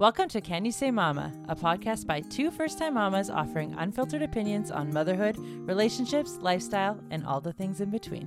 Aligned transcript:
Welcome 0.00 0.30
to 0.30 0.40
Can 0.40 0.64
You 0.64 0.72
Say 0.72 0.90
Mama, 0.90 1.30
a 1.46 1.54
podcast 1.54 2.06
by 2.06 2.22
two 2.22 2.50
first 2.50 2.78
time 2.78 2.94
mamas 2.94 3.28
offering 3.28 3.74
unfiltered 3.76 4.22
opinions 4.22 4.70
on 4.70 4.94
motherhood, 4.94 5.36
relationships, 5.68 6.38
lifestyle, 6.40 6.98
and 7.10 7.22
all 7.26 7.42
the 7.42 7.52
things 7.52 7.82
in 7.82 7.90
between. 7.90 8.26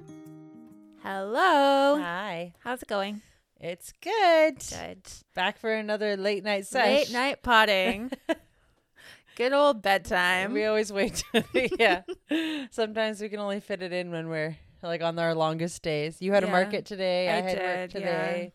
Hello. 1.01 1.97
Hi. 1.99 2.53
How's 2.59 2.83
it 2.83 2.87
going? 2.87 3.23
It's 3.59 3.91
good. 4.01 4.59
Good. 4.69 5.01
Back 5.33 5.57
for 5.57 5.73
another 5.73 6.15
late 6.15 6.43
night 6.43 6.67
sesh. 6.67 6.85
Late 6.85 7.11
night 7.11 7.41
potting. 7.41 8.11
Good 9.35 9.53
old 9.53 9.81
bedtime. 9.81 10.53
We 10.53 10.65
always 10.65 10.93
wait. 10.93 11.23
To, 11.33 11.43
yeah. 11.79 12.03
Sometimes 12.69 13.19
we 13.19 13.29
can 13.29 13.39
only 13.39 13.61
fit 13.61 13.81
it 13.81 13.91
in 13.91 14.11
when 14.11 14.29
we're 14.29 14.55
like 14.83 15.01
on 15.01 15.17
our 15.17 15.33
longest 15.33 15.81
days. 15.81 16.21
You 16.21 16.33
had 16.33 16.43
a 16.43 16.47
market 16.51 16.85
today. 16.85 17.29
I, 17.29 17.37
I 17.37 17.41
had 17.41 17.57
work 17.57 17.89
did, 17.89 17.89
today. 17.89 18.53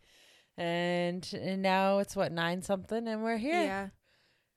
And, 0.58 1.28
and 1.40 1.62
now 1.62 1.98
it's 1.98 2.16
what 2.16 2.32
nine 2.32 2.62
something, 2.62 3.06
and 3.06 3.22
we're 3.22 3.36
here. 3.36 3.62
Yeah. 3.62 3.88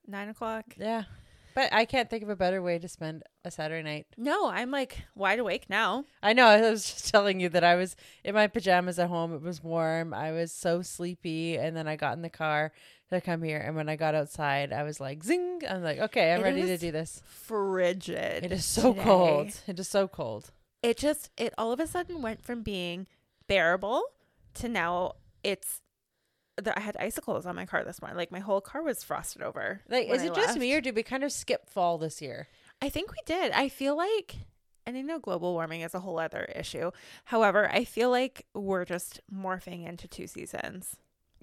Nine 0.06 0.28
o'clock. 0.28 0.64
Yeah. 0.76 1.04
But 1.54 1.72
I 1.72 1.84
can't 1.84 2.08
think 2.08 2.22
of 2.22 2.28
a 2.30 2.36
better 2.36 2.62
way 2.62 2.78
to 2.78 2.88
spend 2.88 3.24
a 3.44 3.50
Saturday 3.50 3.82
night. 3.82 4.06
No, 4.16 4.48
I'm 4.48 4.70
like 4.70 5.02
wide 5.14 5.38
awake 5.38 5.66
now. 5.68 6.04
I 6.22 6.32
know. 6.32 6.46
I 6.46 6.60
was 6.70 6.90
just 6.90 7.08
telling 7.12 7.40
you 7.40 7.48
that 7.50 7.62
I 7.62 7.74
was 7.76 7.94
in 8.24 8.34
my 8.34 8.46
pajamas 8.46 8.98
at 8.98 9.08
home. 9.08 9.34
It 9.34 9.42
was 9.42 9.62
warm. 9.62 10.14
I 10.14 10.32
was 10.32 10.50
so 10.50 10.82
sleepy. 10.82 11.56
And 11.58 11.76
then 11.76 11.86
I 11.86 11.96
got 11.96 12.16
in 12.16 12.22
the 12.22 12.30
car 12.30 12.72
to 13.10 13.20
come 13.20 13.42
here. 13.42 13.58
And 13.58 13.76
when 13.76 13.88
I 13.88 13.96
got 13.96 14.14
outside, 14.14 14.72
I 14.72 14.82
was 14.82 14.98
like, 14.98 15.22
zing. 15.22 15.60
I'm 15.68 15.82
like, 15.82 15.98
okay, 15.98 16.32
I'm 16.32 16.40
It 16.40 16.44
ready 16.44 16.62
to 16.62 16.78
do 16.78 16.90
this. 16.90 17.20
Frigid. 17.26 18.44
It 18.44 18.52
is 18.52 18.64
so 18.64 18.92
today. 18.94 19.04
cold. 19.04 19.60
It 19.66 19.78
is 19.78 19.88
so 19.88 20.08
cold. 20.08 20.50
It 20.82 20.96
just 20.96 21.30
it 21.36 21.52
all 21.58 21.70
of 21.70 21.80
a 21.80 21.86
sudden 21.86 22.22
went 22.22 22.42
from 22.42 22.62
being 22.62 23.06
bearable 23.46 24.02
to 24.54 24.68
now 24.68 25.12
it's 25.44 25.81
I 26.76 26.80
had 26.80 26.96
icicles 26.98 27.46
on 27.46 27.56
my 27.56 27.66
car 27.66 27.84
this 27.84 28.00
morning. 28.00 28.16
Like 28.16 28.30
my 28.30 28.40
whole 28.40 28.60
car 28.60 28.82
was 28.82 29.02
frosted 29.02 29.42
over. 29.42 29.80
Like, 29.88 30.08
is 30.08 30.22
it 30.22 30.34
just 30.34 30.58
me 30.58 30.72
or 30.74 30.80
did 30.80 30.94
we 30.94 31.02
kind 31.02 31.24
of 31.24 31.32
skip 31.32 31.68
fall 31.68 31.98
this 31.98 32.20
year? 32.20 32.48
I 32.80 32.88
think 32.88 33.10
we 33.10 33.18
did. 33.24 33.52
I 33.52 33.68
feel 33.68 33.96
like, 33.96 34.36
and 34.86 34.96
I 34.96 35.02
know 35.02 35.18
global 35.18 35.54
warming 35.54 35.80
is 35.80 35.94
a 35.94 36.00
whole 36.00 36.18
other 36.18 36.44
issue. 36.54 36.90
However, 37.24 37.70
I 37.70 37.84
feel 37.84 38.10
like 38.10 38.46
we're 38.54 38.84
just 38.84 39.20
morphing 39.32 39.86
into 39.86 40.08
two 40.08 40.26
seasons. 40.26 40.96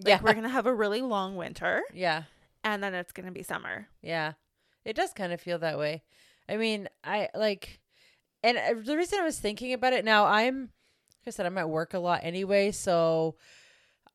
Like 0.04 0.22
we're 0.24 0.34
gonna 0.34 0.50
have 0.50 0.66
a 0.66 0.74
really 0.74 1.02
long 1.02 1.36
winter, 1.36 1.82
yeah. 1.94 2.24
and 2.64 2.82
then 2.82 2.94
it's 2.94 3.12
gonna 3.12 3.32
be 3.32 3.44
summer. 3.44 3.88
Yeah. 4.02 4.34
It 4.86 4.96
does 4.96 5.12
kind 5.12 5.34
of 5.34 5.42
feel 5.42 5.60
that 5.60 5.78
way. 5.78 6.04
I 6.48 6.58
mean, 6.58 6.88
I 7.04 7.30
like, 7.36 7.80
and 8.44 8.58
uh, 8.58 8.82
the 8.84 8.96
reason 8.96 9.20
I 9.20 9.26
was 9.26 9.40
thinking 9.40 9.74
about 9.74 9.94
it 9.94 10.06
now, 10.06 10.26
I'm, 10.26 10.62
like 10.62 11.28
I 11.28 11.30
said, 11.32 11.46
I'm 11.46 11.58
at 11.58 11.70
work 11.70 11.94
a 11.94 12.00
lot 12.00 12.22
anyway. 12.24 12.72
So 12.72 13.36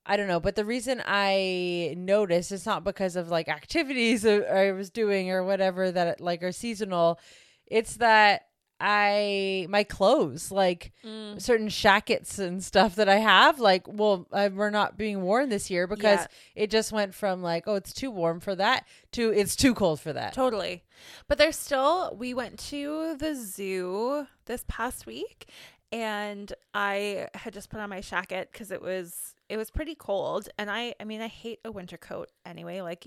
I 0.06 0.16
don't 0.16 0.28
know. 0.28 0.40
But 0.40 0.54
the 0.56 0.64
reason 0.64 1.02
I 1.06 1.94
noticed 1.96 2.52
it's 2.52 2.66
not 2.66 2.84
because 2.84 3.16
of 3.16 3.30
like 3.30 3.48
activities 3.48 4.24
I 4.26 4.72
was 4.72 4.90
doing 4.90 5.30
or 5.30 5.42
whatever 5.44 5.90
that 5.90 6.20
like 6.20 6.42
are 6.42 6.52
seasonal. 6.52 7.18
It's 7.66 7.96
that 7.96 8.42
I, 8.80 9.66
my 9.70 9.84
clothes, 9.84 10.50
like, 10.50 10.92
Mm. 11.04 11.40
certain 11.40 11.68
shackets 11.68 12.38
and 12.38 12.62
stuff 12.62 12.96
that 12.96 13.08
I 13.08 13.16
have, 13.16 13.58
like, 13.60 13.86
well, 13.86 14.26
uh, 14.32 14.50
we're 14.52 14.68
not 14.70 14.98
being 14.98 15.22
worn 15.22 15.48
this 15.48 15.70
year 15.70 15.86
because 15.86 16.20
Yeah. 16.20 16.26
it 16.64 16.70
just 16.70 16.92
went 16.92 17.14
from 17.14 17.40
like, 17.40 17.64
oh, 17.66 17.76
it's 17.76 17.94
too 17.94 18.10
warm 18.10 18.40
for 18.40 18.54
that 18.56 18.84
to 19.12 19.30
it's 19.32 19.56
too 19.56 19.74
cold 19.74 20.00
for 20.00 20.12
that. 20.12 20.34
Totally. 20.34 20.82
But 21.28 21.38
there's 21.38 21.56
still, 21.56 22.14
we 22.18 22.34
went 22.34 22.58
to 22.70 23.16
the 23.16 23.34
zoo 23.34 24.26
this 24.46 24.64
past 24.68 25.06
week 25.06 25.48
and 25.92 26.52
I 26.74 27.28
had 27.34 27.54
just 27.54 27.70
put 27.70 27.80
on 27.80 27.88
my 27.88 28.00
jacket 28.00 28.50
because 28.52 28.70
it 28.70 28.82
was, 28.82 29.33
it 29.48 29.56
was 29.56 29.70
pretty 29.70 29.94
cold. 29.94 30.48
And 30.58 30.70
I, 30.70 30.94
I 31.00 31.04
mean, 31.04 31.20
I 31.20 31.28
hate 31.28 31.60
a 31.64 31.70
winter 31.72 31.96
coat 31.96 32.30
anyway. 32.46 32.80
Like 32.80 33.06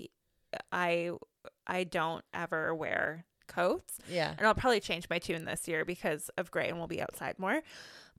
I, 0.72 1.12
I 1.66 1.84
don't 1.84 2.24
ever 2.34 2.74
wear 2.76 3.26
coats 3.48 3.98
Yeah. 4.10 4.34
and 4.38 4.46
I'll 4.46 4.54
probably 4.54 4.80
change 4.82 5.08
my 5.10 5.20
tune 5.20 5.46
this 5.46 5.68
year 5.68 5.86
because 5.86 6.30
of 6.38 6.52
gray 6.52 6.68
and 6.70 6.78
we'll 6.78 6.88
be 6.88 7.02
outside 7.02 7.40
more. 7.40 7.62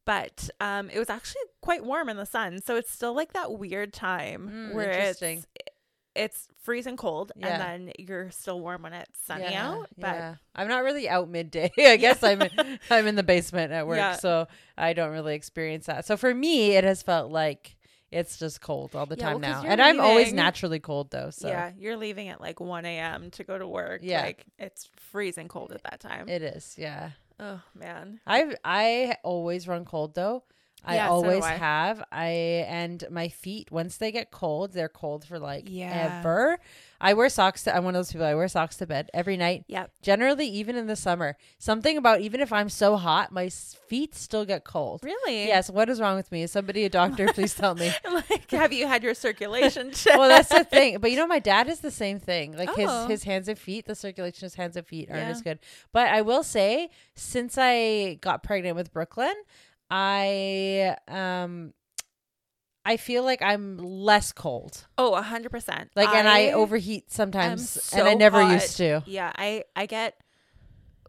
But 0.05 0.49
um, 0.61 0.89
it 0.91 0.99
was 0.99 1.11
actually 1.11 1.43
quite 1.61 1.85
warm 1.85 2.09
in 2.09 2.17
the 2.17 2.25
sun. 2.27 2.63
So 2.65 2.77
it's 2.77 2.91
still 2.91 3.13
like 3.15 3.35
that 3.35 3.53
weird 3.53 3.93
time 3.93 4.49
Mm, 4.73 4.75
where 4.75 4.91
it's, 4.91 5.23
it's 6.15 6.49
freezing 6.63 6.97
cold 6.97 7.31
Yeah. 7.37 7.49
and 7.49 7.63
then 7.89 7.93
you're 7.99 8.31
still 8.31 8.59
warm 8.59 8.83
when 8.83 8.95
it's 8.95 9.21
sunny 9.27 9.45
yeah, 9.45 9.69
out. 9.71 9.89
But 9.99 10.15
yeah. 10.15 10.35
I'm 10.55 10.67
not 10.69 10.83
really 10.83 11.09
out 11.09 11.29
midday. 11.29 11.71
I 11.79 11.97
guess 11.97 12.23
I'm 12.23 12.41
in, 12.43 12.79
I'm 12.91 13.07
in 13.07 13.15
the 13.17 13.23
basement 13.23 13.71
at 13.73 13.87
work, 13.87 14.19
so 14.21 14.49
I 14.77 14.95
don't 14.95 15.13
really 15.13 15.35
experience 15.35 15.87
that. 15.87 16.07
So 16.07 16.17
for 16.17 16.35
me, 16.35 16.73
it 16.73 16.85
has 16.85 17.03
felt 17.03 17.31
like 17.31 17.77
it's 18.11 18.39
just 18.39 18.61
cold 18.61 18.95
all 18.97 19.07
the 19.07 19.17
Yeah, 19.17 19.25
time 19.25 19.41
well, 19.41 19.63
now, 19.63 19.65
and 19.67 19.81
I'm 19.83 20.01
always 20.01 20.33
naturally 20.33 20.81
cold 20.81 21.11
though. 21.11 21.31
So 21.31 21.49
yeah, 21.49 21.73
you're 21.79 21.97
leaving 21.97 22.29
at 22.29 22.41
like 22.41 22.61
1 22.61 22.85
a.m. 22.85 23.31
to 23.33 23.45
go 23.45 23.59
to 23.59 23.67
work. 23.67 24.01
Yeah. 24.03 24.23
Like 24.23 24.45
it's 24.59 24.89
freezing 24.97 25.49
cold 25.49 25.73
at 25.73 25.83
that 25.85 26.01
time. 26.01 26.29
it 26.29 26.43
is. 26.43 26.75
Yeah. 26.79 27.11
oh, 27.41 27.61
man. 27.75 28.21
I 28.27 28.55
I 28.65 29.17
always 29.23 29.69
run 29.69 29.85
cold 29.85 30.15
though. 30.15 30.45
I 30.85 30.95
Yeah, 30.95 31.09
so 31.09 31.13
always 31.13 31.45
I. 31.45 31.55
have. 31.57 32.05
I 32.13 32.29
and 32.69 33.05
my 33.11 33.29
feet 33.29 33.71
once 33.71 33.97
they 33.97 34.13
get 34.13 34.31
cold, 34.31 34.73
they're 34.73 34.89
cold 34.89 35.25
for 35.25 35.39
like 35.39 35.65
Yeah. 35.67 36.21
ever. 36.21 36.59
I 37.01 37.15
wear 37.15 37.29
socks. 37.29 37.63
To, 37.65 37.77
I'm 37.77 37.85
one 37.85 37.95
of 37.95 37.99
those 38.01 38.11
people. 38.11 38.27
I 38.27 38.35
wear 38.35 38.49
socks 38.49 38.77
to 38.79 38.87
bed 38.87 39.09
every 39.15 39.37
night. 39.37 39.65
Yeah. 39.69 39.87
Generally, 40.03 40.49
even 40.49 40.77
in 40.77 40.87
the 40.89 40.97
summer, 40.97 41.37
something 41.59 41.97
about 41.97 42.21
even 42.21 42.41
if 42.41 42.53
I'm 42.53 42.69
so 42.69 42.97
hot, 42.97 43.31
my 43.31 43.49
feet 43.49 44.15
still 44.17 44.45
get 44.45 44.65
cold. 44.65 45.01
Really? 45.05 45.47
Yes. 45.47 45.71
What 45.71 45.89
is 45.89 46.01
wrong 46.01 46.17
with 46.17 46.33
me? 46.33 46.43
Is 46.43 46.51
somebody 46.53 46.85
a 46.85 46.89
doctor? 46.89 47.29
Please 47.33 47.55
tell 47.55 47.75
me. 47.75 47.93
like, 48.13 48.51
have 48.51 48.73
you 48.73 48.87
had 48.89 49.03
your 49.03 49.15
circulation 49.15 49.93
checked? 49.93 50.17
well, 50.19 50.29
that's 50.29 50.49
the 50.49 50.65
thing. 50.65 50.99
But 50.99 51.11
you 51.13 51.17
know, 51.17 51.27
my 51.27 51.39
dad 51.39 51.69
is 51.69 51.81
the 51.81 51.91
same 51.91 52.19
thing. 52.19 52.57
Like 52.57 52.71
Oh. 52.77 53.03
his 53.07 53.11
his 53.11 53.23
hands 53.25 53.49
and 53.49 53.59
feet, 53.59 53.87
the 53.87 53.95
circulation 53.95 54.39
of 54.45 54.53
his 54.53 54.55
hands 54.57 54.77
and 54.77 54.87
feet 54.87 55.09
aren't 55.11 55.23
Yeah. 55.23 55.31
as 55.31 55.43
good. 55.43 55.59
But 55.93 56.09
I 56.09 56.23
will 56.23 56.43
say, 56.43 56.91
since 57.15 57.57
I 57.59 58.19
got 58.21 58.43
pregnant 58.43 58.75
with 58.77 58.93
Brooklyn, 58.93 59.35
I 59.91 60.97
um 61.09 61.73
I 62.89 62.97
feel 62.97 63.23
like 63.23 63.43
I'm 63.43 63.77
less 63.77 64.33
cold. 64.33 64.87
Oh, 64.97 65.13
a 65.13 65.21
hundred 65.21 65.51
percent. 65.51 65.91
Like 65.95 66.09
and 66.09 66.27
I 66.27 66.53
overheat 66.53 67.13
sometimes 67.13 67.93
and 67.93 68.09
I 68.09 68.15
never 68.15 68.43
hot. 68.43 68.53
used 68.55 68.79
to. 68.79 69.03
Yeah, 69.05 69.31
I 69.37 69.65
I 69.77 69.85
get 69.85 70.19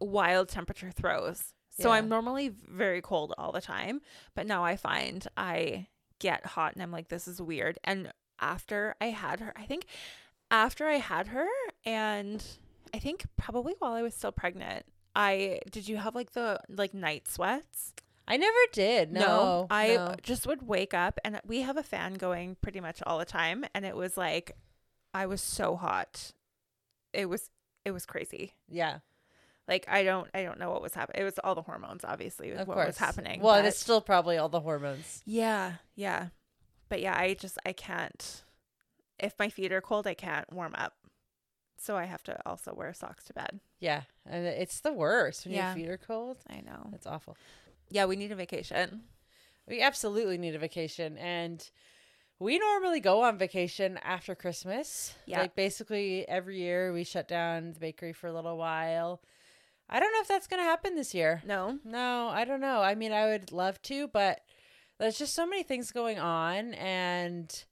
wild 0.01 0.50
temperature 0.50 0.91
throws. 0.91 1.53
So 1.79 1.88
Yeah. 1.88 1.95
I'm 1.95 2.09
normally 2.09 2.50
very 2.50 3.01
cold 3.01 3.34
all 3.38 3.53
the 3.53 3.62
time, 3.62 4.01
but 4.35 4.45
now 4.45 4.66
I 4.66 4.75
find 4.75 5.25
I 5.38 5.88
get 6.19 6.45
hot 6.45 6.73
and 6.73 6.84
I'm 6.84 6.91
like 6.91 7.07
this 7.07 7.29
is 7.29 7.41
weird. 7.41 7.79
And 7.85 8.12
after 8.41 8.95
I 9.00 9.06
had 9.06 9.39
her, 9.39 9.53
I 9.56 9.63
think 9.63 9.85
after 10.51 10.85
I 10.85 10.95
had 10.97 11.28
her 11.28 11.47
and 11.85 12.44
I 12.94 13.00
think 13.00 13.23
probably 13.38 13.75
while 13.79 13.94
I 13.94 14.01
was 14.01 14.13
still 14.13 14.34
pregnant, 14.34 14.85
I 15.16 15.59
did 15.72 15.88
you 15.88 15.95
have 15.95 16.13
like 16.13 16.34
the 16.34 16.59
like 16.68 16.94
night 16.94 17.29
sweats? 17.29 17.94
I 18.29 18.38
never 18.38 18.57
did. 18.72 19.12
No. 19.12 19.66
I 19.72 19.95
no. 19.95 20.16
just 20.22 20.45
would 20.47 20.62
wake 20.67 20.94
up 20.94 21.19
and 21.25 21.41
we 21.45 21.62
have 21.62 21.78
a 21.78 21.84
fan 21.84 22.13
going 22.13 22.56
pretty 22.62 22.79
much 22.79 23.01
all 23.06 23.17
the 23.17 23.25
time 23.25 23.66
and 23.73 23.84
it 23.85 23.95
was 23.95 24.16
like 24.17 24.56
I 25.13 25.25
was 25.25 25.41
so 25.41 25.75
hot. 25.75 26.31
It 27.12 27.28
was 27.28 27.50
it 27.85 27.91
was 27.91 28.06
crazy. 28.06 28.53
Yeah. 28.69 29.00
Like 29.68 29.85
I 29.89 30.03
don't 30.03 30.28
I 30.34 30.44
don't 30.44 30.59
know 30.59 30.69
what 30.69 30.81
was 30.84 30.94
happening. 30.94 31.22
It 31.22 31.25
was 31.25 31.39
all 31.44 31.56
the 31.56 31.63
hormones 31.63 32.06
obviously 32.06 32.51
Of 32.51 32.68
what 32.68 32.75
course. 32.75 32.88
was 32.88 32.97
happening. 32.97 33.41
Well, 33.41 33.56
but- 33.56 33.66
it's 33.66 33.79
still 33.79 34.01
probably 34.01 34.38
all 34.38 34.50
the 34.50 34.59
hormones. 34.62 35.23
yeah, 35.25 35.73
yeah. 35.95 36.28
But 36.88 37.01
yeah, 37.01 37.18
I 37.18 37.34
just 37.34 37.57
I 37.66 37.73
can't 37.73 38.44
if 39.18 39.34
my 39.39 39.50
feet 39.50 39.72
are 39.73 39.81
cold, 39.81 40.06
I 40.07 40.13
can't 40.13 40.51
warm 40.53 40.73
up. 40.78 40.94
So 41.81 41.95
I 41.97 42.06
have 42.06 42.23
to 42.23 42.38
also 42.45 42.73
wear 42.73 42.94
socks 42.94 43.23
to 43.25 43.34
bed. 43.34 43.59
Yeah. 43.79 44.01
And 44.25 44.45
it's 44.45 44.81
the 44.81 44.94
worst 44.94 45.45
when 45.45 45.56
Yeah. 45.56 45.73
your 45.73 45.75
feet 45.75 45.89
are 45.91 45.97
cold. 45.97 46.38
I 46.50 46.62
know. 46.62 46.89
It's 46.94 47.07
awful. 47.07 47.35
Yeah, 47.89 48.05
we 48.05 48.16
need 48.16 48.31
a 48.31 48.35
vacation. 48.35 49.01
We 49.67 49.81
absolutely 49.81 50.38
need 50.38 50.55
a 50.55 50.59
vacation 50.59 51.17
and 51.17 51.67
we 52.39 52.57
normally 52.57 53.01
go 53.01 53.22
on 53.23 53.38
vacation 53.38 54.00
after 54.03 54.33
Christmas. 54.33 55.13
Yeah. 55.25 55.41
Like 55.41 55.55
basically 55.55 56.27
every 56.27 56.57
year 56.57 56.94
we 56.94 57.03
shut 57.03 57.27
down 57.27 57.74
the 57.74 57.80
bakery 57.80 58.13
for 58.13 58.27
a 58.27 58.33
little 58.33 58.57
while. 58.57 59.21
I 59.89 60.00
don't 60.00 60.13
know 60.13 60.21
if 60.21 60.27
that's 60.27 60.47
going 60.47 60.62
to 60.62 60.69
happen 60.69 60.95
this 60.95 61.13
year. 61.13 61.41
No. 61.45 61.80
No, 61.83 62.30
I 62.30 62.45
don't 62.45 62.62
know. 62.62 62.81
I 62.81 62.95
mean, 62.95 63.12
I 63.12 63.25
would 63.25 63.51
love 63.51 63.81
to, 63.83 64.07
but 64.07 64.39
there's 65.00 65.18
just 65.18 65.33
so 65.33 65.45
many 65.45 65.63
things 65.63 65.91
going 65.91 66.19
on 66.19 66.74
and 66.75 67.63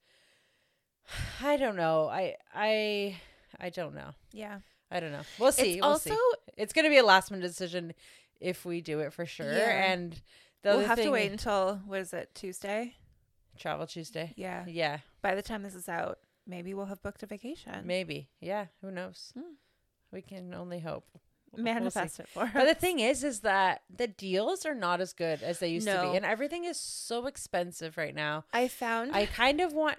I 1.42 1.58
don't 1.58 1.75
know. 1.75 2.08
I 2.10 2.36
I 2.54 3.18
I 3.60 3.69
don't 3.69 3.96
know. 3.96 4.12
Yeah. 4.34 4.60
I 4.90 5.00
don't 5.00 5.12
know. 5.12 5.24
We'll 5.40 5.52
see. 5.52 5.74
it's 5.74 5.81
we'll 5.81 5.92
also 5.92 6.10
see. 6.12 6.18
It's 6.58 6.74
going 6.74 6.86
to 6.86 6.90
be 6.90 6.98
a 6.98 7.04
last 7.04 7.30
minute 7.30 7.46
decision 7.46 7.94
if 8.39 8.66
we 8.66 8.81
do 8.81 9.00
it 9.00 9.13
for 9.13 9.25
sure. 9.25 9.51
Yeah. 9.51 9.92
And 9.92 10.22
the 10.63 10.69
we'll 10.69 10.86
have 10.88 11.01
to 11.01 11.10
wait 11.12 11.31
until 11.31 11.81
what 11.86 12.00
is 12.00 12.13
it, 12.13 12.34
Tuesday? 12.36 12.95
Travel 13.57 13.88
Tuesday. 13.88 14.34
Yeah. 14.36 14.66
Yeah, 14.68 15.00
By 15.22 15.36
the 15.36 15.42
time 15.42 15.63
this 15.63 15.75
is 15.75 15.89
out, 15.89 16.19
maybe 16.45 16.74
we'll 16.74 16.86
have 16.86 17.01
booked 17.01 17.24
a 17.24 17.25
vacation. 17.25 17.86
maybe. 17.86 18.30
Yeah, 18.39 18.68
who 18.81 18.92
knows? 18.92 19.31
Hmm. 19.34 19.54
We 20.12 20.22
can 20.22 20.54
only 20.54 20.80
hope. 20.80 21.06
Manifest 21.56 22.19
it 22.19 22.28
for 22.28 22.51
But 22.54 22.66
the 22.66 22.75
thing 22.75 23.00
is, 23.00 23.24
is 23.24 23.39
that 23.39 23.81
the 23.89 24.06
deals 24.07 24.66
are 24.66 24.75
not 24.75 25.01
as 25.01 25.13
good 25.13 25.42
as 25.42 25.60
they 25.60 25.69
used 25.69 25.88
to 25.88 26.10
be, 26.12 26.16
and 26.18 26.25
everything 26.25 26.66
is 26.66 26.78
so 26.80 27.25
expensive 27.25 27.98
right 27.98 28.13
now. 28.13 28.44
I 28.54 28.68
found 28.68 29.16
I 29.16 29.25
kind 29.25 29.60
of 29.62 29.74
want 29.74 29.98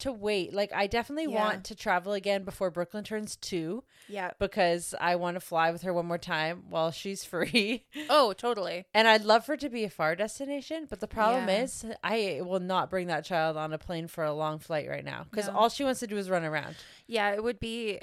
to 0.00 0.12
wait. 0.12 0.52
Like 0.52 0.72
I 0.72 0.86
definitely 0.86 1.32
Yeah. 1.32 1.40
want 1.44 1.64
to 1.66 1.74
travel 1.74 2.12
again 2.12 2.44
before 2.44 2.70
Brooklyn 2.70 3.04
turns 3.04 3.36
2 3.36 3.84
Yeah. 4.08 4.30
because 4.38 4.94
I 5.00 5.16
want 5.16 5.36
to 5.36 5.40
fly 5.40 5.70
with 5.70 5.82
her 5.82 5.92
one 5.92 6.06
more 6.06 6.18
time 6.18 6.64
while 6.68 6.90
she's 6.90 7.24
free. 7.32 7.84
Oh, 8.08 8.32
totally. 8.32 8.86
And 8.94 9.06
I'd 9.08 9.24
love 9.24 9.44
for 9.44 9.54
it 9.54 9.60
to 9.60 9.68
be 9.68 9.84
a 9.84 9.90
far 9.90 10.14
destination, 10.16 10.86
but 10.88 11.00
the 11.00 11.08
problem 11.08 11.48
Yeah. 11.48 11.62
is 11.62 11.84
I 12.02 12.40
will 12.42 12.60
not 12.60 12.90
bring 12.90 13.06
that 13.08 13.24
child 13.24 13.56
on 13.56 13.72
a 13.72 13.78
plane 13.78 14.06
for 14.08 14.24
a 14.24 14.32
long 14.32 14.58
flight 14.58 14.88
right 14.88 15.04
now 15.04 15.26
because 15.30 15.46
No. 15.48 15.56
all 15.56 15.68
she 15.68 15.84
wants 15.84 16.00
to 16.00 16.06
do 16.06 16.16
is 16.16 16.28
run 16.30 16.44
around. 16.44 16.76
Yeah, 17.06 17.30
it 17.32 17.42
would 17.42 17.60
be 17.60 18.00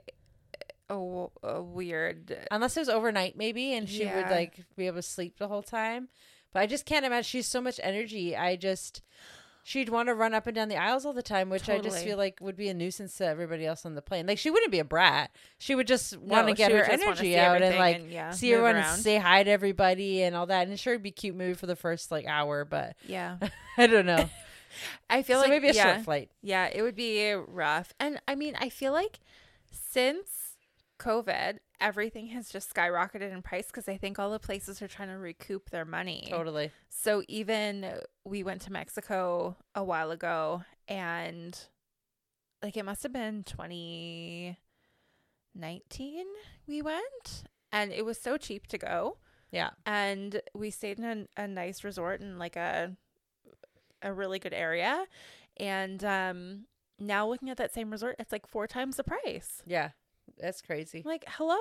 a 0.90 1.62
weird. 1.62 2.38
Unless 2.52 2.78
it 2.78 2.82
was 2.82 2.90
overnight, 2.90 3.36
maybe, 3.38 3.74
and 3.74 3.90
she 3.90 4.06
would 4.06 4.30
like 4.30 4.64
be 4.76 4.88
able 4.88 4.98
to 4.98 5.02
sleep 5.02 5.38
the 5.38 5.48
whole 5.48 5.64
time. 5.64 6.10
But 6.54 6.62
I 6.62 6.66
just 6.66 6.86
can't 6.86 7.06
imagine. 7.06 7.24
She's 7.24 7.46
so 7.48 7.60
much 7.60 7.80
energy. 7.84 8.36
I 8.36 8.56
just 8.56 9.02
she'd 9.68 9.90
want 9.90 10.08
to 10.08 10.14
run 10.14 10.34
up 10.34 10.48
and 10.48 10.56
down 10.56 10.70
the 10.70 10.78
aisles 10.78 11.06
all 11.06 11.12
the 11.12 11.22
time, 11.22 11.50
which 11.50 11.68
I 11.68 11.80
just 11.80 12.02
feel 12.02 12.16
like 12.16 12.40
would 12.40 12.56
be 12.56 12.70
a 12.70 12.74
nuisance 12.74 13.18
to 13.18 13.26
everybody 13.26 13.66
else 13.66 13.86
on 13.86 13.96
the 13.96 14.02
plane. 14.02 14.26
Like 14.26 14.38
she 14.38 14.50
wouldn't 14.50 14.72
be 14.72 14.80
a 14.80 14.86
brat. 14.86 15.30
She 15.58 15.76
would 15.76 15.88
just 15.88 16.16
want 16.16 16.48
to 16.48 16.54
No, 16.54 16.56
get 16.56 16.72
her 16.72 16.78
would 16.78 16.86
just 16.88 17.00
wanna 17.06 17.12
energy 17.18 17.38
out 17.38 17.62
and 17.62 17.76
like 17.78 17.96
and, 17.98 18.10
yeah, 18.10 18.32
see 18.32 18.54
everyone 18.54 18.76
around. 18.78 18.94
and 18.94 19.04
say 19.04 19.18
hi 19.18 19.44
to 19.44 19.52
everybody 19.52 20.22
and 20.24 20.38
all 20.38 20.46
that. 20.46 20.64
And 20.64 20.72
it 20.72 20.80
sure, 20.80 20.94
it'd 20.94 21.04
be 21.04 21.12
cute 21.12 21.36
movie 21.36 21.54
for 21.54 21.66
the 21.66 21.76
first 21.76 22.12
like 22.12 22.26
hour, 22.26 22.64
but 22.64 22.96
Yeah, 23.06 23.38
I 23.78 23.88
don't 23.88 24.06
know. 24.06 24.30
I 25.10 25.22
feel 25.22 25.38
so 25.38 25.42
like 25.42 25.50
maybe 25.50 25.68
a 25.68 25.74
yeah, 25.74 25.96
short 25.96 26.06
flight. 26.06 26.32
Yeah, 26.42 26.70
it 26.72 26.82
would 26.82 26.96
be 26.96 27.34
rough. 27.34 27.92
And 28.00 28.22
I 28.26 28.36
mean, 28.36 28.56
I 28.58 28.70
feel 28.70 28.94
like 28.94 29.20
since 29.70 30.56
COVID, 30.98 31.58
everything 31.80 32.28
has 32.28 32.50
just 32.50 32.74
skyrocketed 32.74 33.32
in 33.32 33.42
price 33.42 33.68
because 33.68 33.88
I 33.88 33.98
think 33.98 34.20
all 34.20 34.32
the 34.32 34.40
places 34.40 34.82
are 34.82 34.88
trying 34.88 35.10
to 35.10 35.18
recoup 35.18 35.70
their 35.70 35.86
money. 35.86 36.28
Totally. 36.30 36.72
So 36.90 37.24
even 37.28 37.86
we 38.26 38.44
went 38.44 38.62
to 38.64 38.72
Mexico 38.72 39.56
a 39.76 39.84
while 39.84 40.12
ago 40.12 40.64
and 40.88 41.58
like 42.64 42.78
it 42.78 42.86
must 42.86 43.04
have 43.04 43.14
been 43.14 43.44
2019 43.44 46.26
we 46.68 46.82
went 46.82 47.44
and 47.72 47.92
it 47.92 48.06
was 48.06 48.18
so 48.20 48.38
cheap 48.38 48.68
to 48.68 48.78
go 48.78 49.18
Yeah. 49.52 49.72
and 49.86 50.42
we 50.56 50.72
stayed 50.72 51.00
in 51.00 51.28
a, 51.38 51.44
a 51.44 51.48
nice 51.48 51.84
resort 51.84 52.22
in 52.22 52.40
like 52.40 52.56
a 52.56 52.96
a 54.02 54.14
really 54.14 54.40
good 54.40 54.54
area 54.54 55.06
and 55.58 56.04
um 56.04 56.66
now 57.00 57.28
looking 57.28 57.50
at 57.50 57.58
that 57.58 57.74
same 57.74 57.92
resort 57.92 58.16
it's 58.20 58.32
like 58.32 58.48
four 58.48 58.68
times 58.68 58.98
the 58.98 59.04
price 59.04 59.62
Yeah. 59.66 59.90
That's 60.40 60.62
crazy. 60.62 61.02
Like 61.06 61.26
hello 61.28 61.58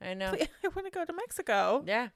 I 0.00 0.14
know. 0.14 0.32
i 0.64 0.68
want 0.74 0.86
to 0.86 0.90
go 0.90 1.04
to 1.04 1.12
mexico 1.12 1.82
Yeah. 1.86 2.08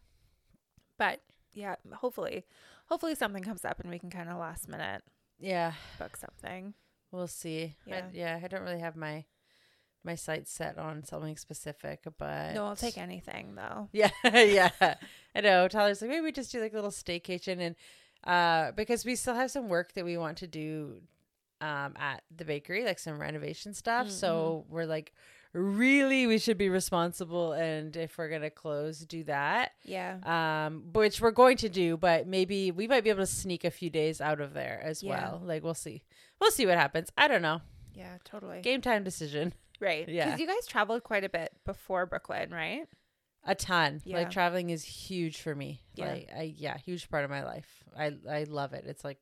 but 0.99 1.21
yeah 1.53 1.75
hopefully 1.95 2.45
hopefully 2.87 3.15
something 3.15 3.43
comes 3.43 3.65
up 3.65 3.81
and 3.81 3.91
we 3.91 3.99
can 3.99 4.11
kind 4.11 4.29
of 4.29 4.39
last 4.39 4.69
minute 4.69 5.03
Yeah. 5.39 5.73
book 5.99 6.17
something 6.17 6.75
We'll 7.11 7.27
see. 7.27 7.77
I- 7.87 7.91
Yeah. 7.91 8.05
yeah. 8.13 8.41
I 8.43 8.49
don't 8.49 8.63
really 8.63 8.81
have 8.81 8.97
my 8.97 9.25
my 10.05 10.15
sights 10.17 10.51
set 10.51 10.79
on 10.79 11.05
something 11.05 11.37
specific, 11.37 12.01
but 12.19 12.55
no 12.55 12.65
i'll 12.67 12.75
take 12.77 12.99
anything 12.99 13.55
though 13.55 13.89
Yeah, 13.93 14.11
yeah. 14.25 14.71
I 15.35 15.41
know. 15.41 15.69
Tyler's 15.69 16.01
like, 16.03 16.11
maybe 16.11 16.23
we 16.23 16.33
just 16.33 16.51
do 16.53 16.61
like 16.61 16.73
a 16.73 16.77
little 16.77 16.91
staycation 16.91 17.59
and 17.61 17.77
uh 18.25 18.73
because 18.73 19.05
we 19.05 19.15
still 19.17 19.35
have 19.35 19.51
some 19.51 19.69
work 19.69 19.93
that 19.95 20.05
we 20.05 20.17
want 20.17 20.39
to 20.39 20.47
do 20.47 21.03
um 21.61 21.95
at 21.99 22.23
the 22.35 22.45
bakery, 22.45 22.85
like 22.85 22.99
some 22.99 23.21
renovation 23.21 23.75
stuff. 23.75 24.11
So 24.11 24.65
we're 24.69 24.87
like 24.87 25.13
really 25.55 26.27
we 26.27 26.39
should 26.39 26.57
be 26.59 26.69
responsible 26.69 27.53
and 27.53 27.97
if 27.97 28.17
we're 28.17 28.29
gonna 28.29 28.51
close, 28.51 29.01
do 29.01 29.25
that. 29.25 29.73
yeah 29.85 30.19
Um 30.67 30.85
which 30.93 31.21
we're 31.21 31.31
going 31.31 31.57
to 31.59 31.69
do, 31.69 31.97
but 31.97 32.27
maybe 32.27 32.71
we 32.71 32.87
might 32.89 33.05
be 33.05 33.11
able 33.11 33.21
to 33.23 33.27
sneak 33.27 33.65
a 33.65 33.71
few 33.71 33.91
days 33.91 34.21
out 34.21 34.41
of 34.41 34.55
there 34.55 34.81
as 34.83 35.03
Yeah. 35.03 35.11
well. 35.31 35.43
Like 35.45 35.63
we'll 35.63 35.75
see. 35.75 36.03
We'll 36.41 36.51
see 36.51 36.67
what 36.67 36.79
happens. 36.79 37.11
I 37.17 37.29
don't 37.29 37.43
know. 37.43 37.61
yeah 37.95 38.17
totally 38.25 38.61
Game 38.63 38.81
time 38.81 39.05
decision. 39.05 39.53
right 39.81 40.09
Yeah. 40.19 40.25
because 40.27 40.41
you 40.41 40.47
guys 40.47 40.67
traveled 40.67 41.03
quite 41.03 41.25
a 41.25 41.29
bit 41.29 41.53
before 41.67 42.07
brooklyn 42.07 42.51
right 42.51 42.87
A 43.45 43.55
ton. 43.55 44.01
Yeah. 44.05 44.19
Like 44.19 44.31
traveling 44.31 44.71
is 44.71 44.83
huge 44.85 45.41
for 45.43 45.55
me. 45.55 45.81
Yeah. 45.95 46.13
Like 46.13 46.29
I 46.37 46.55
yeah, 46.57 46.77
huge 46.79 47.11
part 47.11 47.25
of 47.25 47.31
my 47.31 47.45
life. 47.45 47.69
I 47.99 48.13
I 48.31 48.45
love 48.45 48.73
it. 48.73 48.85
It's 48.87 49.05
like 49.05 49.19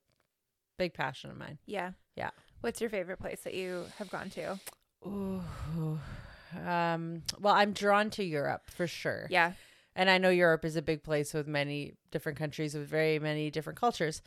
big 0.79 0.95
passion 0.95 1.31
of 1.31 1.37
mine. 1.37 1.59
yeah 1.67 1.91
Yeah. 2.17 2.31
what's 2.61 2.81
your 2.81 2.89
favorite 2.91 3.19
place 3.19 3.41
that 3.43 3.55
you 3.55 3.87
have 3.99 4.11
gone 4.11 4.31
to 4.31 4.59
Ooh. 5.07 5.43
Um 6.67 7.23
well, 7.41 7.55
I'm 7.55 7.73
drawn 7.73 8.11
to 8.11 8.25
Europe 8.25 8.63
for 8.71 8.87
sure. 8.87 9.27
yeah 9.31 9.53
And 9.95 10.09
I 10.11 10.19
know 10.19 10.31
Europe 10.31 10.65
is 10.65 10.77
a 10.77 10.83
big 10.83 11.03
place 11.03 11.33
with 11.35 11.47
many 11.47 11.95
different 12.11 12.39
countries 12.39 12.75
with 12.75 12.89
very 12.89 13.19
many 13.19 13.51
different 13.51 13.79
cultures. 13.79 14.23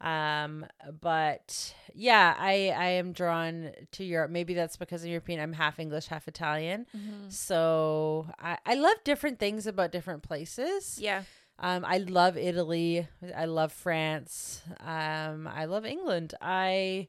Um 0.00 0.66
but 1.00 1.74
yeah, 1.94 2.34
I 2.38 2.74
I 2.76 2.88
am 3.00 3.12
drawn 3.12 3.70
to 3.92 4.04
Europe. 4.04 4.30
Maybe 4.30 4.52
that's 4.54 4.76
because 4.76 5.02
I'm 5.04 5.10
European. 5.10 5.40
I'm 5.40 5.52
half 5.54 5.78
English, 5.78 6.06
half 6.08 6.28
Italian. 6.28 6.86
So 7.28 8.26
I 8.38 8.58
I 8.66 8.74
love 8.74 8.96
different 9.04 9.38
things 9.38 9.66
about 9.66 9.92
different 9.92 10.22
places. 10.22 10.98
yeah 11.00 11.22
Um, 11.58 11.84
I 11.84 11.98
love 11.98 12.36
Italy. 12.36 13.06
I 13.36 13.44
love 13.44 13.72
France. 13.72 14.62
Um, 14.80 15.46
I 15.46 15.66
love 15.66 15.84
England. 15.86 16.34
I, 16.40 17.08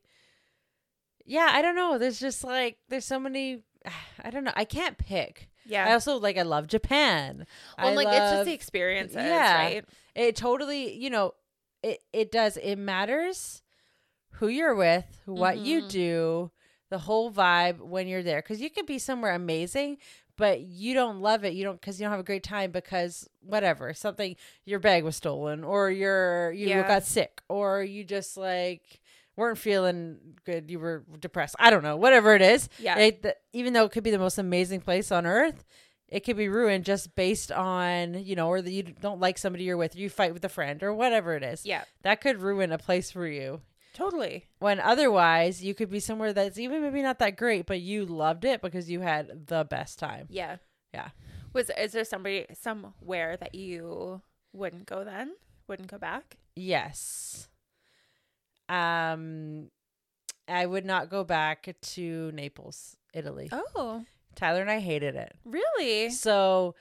yeah, 1.26 1.50
I 1.52 1.62
don't 1.62 1.76
know. 1.76 1.98
There's 1.98 2.20
just 2.20 2.44
like 2.44 2.78
there's 2.90 3.06
so 3.06 3.20
many. 3.20 3.62
I 4.24 4.30
don't 4.30 4.44
know. 4.44 4.54
I 4.56 4.66
can't 4.66 4.98
pick. 4.98 5.50
yeah 5.66 5.86
I 5.88 5.94
also 5.94 6.18
like. 6.18 6.38
I 6.38 6.42
love 6.44 6.68
Japan. 6.68 7.46
well 7.78 7.88
I 7.88 7.96
like 7.96 8.08
it's 8.10 8.32
just 8.32 8.46
the 8.46 8.54
experiences 8.54 9.16
Yeah. 9.18 9.56
right 9.58 9.86
It 10.16 10.36
totally. 10.36 10.94
You 10.96 11.10
know, 11.10 11.34
it 11.82 12.00
it 12.14 12.32
does. 12.32 12.58
It 12.58 12.76
matters 12.78 13.62
who 14.38 14.48
you're 14.48 14.76
with, 14.76 15.22
what 15.26 15.60
you 15.60 15.82
Mhm. 15.84 15.90
do, 15.90 16.52
the 16.90 16.98
whole 17.00 17.32
vibe 17.32 17.80
when 17.80 18.08
you're 18.08 18.24
there. 18.24 18.42
Because 18.42 18.62
you 18.62 18.70
could 18.70 18.86
be 18.88 18.98
somewhere 19.00 19.34
amazing, 19.34 19.98
but 20.38 20.62
you 20.62 20.94
don't 20.96 21.22
love 21.22 21.44
it. 21.46 21.54
You 21.54 21.64
don't 21.64 21.80
because 21.80 22.00
you 22.00 22.06
don't 22.06 22.12
have 22.12 22.20
a 22.20 22.24
great 22.24 22.44
time 22.44 22.72
because 22.72 23.30
whatever 23.42 23.94
something 23.94 24.36
your 24.66 24.80
bag 24.80 25.04
was 25.04 25.16
stolen 25.16 25.64
or 25.64 25.92
you're 25.92 26.52
you 26.52 26.68
Yeah. 26.68 26.88
got 26.88 27.04
sick 27.04 27.42
or 27.50 27.84
you 27.84 28.04
just 28.04 28.38
like 28.38 29.02
weren't 29.36 29.58
feeling 29.58 30.18
good. 30.46 30.70
You 30.70 30.80
were 30.80 31.04
depressed. 31.20 31.56
I 31.60 31.70
don't 31.70 31.84
know. 31.84 31.96
Whatever 31.98 32.36
it 32.36 32.42
is. 32.42 32.70
yeah 32.80 32.98
It, 32.98 33.24
the, 33.24 33.36
even 33.54 33.74
though 33.74 33.86
it 33.86 33.92
could 33.92 34.04
be 34.04 34.12
the 34.12 34.20
most 34.20 34.38
amazing 34.38 34.82
place 34.82 35.12
on 35.12 35.26
earth, 35.26 35.64
it 36.08 36.22
could 36.22 36.38
be 36.38 36.48
ruined 36.48 36.86
just 36.86 37.16
based 37.16 37.52
on 37.52 38.24
you 38.24 38.36
know, 38.36 38.48
or 38.48 38.62
that 38.62 38.72
you 38.72 38.84
don't 38.84 39.20
like 39.20 39.38
somebody 39.38 39.64
you're 39.64 39.78
with, 39.78 39.96
or 39.96 40.00
you 40.00 40.10
fight 40.10 40.34
with 40.34 40.46
a 40.46 40.50
friend, 40.50 40.84
or 40.84 40.94
whatever 40.94 41.36
it 41.36 41.44
is. 41.44 41.66
yeah 41.66 41.84
That 42.04 42.22
could 42.22 42.42
ruin 42.42 42.72
a 42.72 42.78
place 42.78 43.10
for 43.12 43.26
you. 43.28 43.62
totally 43.96 44.46
When 44.60 44.80
otherwise, 44.80 45.64
you 45.64 45.74
could 45.74 45.90
be 45.90 46.00
somewhere 46.00 46.32
that's 46.34 46.60
even 46.60 46.82
maybe 46.82 47.02
not 47.02 47.20
that 47.20 47.36
great, 47.38 47.66
but 47.66 47.80
you 47.82 48.06
loved 48.06 48.46
it 48.46 48.62
because 48.62 48.90
you 48.90 49.02
had 49.02 49.48
the 49.48 49.64
best 49.66 49.98
time. 50.00 50.28
yeah 50.30 50.58
Yeah. 50.94 51.10
was 51.54 51.72
is 51.78 51.94
there 51.94 52.06
somebody 52.06 52.46
somewhere 52.60 53.36
that 53.38 53.56
you 53.56 54.22
wouldn't 54.52 54.86
go 54.86 55.04
then 55.04 55.34
wouldn't 55.68 55.90
go 55.90 55.98
back 55.98 56.38
Yes. 56.56 57.48
Um, 58.70 59.70
I 60.48 60.66
would 60.66 60.86
not 60.86 61.10
go 61.10 61.24
back 61.24 61.76
to 61.82 62.32
Naples, 62.34 62.98
Italy. 63.14 63.50
oh 63.52 64.04
Tyler 64.36 64.62
and 64.62 64.72
I 64.72 64.80
hated 64.80 65.16
it. 65.16 65.36
really 65.46 66.10
So 66.10 66.76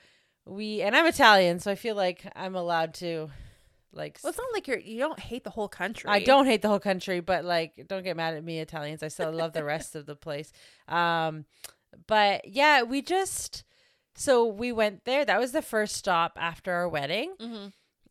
we 0.45 0.81
and 0.81 0.95
I'm 0.95 1.05
Italian, 1.05 1.59
so 1.59 1.71
I 1.71 1.75
feel 1.75 1.95
like 1.95 2.25
I'm 2.35 2.55
allowed 2.55 2.95
to 2.95 3.29
like 3.95 4.19
well 4.23 4.29
it's 4.31 4.39
not 4.39 4.47
like 4.53 4.67
you're 4.67 4.79
you 4.79 4.97
don't 4.97 5.19
hate 5.19 5.43
the 5.43 5.51
whole 5.51 5.67
country 5.67 6.09
I 6.09 6.19
don't 6.19 6.45
hate 6.45 6.61
the 6.61 6.67
whole 6.67 6.79
country, 6.79 7.19
but 7.19 7.45
like 7.45 7.85
don't 7.87 8.03
get 8.03 8.17
mad 8.17 8.33
at 8.33 8.43
me 8.43 8.59
Italians. 8.59 9.03
I 9.03 9.07
still 9.07 9.31
love 9.31 9.53
the 9.53 9.63
rest 9.63 9.95
of 9.95 10.05
the 10.05 10.15
place. 10.15 10.51
Um 10.87 11.45
but 12.07 12.47
yeah, 12.47 12.81
we 12.83 13.01
just 13.01 13.63
so 14.15 14.45
we 14.45 14.71
went 14.71 15.05
there. 15.05 15.25
That 15.25 15.39
was 15.39 15.51
the 15.51 15.61
first 15.61 15.95
stop 15.95 16.37
after 16.39 16.73
our 16.73 16.89
wedding. 16.89 17.33
mm-hmm. 17.39 17.67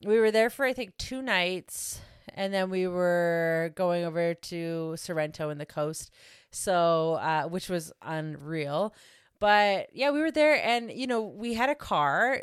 We 0.08 0.18
were 0.18 0.30
there 0.30 0.50
for 0.50 0.64
I 0.64 0.72
think 0.72 0.96
2 0.98 1.22
nights 1.22 2.00
and 2.34 2.52
then 2.52 2.70
we 2.70 2.86
were 2.86 3.72
going 3.74 4.04
over 4.04 4.34
to 4.34 4.94
Sorrento 4.96 5.48
and 5.50 5.60
the 5.60 5.66
coast. 5.66 6.10
So 6.50 7.14
uh 7.14 7.44
which 7.44 7.68
was 7.68 7.92
unreal. 8.02 8.94
But 9.40 9.88
yeah, 9.92 10.10
we 10.10 10.20
were 10.20 10.30
there 10.30 10.54
and 10.64 10.90
you 10.92 11.06
know, 11.06 11.22
we 11.22 11.54
had 11.54 11.68
a 11.70 11.74
car. 11.74 12.42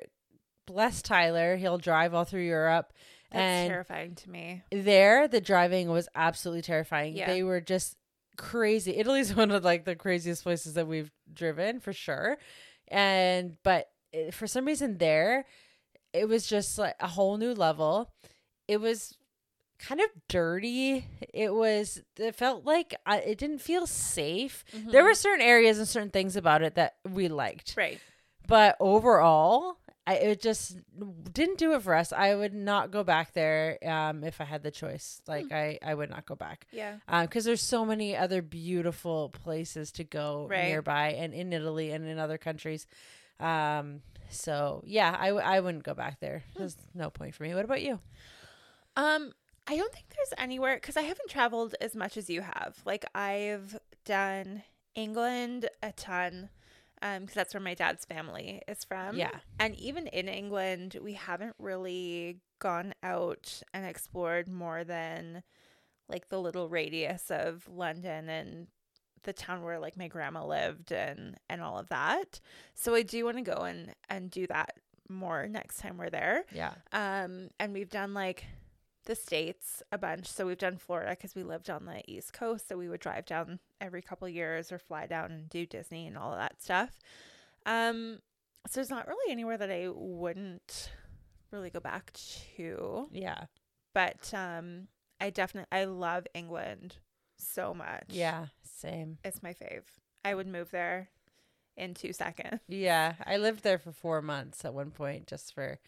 Bless 0.67 1.01
Tyler, 1.01 1.55
he'll 1.55 1.77
drive 1.79 2.13
all 2.13 2.25
through 2.25 2.43
Europe. 2.45 2.93
that's 3.31 3.41
and 3.41 3.69
terrifying 3.69 4.15
to 4.15 4.29
me 4.29 4.61
there 4.71 5.27
the 5.27 5.41
driving 5.41 5.89
was 5.89 6.07
absolutely 6.15 6.61
terrifying 6.61 7.15
Yeah. 7.15 7.27
they 7.27 7.43
were 7.43 7.61
just 7.61 7.95
crazy 8.37 8.97
italy's 8.97 9.35
one 9.41 9.51
of 9.51 9.63
like 9.63 9.85
the 9.85 9.95
craziest 9.95 10.43
places 10.43 10.73
that 10.75 10.87
we've 10.87 11.11
driven 11.33 11.79
for 11.79 11.91
sure 11.93 12.37
and 12.87 13.57
but 13.63 13.87
it, 14.13 14.33
for 14.33 14.47
some 14.47 14.65
reason 14.65 14.97
there 14.97 15.45
it 16.13 16.27
was 16.27 16.47
just 16.47 16.77
like 16.79 16.95
a 16.99 17.07
whole 17.07 17.37
new 17.37 17.53
level 17.53 18.11
it 18.67 18.79
was 18.81 19.15
kind 19.79 20.01
of 20.01 20.07
dirty 20.27 21.07
it 21.33 21.53
was 21.53 22.01
it 22.17 22.35
felt 22.35 22.65
like 22.65 22.93
I, 23.05 23.17
it 23.19 23.37
didn't 23.37 23.59
feel 23.59 23.87
safe 23.87 24.63
there 24.73 25.03
were 25.03 25.13
certain 25.15 25.45
areas 25.45 25.77
and 25.79 25.87
certain 25.87 26.09
things 26.09 26.35
about 26.35 26.61
it 26.61 26.75
that 26.75 26.95
we 27.09 27.27
liked 27.29 27.75
right 27.77 27.99
but 28.47 28.75
overall 28.79 29.77
I 30.07 30.13
it 30.15 30.41
just 30.41 30.75
didn't 31.31 31.59
do 31.59 31.73
it 31.73 31.83
for 31.83 31.93
us. 31.93 32.11
I 32.11 32.33
would 32.33 32.55
not 32.55 32.89
go 32.89 33.03
back 33.03 33.33
there 33.33 33.77
um 33.87 34.23
if 34.23 34.41
I 34.41 34.43
had 34.43 34.63
the 34.63 34.71
choice. 34.71 35.21
Like 35.27 35.51
I 35.51 35.77
I 35.83 35.93
would 35.93 36.09
not 36.09 36.25
go 36.25 36.33
back. 36.35 36.65
Yeah. 36.71 36.95
Um 37.07 37.27
cuz 37.27 37.43
there's 37.45 37.61
so 37.61 37.85
many 37.85 38.17
other 38.17 38.41
beautiful 38.41 39.29
places 39.29 39.91
to 39.93 40.03
go 40.03 40.47
Right. 40.49 40.63
nearby 40.69 41.09
and 41.11 41.31
in 41.31 41.53
Italy 41.53 41.91
and 41.91 42.07
in 42.07 42.17
other 42.17 42.39
countries. 42.39 42.87
Um 43.39 44.01
so 44.29 44.81
yeah, 44.83 45.15
I 45.19 45.27
w- 45.27 45.45
I 45.45 45.59
wouldn't 45.59 45.83
go 45.83 45.93
back 45.93 46.19
there. 46.19 46.43
Hmm. 46.53 46.59
There's 46.59 46.77
no 46.95 47.11
point 47.11 47.35
for 47.35 47.43
me. 47.43 47.53
What 47.53 47.65
about 47.65 47.83
you? 47.83 47.99
Um, 48.95 49.31
I 49.69 49.77
don't 49.77 49.93
think 49.93 50.05
there's 50.09 50.33
anywhere 50.37 50.75
because 50.77 50.97
I 50.97 51.01
haven't 51.03 51.29
traveled 51.29 51.75
as 51.79 51.95
much 51.95 52.17
as 52.17 52.27
you 52.27 52.41
have. 52.41 52.77
Like 52.85 53.05
I've 53.13 53.77
done 54.03 54.63
England 54.95 55.69
a 55.83 55.91
ton, 55.91 56.49
um, 57.03 57.21
because 57.21 57.35
that's 57.35 57.53
where 57.53 57.61
my 57.61 57.75
dad's 57.75 58.03
family 58.03 58.63
is 58.67 58.83
from. 58.83 59.15
Yeah. 59.15 59.29
and 59.59 59.75
even 59.75 60.07
in 60.07 60.27
England, 60.27 60.97
we 61.01 61.13
haven't 61.13 61.55
really 61.59 62.39
gone 62.57 62.95
out 63.03 63.61
and 63.71 63.85
explored 63.85 64.49
more 64.49 64.83
than 64.83 65.43
like 66.09 66.29
the 66.29 66.41
little 66.41 66.67
radius 66.67 67.29
of 67.29 67.69
London 67.69 68.27
and 68.27 68.67
the 69.23 69.33
town 69.33 69.61
where 69.61 69.79
like 69.79 69.95
my 69.95 70.07
grandma 70.07 70.43
lived 70.43 70.91
and 70.91 71.37
and 71.47 71.61
all 71.61 71.77
of 71.77 71.89
that. 71.89 72.39
So 72.73 72.95
I 72.95 73.03
do 73.03 73.23
want 73.23 73.37
to 73.37 73.43
go 73.43 73.61
and 73.61 73.93
and 74.09 74.31
do 74.31 74.47
that 74.47 74.77
more 75.09 75.47
next 75.47 75.77
time 75.77 75.97
we're 75.97 76.09
there. 76.09 76.45
Yeah. 76.53 76.73
Um, 76.91 77.49
and 77.59 77.71
we've 77.73 77.89
done 77.89 78.15
like 78.15 78.45
the 79.09 79.15
states 79.15 79.81
a 79.91 79.97
bunch. 79.97 80.27
So 80.27 80.45
we've 80.45 80.57
done 80.57 80.77
Florida 80.77 81.09
because 81.11 81.33
we 81.33 81.41
lived 81.43 81.67
on 81.69 81.85
the 81.85 82.01
East 82.07 82.31
Coast, 82.31 82.67
so 82.67 82.77
we 82.77 82.87
would 82.87 82.99
drive 82.99 83.25
down 83.25 83.57
every 83.81 84.03
couple 84.03 84.29
years 84.29 84.71
or 84.71 84.77
fly 84.77 85.07
down 85.07 85.31
and 85.31 85.49
do 85.49 85.65
Disney 85.65 86.05
and 86.05 86.15
all 86.15 86.31
of 86.31 86.37
that 86.37 86.61
stuff. 86.61 86.91
Um, 87.65 88.19
so 88.67 88.75
there's 88.75 88.89
not 88.91 89.07
really 89.07 89.31
anywhere 89.31 89.57
that 89.57 89.71
I 89.71 89.87
wouldn't 89.91 90.91
really 91.51 91.71
go 91.71 91.79
back 91.79 92.13
to, 92.55 93.07
Yeah. 93.11 93.45
but 93.95 94.31
um, 94.33 94.87
I 95.19 95.31
definitely 95.31 95.67
I 95.75 95.85
love 95.85 96.27
England 96.35 96.97
so 97.37 97.73
much. 97.73 98.05
Yeah, 98.09 98.47
same. 98.63 99.17
it's 99.25 99.41
my 99.41 99.53
fave. 99.53 99.83
I 100.23 100.35
would 100.35 100.47
move 100.47 100.69
there 100.71 101.09
in 101.77 101.95
two 101.95 102.13
seconds. 102.13 102.59
Yeah, 102.67 103.15
I 103.25 103.37
lived 103.37 103.63
there 103.63 103.79
for 103.79 103.91
4 103.91 104.21
months 104.21 104.63
at 104.65 104.73
one 104.73 104.91
point 104.91 105.25
just 105.27 105.53
for 105.55 105.79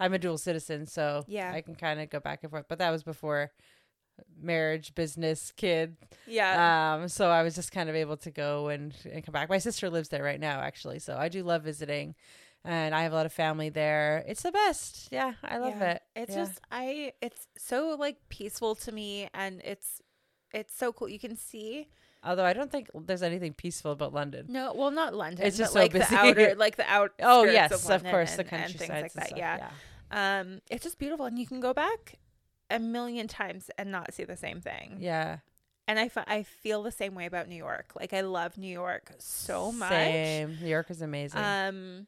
I'm 0.00 0.14
a 0.14 0.18
dual 0.18 0.38
citizen, 0.38 0.86
so 0.86 1.24
Yeah. 1.28 1.52
I 1.52 1.60
can 1.60 1.74
kind 1.74 2.00
of 2.00 2.10
go 2.10 2.18
back 2.20 2.40
and 2.42 2.50
forth, 2.50 2.66
but 2.68 2.78
that 2.78 2.90
was 2.90 3.02
before 3.02 3.52
marriage, 4.40 4.94
business, 4.94 5.52
kid. 5.56 5.96
Yeah. 6.26 6.94
Um, 7.00 7.08
so 7.08 7.30
I 7.30 7.42
was 7.42 7.54
just 7.54 7.72
kind 7.72 7.88
of 7.88 7.94
able 7.96 8.16
to 8.18 8.30
go 8.30 8.68
and, 8.68 8.94
and 9.10 9.24
come 9.24 9.32
back. 9.32 9.48
My 9.48 9.58
sister 9.58 9.88
lives 9.90 10.08
there 10.08 10.22
right 10.22 10.40
now, 10.40 10.60
actually. 10.60 10.98
So 10.98 11.16
I 11.16 11.28
do 11.28 11.42
love 11.42 11.62
visiting, 11.62 12.14
and 12.64 12.94
I 12.94 13.02
have 13.02 13.12
a 13.12 13.14
lot 13.14 13.26
of 13.26 13.32
family 13.32 13.68
there. 13.70 14.24
It's 14.26 14.42
the 14.42 14.52
best. 14.52 15.08
Yeah, 15.10 15.34
I 15.42 15.58
love 15.58 15.76
Yeah. 15.78 15.92
it. 15.92 16.02
It's 16.16 16.36
Yeah. 16.36 16.44
just 16.44 16.60
I 16.70 17.12
it's 17.22 17.46
so 17.56 17.96
like 17.98 18.16
peaceful 18.28 18.74
to 18.76 18.92
me 18.92 19.28
and 19.32 19.62
it's 19.64 20.02
it's 20.52 20.74
so 20.76 20.92
cool. 20.92 21.08
You 21.08 21.18
can 21.18 21.36
see 21.36 21.88
Although 22.22 22.44
I 22.44 22.52
don't 22.52 22.70
think 22.70 22.90
there's 22.94 23.22
anything 23.22 23.54
peaceful 23.54 23.92
about 23.92 24.12
London. 24.12 24.44
no, 24.50 24.74
well 24.74 24.90
not 24.90 25.14
London, 25.14 25.46
It's 25.46 25.56
just 25.56 25.72
so 25.72 25.78
like 25.78 25.92
busy. 25.92 26.04
the 26.14 26.20
outer 26.20 26.54
like 26.56 26.76
the 26.76 26.84
out 26.90 27.12
Oh 27.22 27.44
yes, 27.44 27.72
of, 27.72 27.90
of, 27.90 28.04
course, 28.04 28.34
the 28.34 28.42
and- 28.42 28.52
and 28.52 28.60
countryside 28.62 28.78
things 28.78 28.90
like 28.90 29.12
that. 29.14 29.26
stuff. 29.28 29.38
Yeah. 29.38 29.70
Um 30.10 30.60
it's 30.70 30.82
just 30.84 30.98
beautiful 30.98 31.26
and 31.26 31.38
you 31.38 31.46
can 31.46 31.60
go 31.60 31.72
back 31.72 32.18
a 32.70 32.78
million 32.78 33.26
times 33.28 33.70
and 33.78 33.90
not 33.90 34.14
see 34.14 34.24
the 34.24 34.36
same 34.36 34.60
thing. 34.60 34.98
yeah. 35.00 35.38
And 35.88 35.98
I 35.98 36.08
I 36.28 36.44
feel 36.44 36.84
the 36.84 36.92
same 36.92 37.14
way 37.16 37.26
about 37.26 37.48
New 37.48 37.56
York. 37.56 37.92
Like 37.98 38.12
I 38.12 38.20
love 38.20 38.56
New 38.56 38.72
York 38.72 39.10
so 39.18 39.72
much. 39.72 39.88
Same. 39.88 40.56
New 40.60 40.68
York 40.68 40.88
is 40.90 41.02
amazing. 41.02 41.40
Um, 41.40 42.06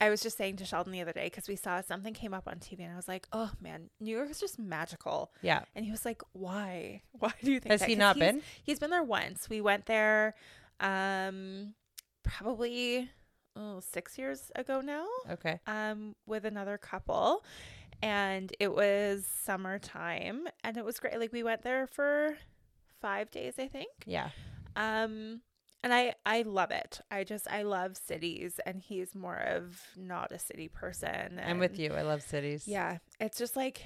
I 0.00 0.08
was 0.10 0.20
just 0.22 0.36
saying 0.38 0.56
to 0.56 0.64
Sheldon 0.64 0.92
the 0.92 1.00
other 1.02 1.12
day 1.12 1.26
because 1.26 1.46
we 1.46 1.54
saw 1.56 1.80
something 1.82 2.12
came 2.14 2.32
up 2.34 2.48
on 2.48 2.56
TV 2.56 2.80
and 2.80 2.92
I 2.92 2.96
was 2.96 3.06
like, 3.06 3.28
"Oh 3.32 3.52
man, 3.60 3.90
New 4.00 4.16
York 4.16 4.30
is 4.30 4.40
just 4.40 4.58
magical." 4.58 5.30
yeah. 5.42 5.62
And 5.76 5.84
he 5.84 5.90
was 5.92 6.04
like, 6.04 6.22
"Why? 6.32 7.02
Why 7.12 7.32
do 7.44 7.52
you 7.52 7.60
think?" 7.60 7.70
Has 7.70 7.80
that?" 7.80 7.88
he 7.88 7.94
not 7.94 8.16
he's- 8.16 8.32
been? 8.32 8.42
He's 8.64 8.78
been 8.80 8.90
there 8.90 9.04
once. 9.04 9.48
We 9.48 9.60
went 9.60 9.86
there, 9.86 10.34
um, 10.80 11.74
probably 12.24 13.10
oh, 13.60 13.80
six 13.80 14.16
years 14.16 14.50
ago 14.56 14.80
now, 14.80 15.06
Okay. 15.30 15.60
um, 15.66 16.14
with 16.26 16.44
another 16.46 16.78
couple, 16.78 17.44
and 18.02 18.50
it 18.58 18.72
was 18.74 19.26
summertime, 19.44 20.46
and 20.64 20.76
it 20.76 20.84
was 20.84 20.98
great. 20.98 21.18
Like 21.20 21.32
we 21.32 21.42
went 21.42 21.62
there 21.62 21.86
for 21.86 22.36
five 23.00 23.30
days, 23.30 23.54
I 23.58 23.66
think. 23.68 23.90
Yeah. 24.06 24.30
Um 24.76 25.40
and 25.82 25.92
I 25.94 26.14
I 26.26 26.42
love 26.42 26.70
it. 26.70 27.00
I 27.10 27.24
just 27.24 27.48
I 27.50 27.62
love 27.62 27.96
cities 27.96 28.60
and 28.66 28.80
he's 28.80 29.14
more 29.14 29.36
of 29.38 29.80
not 29.96 30.30
a 30.32 30.38
city 30.38 30.68
person. 30.68 31.40
I'm 31.44 31.58
with 31.58 31.78
you. 31.78 31.92
I 31.92 32.02
love 32.02 32.22
cities. 32.22 32.68
Yeah. 32.68 32.98
It's 33.18 33.38
just 33.38 33.56
like 33.56 33.82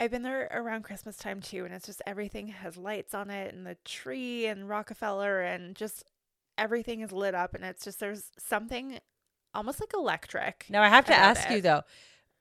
I've 0.00 0.10
been 0.10 0.22
there 0.22 0.48
around 0.52 0.82
Christmas 0.82 1.16
time 1.16 1.40
too 1.40 1.64
and 1.64 1.72
it's 1.72 1.86
just 1.86 2.02
everything 2.06 2.48
has 2.48 2.76
lights 2.76 3.14
on 3.14 3.30
it 3.30 3.54
and 3.54 3.64
the 3.66 3.76
tree 3.84 4.46
and 4.46 4.68
Rockefeller 4.68 5.40
and 5.42 5.76
just 5.76 6.04
everything 6.60 7.00
is 7.00 7.10
lit 7.10 7.34
up 7.34 7.54
and 7.54 7.64
it's 7.64 7.82
just 7.84 7.98
there's 7.98 8.30
something 8.38 8.98
almost 9.54 9.80
like 9.80 9.92
electric. 9.94 10.66
Now 10.70 10.82
I 10.82 10.88
have 10.88 11.06
to 11.06 11.14
ask 11.14 11.50
it. 11.50 11.54
you 11.56 11.60
though. 11.62 11.82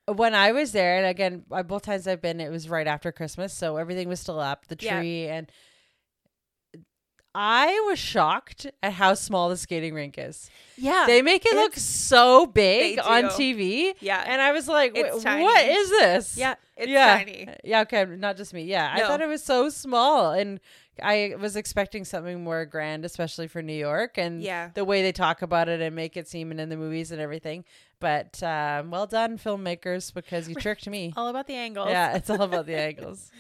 When 0.08 0.34
I 0.36 0.52
was 0.52 0.72
there, 0.72 0.98
and 0.98 1.06
again, 1.06 1.44
both 1.68 1.84
times 1.84 2.08
I've 2.08 2.22
been, 2.22 2.40
it 2.42 2.50
was 2.52 2.68
right 2.68 2.88
after 2.88 3.12
Christmas, 3.12 3.54
so 3.54 3.78
everything 3.78 4.08
was 4.10 4.20
still 4.20 4.40
up, 4.40 4.66
the 4.68 4.76
Yeah. 4.80 4.98
tree, 5.00 5.28
and 5.28 5.52
I 7.36 7.86
was 7.88 8.00
shocked 8.00 8.66
at 8.82 8.94
how 8.94 9.14
small 9.14 9.50
the 9.50 9.58
skating 9.58 9.94
rink 9.94 10.16
is. 10.18 10.50
Yeah. 10.78 11.04
They 11.06 11.22
make 11.22 11.46
it 11.46 11.54
look 11.54 11.76
so 11.76 12.48
big 12.48 12.98
on. 13.00 13.26
TV, 13.26 13.94
yeah. 14.00 14.24
and 14.26 14.42
I 14.42 14.52
was 14.52 14.68
like, 14.68 14.94
It's 14.96 15.22
"Wh- 15.24 15.26
"What 15.26 15.64
is 15.68 15.90
this?" 15.92 16.38
yeah. 16.38 16.56
It's 16.76 16.88
yeah. 16.90 17.18
tiny. 17.18 17.48
Yeah, 17.64 17.82
okay, 17.82 18.06
not 18.06 18.36
just 18.36 18.52
me. 18.54 18.64
Yeah, 18.64 18.92
I 18.92 19.02
thought 19.02 19.22
it 19.22 19.28
was 19.28 19.44
so 19.44 19.70
small, 19.70 20.32
and 20.32 20.60
I 21.04 21.36
was 21.40 21.56
expecting 21.56 22.06
something 22.06 22.44
more 22.44 22.66
grand, 22.66 23.06
especially 23.06 23.48
for 23.48 23.62
New 23.62 23.74
York, 23.74 24.18
and 24.18 24.42
Yeah. 24.42 24.70
the 24.74 24.86
way 24.86 25.02
they 25.02 25.12
talk 25.12 25.42
about 25.42 25.70
it 25.70 25.82
and 25.82 25.96
make 25.96 26.18
it 26.18 26.28
seem 26.28 26.52
and 26.52 26.60
in 26.60 26.70
the 26.70 26.78
movies 26.78 27.12
and 27.12 27.20
everything. 27.22 27.66
But 28.00 28.42
um, 28.44 28.92
well 28.92 29.08
done, 29.08 29.38
filmmakers, 29.38 30.14
because 30.14 30.48
you 30.48 30.56
tricked 30.56 30.88
me. 30.88 31.14
All 31.18 31.28
about 31.28 31.48
the 31.48 31.56
angles. 31.56 31.90
yeah, 31.90 32.16
it's 32.16 32.30
all 32.30 32.42
about 32.42 32.66
the 32.66 32.76
angles, 32.80 33.32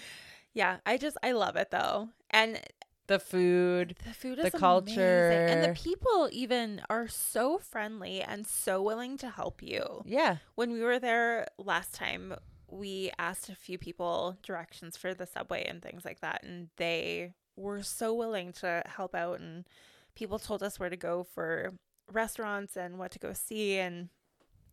Yeah. 0.53 0.77
I 0.85 0.97
just 0.97 1.17
I 1.23 1.31
love 1.31 1.55
it 1.55 1.71
though. 1.71 2.09
And 2.29 2.59
the 3.07 3.19
food. 3.19 3.95
The 4.05 4.13
food 4.13 4.37
the 4.39 4.51
culture. 4.51 5.29
amazing. 5.31 5.49
and 5.57 5.63
the 5.75 5.79
people 5.81 6.29
even 6.31 6.81
are 6.91 7.07
so 7.07 7.57
friendly 7.57 8.21
and 8.21 8.45
so 8.45 8.83
willing 8.83 9.17
to 9.17 9.29
help 9.29 9.63
you. 9.63 10.03
Yeah, 10.05 10.37
When 10.55 10.71
we 10.71 10.81
were 10.81 10.99
there 10.99 11.47
last 11.57 11.95
time, 11.95 12.35
we 12.71 13.09
asked 13.17 13.49
a 13.49 13.55
few 13.55 13.79
people 13.79 14.37
directions 14.43 14.95
for 14.95 15.15
the 15.15 15.25
subway 15.25 15.65
and 15.65 15.81
things 15.81 16.05
like 16.05 16.19
that, 16.19 16.43
and 16.43 16.69
they 16.77 17.33
were 17.59 17.83
so 17.83 18.13
willing 18.13 18.53
to 18.53 18.83
help 18.87 19.13
out. 19.13 19.39
And 19.39 19.65
people 20.15 20.39
told 20.39 20.63
us 20.63 20.79
where 20.79 20.89
to 20.89 20.97
go 20.97 21.23
for 21.23 21.73
restaurants 22.11 22.75
and 22.77 22.97
what 22.97 23.11
to 23.11 23.19
go 23.19 23.33
see, 23.33 23.77
and 23.77 24.09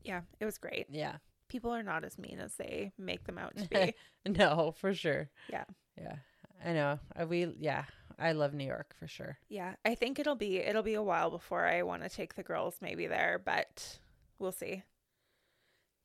yeah, 0.03 0.23
it 0.41 0.45
was 0.45 0.59
great. 0.59 0.87
yeah. 0.91 1.17
People 1.49 1.71
are 1.71 1.83
not 1.85 2.03
as 2.03 2.19
mean 2.19 2.41
as 2.41 2.55
they 2.57 2.93
make 2.99 3.25
them 3.25 3.39
out 3.39 3.57
to 3.57 3.69
be. 3.69 3.95
No, 4.27 4.75
for 4.81 4.93
sure. 4.93 5.29
Yeah. 5.49 5.63
yeah. 5.97 6.17
I 6.65 6.73
know. 6.73 6.99
Uh, 7.15 7.27
We 7.27 7.47
yeah. 7.59 7.85
I 8.19 8.33
love 8.33 8.53
New 8.55 8.65
York 8.67 8.97
for 8.99 9.07
sure. 9.07 9.39
yeah, 9.49 9.75
I 9.85 9.95
think 9.95 10.19
it'll 10.19 10.35
be 10.35 10.57
it'll 10.57 10.83
be 10.83 10.95
a 10.95 11.03
while 11.03 11.31
before 11.31 11.65
I 11.67 11.83
want 11.83 12.03
to 12.03 12.09
take 12.09 12.35
the 12.35 12.43
girls 12.43 12.77
maybe 12.81 13.07
there, 13.07 13.41
but 13.45 13.99
we'll 14.41 14.51
see. 14.53 14.83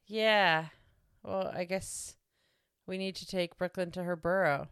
Yeah. 0.07 0.65
Well, 1.23 1.51
I 1.55 1.63
guess 1.63 2.15
we 2.85 2.97
need 2.97 3.15
to 3.15 3.25
take 3.27 3.57
Brooklyn 3.57 3.91
to 3.91 4.03
her 4.03 4.15
borough. 4.15 4.67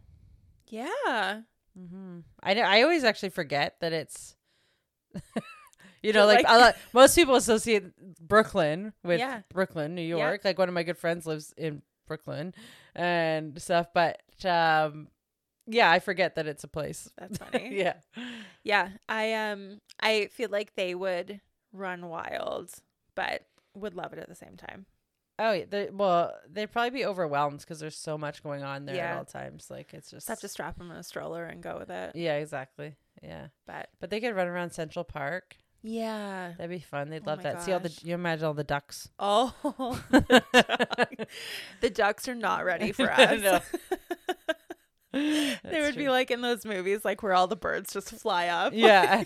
Yeah. 0.67 1.41
Hmm 1.77 2.19
I 2.43 2.53
know. 2.53 2.61
I 2.61 2.81
always 2.83 3.03
actually 3.03 3.29
forget 3.29 3.75
that 3.81 3.93
it's. 3.93 4.35
you 6.03 6.13
know, 6.13 6.25
like, 6.25 6.43
like- 6.43 6.55
a 6.55 6.57
lot- 6.59 6.75
most 6.93 7.15
people 7.15 7.35
associate 7.35 7.83
Brooklyn 8.19 8.93
with 9.03 9.19
Yeah. 9.19 9.41
Brooklyn, 9.51 9.95
New 9.95 10.01
Yeah. 10.01 10.17
York. 10.27 10.41
Like 10.45 10.57
one 10.57 10.69
of 10.69 10.73
my 10.75 10.83
good 10.83 10.97
friends 10.97 11.25
lives 11.25 11.53
in 11.57 11.81
Brooklyn 12.07 12.53
and 12.95 13.61
stuff. 13.61 13.87
But 13.93 14.21
um, 14.45 15.07
yeah, 15.67 15.91
I 15.91 15.99
forget 15.99 16.35
that 16.35 16.47
it's 16.47 16.63
a 16.63 16.67
place. 16.67 17.09
That's 17.17 17.37
funny. 17.37 17.69
yeah. 17.77 17.93
Yeah, 18.63 18.89
I 19.07 19.33
um 19.33 19.79
I 19.99 20.27
feel 20.31 20.49
like 20.49 20.75
they 20.75 20.95
would 20.95 21.41
run 21.73 22.07
wild, 22.07 22.71
but 23.15 23.43
would 23.75 23.93
love 23.93 24.13
it 24.13 24.19
at 24.19 24.27
the 24.29 24.35
same 24.35 24.57
time. 24.57 24.85
Oh, 25.39 25.63
well, 25.93 26.33
they'd 26.51 26.69
probably 26.71 26.89
be 26.89 27.05
overwhelmed 27.05 27.59
because 27.59 27.79
there's 27.79 27.95
so 27.97 28.17
much 28.17 28.43
going 28.43 28.61
on 28.63 28.85
there 28.85 28.95
Yeah. 28.95 29.11
at 29.13 29.17
all 29.19 29.25
times. 29.25 29.69
Like 29.71 29.93
it's 29.93 30.11
just 30.11 30.27
Just 30.27 30.27
have 30.27 30.39
to 30.41 30.47
strap 30.49 30.77
them 30.77 30.91
in 30.91 30.97
a 30.97 31.03
stroller 31.03 31.45
and 31.45 31.63
go 31.63 31.77
with 31.79 31.89
it. 31.89 32.15
Yeah, 32.15 32.35
exactly. 32.35 32.95
Yeah, 33.23 33.47
But 33.65 33.89
but 33.99 34.09
they 34.09 34.19
could 34.19 34.35
run 34.35 34.47
around 34.47 34.71
Central 34.71 35.03
Park. 35.05 35.55
yeah. 35.81 36.53
That'd 36.57 36.69
be 36.69 36.79
fun. 36.79 37.09
They'd 37.09 37.23
Oh 37.25 37.31
love 37.31 37.43
that. 37.43 37.61
See 37.63 37.71
all 37.71 37.79
the 37.79 37.93
you 38.03 38.13
imagine 38.13 38.45
all 38.45 38.53
the 38.53 38.63
ducks. 38.65 39.09
Oh, 39.17 39.53
the, 40.11 40.43
duck- 40.97 41.27
the 41.81 41.89
ducks 41.89 42.27
are 42.27 42.35
not 42.35 42.65
ready 42.65 42.91
for 42.91 43.09
us. 43.11 43.61
They 45.11 45.81
would 45.81 45.95
be 45.95 46.07
like 46.09 46.29
in 46.29 46.41
those 46.41 46.65
movies, 46.65 47.03
like 47.03 47.23
where 47.23 47.33
all 47.33 47.47
the 47.47 47.55
birds 47.55 47.93
just 47.93 48.09
fly 48.11 48.47
up. 48.47 48.73
Yeah. 48.75 49.23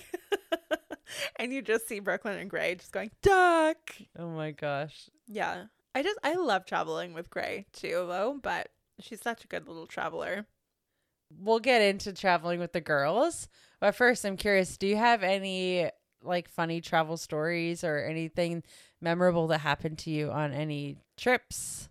and 1.35 1.51
you 1.51 1.61
just 1.61 1.87
see 1.89 1.99
Brooklyn 1.99 2.37
and 2.39 2.49
Gray 2.49 2.75
just 2.75 2.91
going 2.93 3.11
duck. 3.21 3.77
Oh 4.17 4.29
my 4.29 4.51
gosh. 4.51 5.09
Yeah, 5.27 5.65
I 5.95 6.03
just 6.03 6.19
I 6.23 6.35
love 6.35 6.65
traveling 6.65 7.13
with 7.13 7.29
Gray 7.29 7.65
too, 7.73 8.05
though. 8.07 8.39
But 8.41 8.69
she's 8.99 9.21
such 9.21 9.43
a 9.43 9.47
good 9.47 9.67
little 9.67 9.87
traveler. 9.87 10.45
we'll 11.39 11.59
get 11.59 11.81
into 11.81 12.13
traveling 12.13 12.59
with 12.59 12.73
the 12.73 12.81
girls. 12.81 13.47
But 13.79 13.95
first, 13.95 14.23
I'm 14.25 14.37
curious, 14.37 14.77
do 14.77 14.87
you 14.87 14.95
have 14.97 15.23
any 15.23 15.89
like 16.21 16.47
funny 16.47 16.79
travel 16.79 17.17
stories 17.17 17.83
or 17.83 17.97
anything 17.99 18.63
memorable 19.01 19.47
that 19.47 19.59
happened 19.59 19.97
to 19.99 20.09
you 20.09 20.31
on 20.31 20.53
any 20.53 20.97
trips 21.17 21.89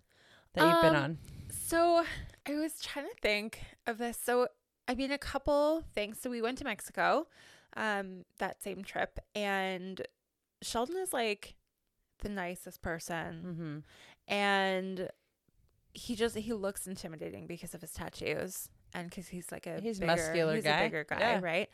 that 0.53 0.63
you've 0.63 0.81
been 0.81 0.95
Um, 0.95 1.03
on? 1.03 1.17
So 1.51 2.03
I 2.47 2.53
was 2.55 2.81
trying 2.81 3.05
to 3.05 3.15
think 3.21 3.59
of 3.85 3.97
this. 3.99 4.17
So 4.17 4.47
I 4.87 4.95
mean, 4.95 5.11
a 5.11 5.17
couple 5.17 5.83
things. 5.93 6.19
So 6.19 6.29
we 6.29 6.41
went 6.41 6.57
to 6.57 6.63
Mexico, 6.65 7.27
um, 7.77 8.25
that 8.39 8.61
same 8.61 8.83
trip, 8.83 9.17
and 9.35 10.01
Sheldon 10.61 10.97
is 10.97 11.13
like 11.13 11.55
the 12.23 12.29
nicest 12.29 12.81
person, 12.81 13.43
Mm-hmm. 13.45 14.33
and 14.33 15.09
he 15.93 16.15
just 16.15 16.35
he 16.35 16.53
looks 16.53 16.87
intimidating 16.87 17.45
because 17.45 17.75
of 17.75 17.81
his 17.81 17.91
tattoos 17.91 18.69
and 18.95 19.09
because 19.09 19.27
he's 19.27 19.51
like 19.51 19.67
a 19.67 19.79
He's 19.79 19.99
bigger, 19.99 20.07
muscular 20.15 20.55
he's 20.55 20.63
guy. 20.63 20.79
a 20.79 20.83
bigger 20.85 21.03
guy, 21.07 21.19
Yeah. 21.19 21.39
right? 21.41 21.69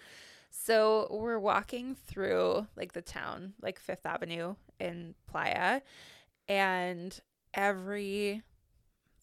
So 0.51 1.07
we're 1.11 1.39
walking 1.39 1.95
through 1.95 2.67
like 2.75 2.91
the 2.93 3.01
town, 3.01 3.53
like 3.61 3.79
Fifth 3.79 4.05
Avenue 4.05 4.55
in 4.79 5.15
Playa, 5.27 5.81
and 6.47 7.17
every 7.53 8.41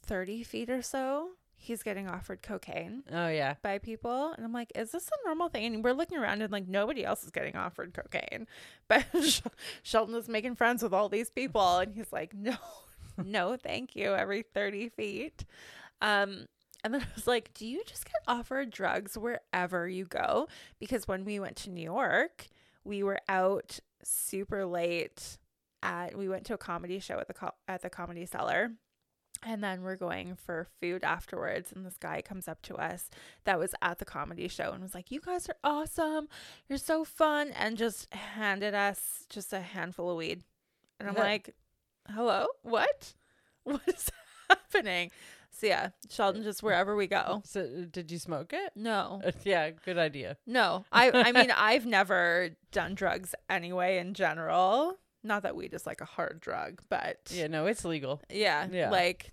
thirty 0.03 0.43
feet 0.45 0.71
or 0.71 0.83
so, 0.83 1.31
he's 1.67 1.83
getting 1.83 2.09
offered 2.09 2.43
cocaine 2.43 3.03
Oh 3.13 3.29
yeah. 3.29 3.55
by 3.63 3.79
people. 3.79 4.33
And 4.37 4.45
i'm 4.45 4.53
like 4.53 4.73
is 4.75 4.93
this 4.93 5.09
a 5.09 5.27
normal 5.27 5.49
thing? 5.49 5.65
And 5.75 5.85
we're 5.85 5.93
looking 5.93 6.19
around 6.19 6.43
and 6.43 6.53
like 6.53 6.67
nobody 6.69 7.05
else 7.05 7.25
is 7.25 7.31
getting 7.31 7.57
offered 7.57 7.93
cocaine. 7.95 8.47
But 8.89 9.05
Sh- 9.23 9.41
sheldon 9.83 10.15
is 10.15 10.29
making 10.29 10.55
friends 10.57 10.83
with 10.83 10.93
all 10.95 11.09
these 11.09 11.31
people. 11.31 11.79
And 11.79 11.93
he's 11.95 12.13
like 12.13 12.35
no 12.35 12.57
no 13.25 13.57
thank 13.57 13.97
you 13.97 14.15
every 14.15 14.43
30 14.43 14.89
feet. 14.91 15.45
Um 16.01 16.47
and 16.85 16.93
then 16.95 17.01
i 17.01 17.07
was 17.15 17.27
like 17.27 17.53
do 17.55 17.67
you 17.67 17.83
just 17.87 18.05
get 18.05 18.23
offered 18.29 18.71
drugs 18.71 19.17
wherever 19.19 19.89
you 19.89 20.05
go? 20.05 20.49
Because 20.79 21.09
when 21.09 21.25
we 21.25 21.41
went 21.41 21.57
to 21.57 21.71
new 21.71 21.83
york 21.85 22.47
we 22.85 23.03
were 23.03 23.19
out 23.29 23.81
super 24.05 24.65
late 24.65 25.39
at 25.83 26.17
we 26.17 26.29
went 26.29 26.45
to 26.47 26.55
a 26.55 26.59
comedy 26.59 27.01
show 27.01 27.19
at 27.19 27.27
the 27.27 27.35
co- 27.35 27.55
at 27.67 27.83
the 27.83 27.91
comedy 27.91 28.25
cellar 28.27 28.71
and 29.43 29.63
then 29.63 29.83
we're 29.83 29.97
going 29.97 30.37
for 30.37 30.67
food 30.81 31.05
afterwards. 31.05 31.73
And 31.73 31.85
this 31.85 31.97
guy 31.99 32.23
comes 32.23 32.49
up 32.49 32.63
to 32.63 32.77
us 32.77 33.11
that 33.45 33.59
was 33.59 33.75
at 33.83 33.99
the 33.99 34.05
comedy 34.05 34.49
show 34.49 34.73
and 34.73 34.83
was 34.83 34.95
like, 34.95 35.11
You 35.11 35.21
guys 35.21 35.49
are 35.49 35.57
awesome. 35.65 36.29
You're 36.69 36.79
so 36.79 37.05
fun. 37.05 37.51
And 37.51 37.77
just 37.77 38.13
handed 38.15 38.75
us 38.75 39.27
just 39.29 39.53
a 39.53 39.61
handful 39.61 40.11
of 40.11 40.17
weed. 40.17 40.43
And 40.99 41.09
I'm 41.09 41.15
Yeah. 41.17 41.23
like, 41.23 41.55
Hello? 42.09 42.47
What? 42.63 43.15
What 43.65 43.83
is 43.89 44.11
happening? 44.49 45.11
So 45.51 45.67
yeah, 45.67 45.89
Sheldon, 46.09 46.45
just 46.45 46.63
wherever 46.63 46.95
we 46.95 47.07
go. 47.09 47.43
So 47.45 47.67
did 47.91 48.13
you 48.13 48.19
smoke 48.19 48.53
it? 48.53 48.71
No, 48.77 49.21
uh, 49.25 49.33
yeah, 49.43 49.71
good 49.71 49.99
idea. 49.99 50.37
no. 50.47 50.85
I, 50.93 51.11
I 51.11 51.33
mean, 51.33 51.51
I've 51.51 51.85
never 51.87 52.51
done 52.71 52.95
drugs 52.95 53.35
anyway 53.51 53.99
in 53.99 54.15
general. 54.15 54.99
Not 55.27 55.43
that 55.43 55.57
weed 55.57 55.75
is 55.75 55.87
like 55.87 56.01
a 56.01 56.05
hard 56.07 56.41
drug, 56.41 56.81
but 56.89 57.19
Yeah, 57.31 57.49
no, 57.49 57.67
it's 57.67 57.85
legal. 57.85 58.21
yeah, 58.31 58.67
Yeah. 58.71 58.91
like 58.91 59.33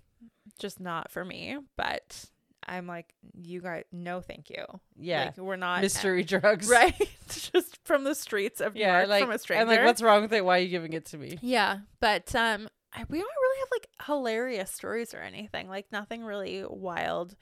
just 0.58 0.80
not 0.80 1.10
for 1.10 1.24
me. 1.24 1.56
But 1.76 2.24
I'm 2.66 2.86
like, 2.86 3.14
you 3.40 3.60
guys, 3.60 3.84
no, 3.92 4.20
thank 4.20 4.50
you. 4.50 4.64
Yeah. 4.96 5.26
like, 5.26 5.36
we're 5.38 5.56
not 5.56 5.82
Mystery 5.82 6.24
drugs. 6.24 6.68
right? 6.70 6.94
just 7.28 7.78
from 7.84 8.04
the 8.04 8.14
streets 8.14 8.60
of 8.60 8.74
New 8.74 8.80
Yeah, 8.80 8.98
York 8.98 9.08
like 9.08 9.22
from 9.22 9.30
a 9.32 9.38
stranger. 9.38 9.62
I'm 9.62 9.68
like, 9.68 9.84
what's 9.84 10.02
wrong 10.02 10.22
with 10.22 10.32
it? 10.32 10.44
Why 10.44 10.58
are 10.58 10.62
you 10.62 10.68
giving 10.68 10.92
it 10.94 11.04
to 11.06 11.18
me? 11.18 11.38
yeah, 11.42 11.78
but 12.00 12.34
um, 12.34 12.68
I, 12.92 13.04
we 13.08 13.18
don't 13.18 13.28
really 13.42 13.58
have 13.60 13.68
like 13.72 13.88
hilarious 14.06 14.70
stories 14.70 15.14
or 15.14 15.18
anything. 15.20 15.68
Like 15.68 15.86
nothing 15.92 16.24
really 16.24 16.64
wild 16.68 17.36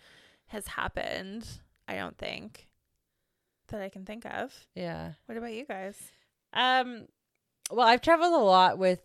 has 0.46 0.66
happened. 0.66 1.46
I 1.88 1.94
don't 1.96 2.18
think 2.18 2.68
that 3.68 3.80
I 3.80 3.88
can 3.88 4.04
think 4.04 4.26
of. 4.26 4.66
Yeah. 4.74 5.12
What 5.26 5.38
about 5.38 5.52
you 5.52 5.64
guys? 5.66 5.96
Um, 6.52 7.06
well, 7.70 7.86
I've 7.86 8.00
traveled 8.02 8.32
a 8.32 8.44
lot 8.44 8.78
with 8.78 9.00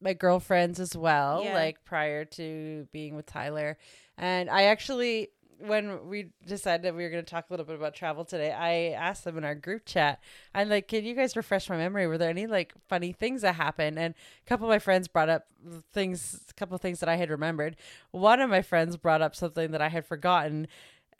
my 0.00 0.14
girlfriends 0.14 0.80
as 0.80 0.96
well, 0.96 1.42
Yeah. 1.44 1.54
like 1.54 1.84
prior 1.84 2.24
to 2.24 2.86
being 2.92 3.14
with 3.14 3.26
Tyler. 3.26 3.78
And 4.18 4.50
I 4.50 4.64
actually, 4.64 5.28
when 5.58 6.08
we 6.08 6.30
decided 6.44 6.82
that 6.82 6.96
we 6.96 7.04
were 7.04 7.10
going 7.10 7.24
to 7.24 7.30
talk 7.30 7.48
a 7.48 7.52
little 7.52 7.64
bit 7.66 7.76
about 7.76 7.94
travel 7.94 8.24
today, 8.24 8.50
I 8.50 8.96
asked 9.00 9.22
them 9.22 9.38
in 9.38 9.44
our 9.44 9.54
group 9.54 9.86
chat, 9.86 10.20
I'm 10.54 10.68
like, 10.68 10.88
can 10.88 11.04
you 11.04 11.14
guys 11.14 11.36
refresh 11.36 11.68
my 11.70 11.76
memory? 11.76 12.08
Were 12.08 12.18
there 12.18 12.30
any 12.30 12.48
like 12.48 12.72
funny 12.88 13.12
things 13.12 13.42
that 13.42 13.54
happened? 13.54 13.96
And 13.98 14.14
a 14.44 14.48
couple 14.48 14.66
of 14.66 14.70
my 14.70 14.80
friends 14.80 15.06
brought 15.06 15.28
up 15.28 15.46
things, 15.92 16.40
a 16.50 16.54
couple 16.54 16.74
of 16.74 16.80
things 16.80 16.98
that 16.98 17.08
I 17.08 17.14
had 17.14 17.30
remembered. 17.30 17.76
One 18.10 18.40
of 18.40 18.50
my 18.50 18.62
friends 18.62 18.96
brought 18.96 19.22
up 19.22 19.36
something 19.36 19.70
that 19.70 19.80
I 19.82 19.88
had 19.88 20.04
forgotten 20.04 20.66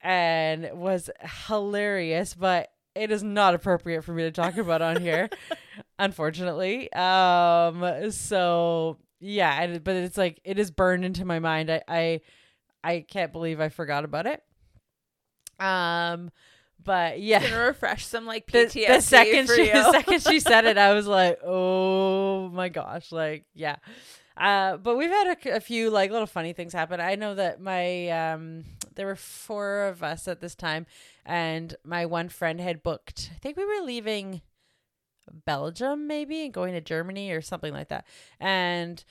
and 0.00 0.70
was 0.72 1.08
hilarious, 1.46 2.34
but 2.34 2.72
it 2.94 3.10
is 3.10 3.22
not 3.22 3.54
appropriate 3.54 4.02
for 4.02 4.12
me 4.12 4.24
to 4.24 4.30
talk 4.32 4.56
about 4.56 4.82
on 4.82 5.00
here, 5.00 5.30
unfortunately. 6.02 6.92
Um, 6.92 8.10
so 8.10 8.98
yeah, 9.20 9.62
and, 9.62 9.84
but 9.84 9.94
it's 9.96 10.18
like 10.18 10.40
it 10.44 10.58
is 10.58 10.70
burned 10.70 11.04
into 11.04 11.24
my 11.24 11.38
mind. 11.38 11.70
I, 11.70 11.82
I, 11.86 12.20
I 12.82 13.06
can't 13.08 13.32
believe 13.32 13.60
I 13.60 13.68
forgot 13.68 14.04
about 14.04 14.26
it. 14.26 14.42
Um, 15.60 16.30
but 16.82 17.20
yeah, 17.20 17.54
refresh 17.56 18.04
some 18.04 18.26
like 18.26 18.50
the, 18.50 18.66
PTSD 18.66 18.86
the 18.88 19.00
second 19.00 19.46
for 19.46 19.54
she, 19.54 19.66
you. 19.66 19.72
the 19.72 19.92
second 19.92 20.22
she 20.22 20.40
said 20.40 20.64
it, 20.64 20.76
I 20.76 20.92
was 20.92 21.06
like, 21.06 21.38
oh 21.44 22.48
my 22.48 22.68
gosh, 22.68 23.12
like 23.12 23.44
yeah. 23.54 23.76
Uh, 24.36 24.78
but 24.78 24.96
we've 24.96 25.10
had 25.10 25.36
a, 25.44 25.56
a 25.56 25.60
few 25.60 25.90
like 25.90 26.10
little 26.10 26.26
funny 26.26 26.52
things 26.52 26.72
happen. 26.72 27.00
I 27.00 27.14
know 27.14 27.34
that 27.36 27.60
my 27.60 28.08
um, 28.08 28.64
there 28.96 29.06
were 29.06 29.14
four 29.14 29.84
of 29.84 30.02
us 30.02 30.26
at 30.26 30.40
this 30.40 30.56
time, 30.56 30.86
and 31.24 31.76
my 31.84 32.06
one 32.06 32.28
friend 32.28 32.60
had 32.60 32.82
booked. 32.82 33.30
I 33.36 33.38
think 33.38 33.56
we 33.56 33.64
were 33.64 33.84
leaving 33.84 34.40
Belgium, 35.44 36.06
maybe, 36.06 36.44
and 36.44 36.52
going 36.52 36.72
to 36.74 36.80
Germany 36.80 37.30
or 37.32 37.40
something 37.40 37.72
like 37.72 37.88
that. 37.88 38.06
And 38.40 39.02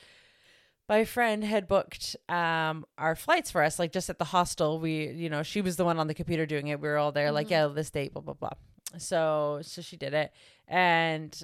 my 0.89 1.05
friend 1.05 1.43
had 1.43 1.67
booked 1.67 2.15
um 2.27 2.85
our 2.97 3.15
flights 3.15 3.49
for 3.51 3.63
us, 3.63 3.79
like 3.79 3.91
just 3.93 4.09
at 4.09 4.19
the 4.19 4.25
hostel. 4.25 4.79
We, 4.79 5.07
you 5.11 5.29
know, 5.29 5.43
she 5.43 5.61
was 5.61 5.75
the 5.77 5.85
one 5.85 5.99
on 5.99 6.07
the 6.07 6.13
computer 6.13 6.45
doing 6.45 6.67
it. 6.67 6.79
We 6.81 6.87
were 6.87 6.97
all 6.97 7.11
there, 7.11 7.31
like, 7.31 7.47
Mhm. 7.47 7.51
yeah, 7.51 7.67
this 7.67 7.89
date, 7.91 8.13
blah 8.13 8.21
blah 8.21 8.33
blah. 8.33 8.51
So, 8.97 9.59
so 9.63 9.81
she 9.81 9.95
did 9.95 10.13
it, 10.13 10.33
and 10.67 11.41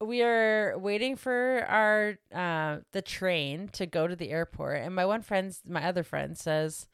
we 0.00 0.20
are 0.22 0.76
waiting 0.78 1.14
for 1.14 1.64
our 1.68 2.18
uh 2.34 2.78
the 2.90 3.02
train 3.02 3.68
to 3.68 3.86
go 3.86 4.08
to 4.08 4.16
the 4.16 4.30
airport. 4.30 4.80
And 4.80 4.96
my 4.96 5.06
one 5.06 5.22
friend, 5.22 5.56
my 5.66 5.84
other 5.84 6.02
friend, 6.02 6.36
says. 6.36 6.88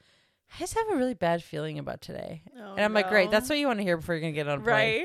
I 0.54 0.58
just 0.60 0.72
have 0.72 0.88
a 0.90 0.96
really 0.96 1.12
bad 1.12 1.42
feeling 1.44 1.78
about 1.78 2.00
today. 2.00 2.40
Oh, 2.58 2.70
and 2.74 2.80
I'm 2.80 2.94
like, 2.94 3.10
great, 3.10 3.30
that's 3.30 3.50
what 3.50 3.58
you 3.58 3.66
want 3.66 3.80
to 3.80 3.82
hear 3.82 3.98
before 3.98 4.14
you're 4.14 4.22
gonna 4.22 4.32
get 4.32 4.48
on 4.48 4.60
a 4.60 4.62
plane. 4.62 5.04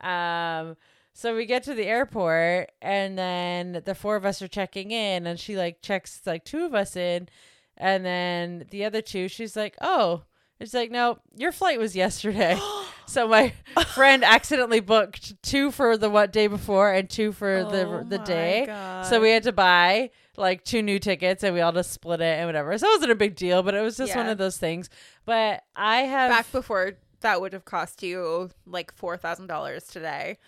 right. 0.00 0.60
Um, 0.60 0.76
so 1.16 1.34
we 1.36 1.46
get 1.46 1.62
to 1.64 1.74
the 1.74 1.86
airport, 1.86 2.72
and 2.82 3.16
then 3.16 3.82
the 3.84 3.94
four 3.94 4.16
of 4.16 4.24
us 4.26 4.42
are 4.42 4.48
checking 4.48 4.90
in, 4.90 5.26
and 5.26 5.38
she 5.38 5.56
like 5.56 5.80
checks 5.80 6.20
like 6.26 6.44
two 6.44 6.64
of 6.64 6.74
us 6.74 6.96
in, 6.96 7.28
and 7.76 8.04
then 8.04 8.66
the 8.70 8.84
other 8.84 9.00
two, 9.00 9.28
she's 9.28 9.56
like, 9.56 9.76
"Oh," 9.80 10.24
it's 10.60 10.74
like, 10.74 10.90
"No, 10.90 11.18
your 11.36 11.52
flight 11.52 11.78
was 11.78 11.94
yesterday." 11.96 12.58
so 13.06 13.28
my 13.28 13.52
friend 13.94 14.24
accidentally 14.24 14.80
booked 14.80 15.40
two 15.42 15.70
for 15.70 15.96
the 15.96 16.10
what 16.10 16.32
day 16.32 16.48
before 16.48 16.92
and 16.92 17.08
two 17.08 17.30
for 17.32 17.64
the 17.64 17.86
Oh 17.86 18.02
the 18.02 18.18
my 18.18 18.24
day. 18.24 18.64
God. 18.66 19.06
So 19.06 19.20
we 19.20 19.30
had 19.30 19.44
to 19.44 19.52
buy 19.52 20.10
like 20.36 20.64
two 20.64 20.82
new 20.82 20.98
tickets, 20.98 21.44
and 21.44 21.54
we 21.54 21.60
all 21.60 21.72
just 21.72 21.92
split 21.92 22.20
it 22.20 22.38
and 22.38 22.46
whatever. 22.46 22.76
So 22.76 22.88
it 22.88 22.90
wasn't 22.96 23.12
a 23.12 23.16
big 23.16 23.36
deal, 23.36 23.62
but 23.62 23.74
it 23.74 23.82
was 23.82 23.96
just 23.96 24.16
one 24.16 24.28
of 24.28 24.38
those 24.38 24.56
things. 24.58 24.90
But 25.24 25.62
I 25.76 25.98
have 25.98 26.30
back 26.30 26.50
before 26.50 26.94
that 27.20 27.40
would 27.40 27.52
have 27.52 27.64
cost 27.64 28.02
you 28.02 28.50
like 28.66 28.92
four 28.94 29.16
thousand 29.16 29.46
dollars 29.46 29.86
today. 29.86 30.38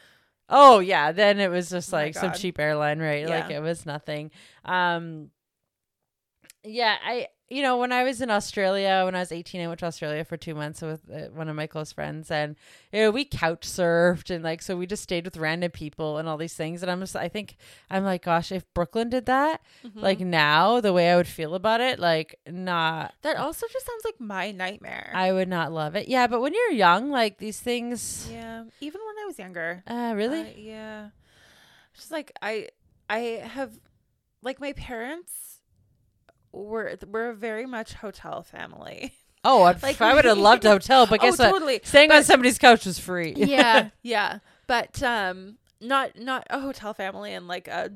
Oh 0.48 0.78
yeah, 0.78 1.12
then 1.12 1.40
it 1.40 1.50
was 1.50 1.70
just 1.70 1.92
Oh 1.92 1.96
like 1.96 2.14
some 2.14 2.32
cheap 2.32 2.58
airline, 2.58 3.00
right? 3.00 3.26
Like 3.26 3.50
it 3.50 3.60
was 3.60 3.84
nothing. 3.86 4.30
Um 4.64 5.30
yeah, 6.64 6.96
I 7.04 7.28
you 7.48 7.62
know, 7.62 7.76
when 7.78 7.92
I 7.92 8.02
was 8.02 8.20
in 8.20 8.28
Australia, 8.30 9.02
when 9.04 9.14
I 9.14 9.20
was 9.20 9.30
18, 9.30 9.60
I 9.60 9.68
went 9.68 9.78
to 9.80 9.86
Australia 9.86 10.24
for 10.24 10.36
2 10.36 10.54
months 10.54 10.82
with 10.82 11.02
uh, 11.08 11.28
one 11.32 11.48
of 11.48 11.54
my 11.54 11.66
close 11.68 11.92
friends 11.92 12.30
and 12.30 12.56
you 12.92 13.00
know, 13.02 13.10
we 13.12 13.24
couch 13.24 13.62
surfed 13.62 14.30
and 14.34 14.42
like 14.42 14.60
so 14.62 14.76
we 14.76 14.86
just 14.86 15.02
stayed 15.04 15.24
with 15.24 15.36
random 15.36 15.70
people 15.70 16.18
and 16.18 16.28
all 16.28 16.36
these 16.36 16.54
things 16.54 16.82
and 16.82 16.90
I'm 16.90 16.98
just 17.00 17.14
I 17.14 17.28
think 17.28 17.56
I'm 17.88 18.02
like 18.04 18.24
gosh, 18.24 18.50
if 18.50 18.64
Brooklyn 18.74 19.08
did 19.10 19.26
that, 19.26 19.60
like 19.94 20.18
Mm-hmm. 20.18 20.30
now 20.30 20.80
the 20.80 20.92
way 20.92 21.10
I 21.10 21.16
would 21.16 21.28
feel 21.28 21.54
about 21.54 21.80
it, 21.80 21.98
like 22.00 22.34
not 22.48 23.14
that 23.22 23.36
also 23.36 23.66
just 23.72 23.86
sounds 23.86 24.04
like 24.04 24.18
my 24.20 24.50
nightmare. 24.50 25.12
I 25.14 25.32
would 25.32 25.48
not 25.48 25.72
love 25.72 25.94
it. 25.94 26.08
Yeah, 26.08 26.26
but 26.26 26.40
when 26.40 26.52
you're 26.52 26.72
young, 26.72 27.10
like 27.10 27.38
these 27.38 27.60
things 27.60 28.28
yeah, 28.30 28.64
even 28.80 29.00
when 29.06 29.22
I 29.22 29.26
was 29.26 29.38
younger. 29.38 29.84
uh 29.86 30.14
really? 30.16 30.40
I- 30.40 30.54
yeah. 30.58 31.08
Just 31.94 32.10
like 32.10 32.32
I 32.42 32.68
I 33.08 33.18
have 33.54 33.78
like 34.42 34.60
my 34.60 34.72
parents 34.72 35.55
were 36.52 36.96
were 37.06 37.32
very 37.32 37.66
much 37.66 37.94
hotel 37.94 38.42
family. 38.42 39.12
Oh, 39.48 39.60
Like, 39.80 40.00
I 40.00 40.12
would 40.12 40.24
have 40.24 40.38
loved 40.38 40.64
a 40.64 40.70
hotel, 40.70 41.06
but 41.06 41.20
guess 41.20 41.38
oh, 41.38 41.44
what? 41.44 41.52
totally. 41.52 41.80
Staying 41.84 42.10
on 42.10 42.24
somebody's 42.24 42.58
couch 42.58 42.84
was 42.84 42.98
free. 42.98 43.32
yeah, 43.36 43.90
yeah. 44.02 44.40
But 44.66 45.00
um 45.04 45.58
not 45.80 46.18
not 46.18 46.48
a 46.50 46.58
hotel 46.58 46.92
family 46.94 47.32
and 47.32 47.46
like 47.46 47.68
a 47.68 47.92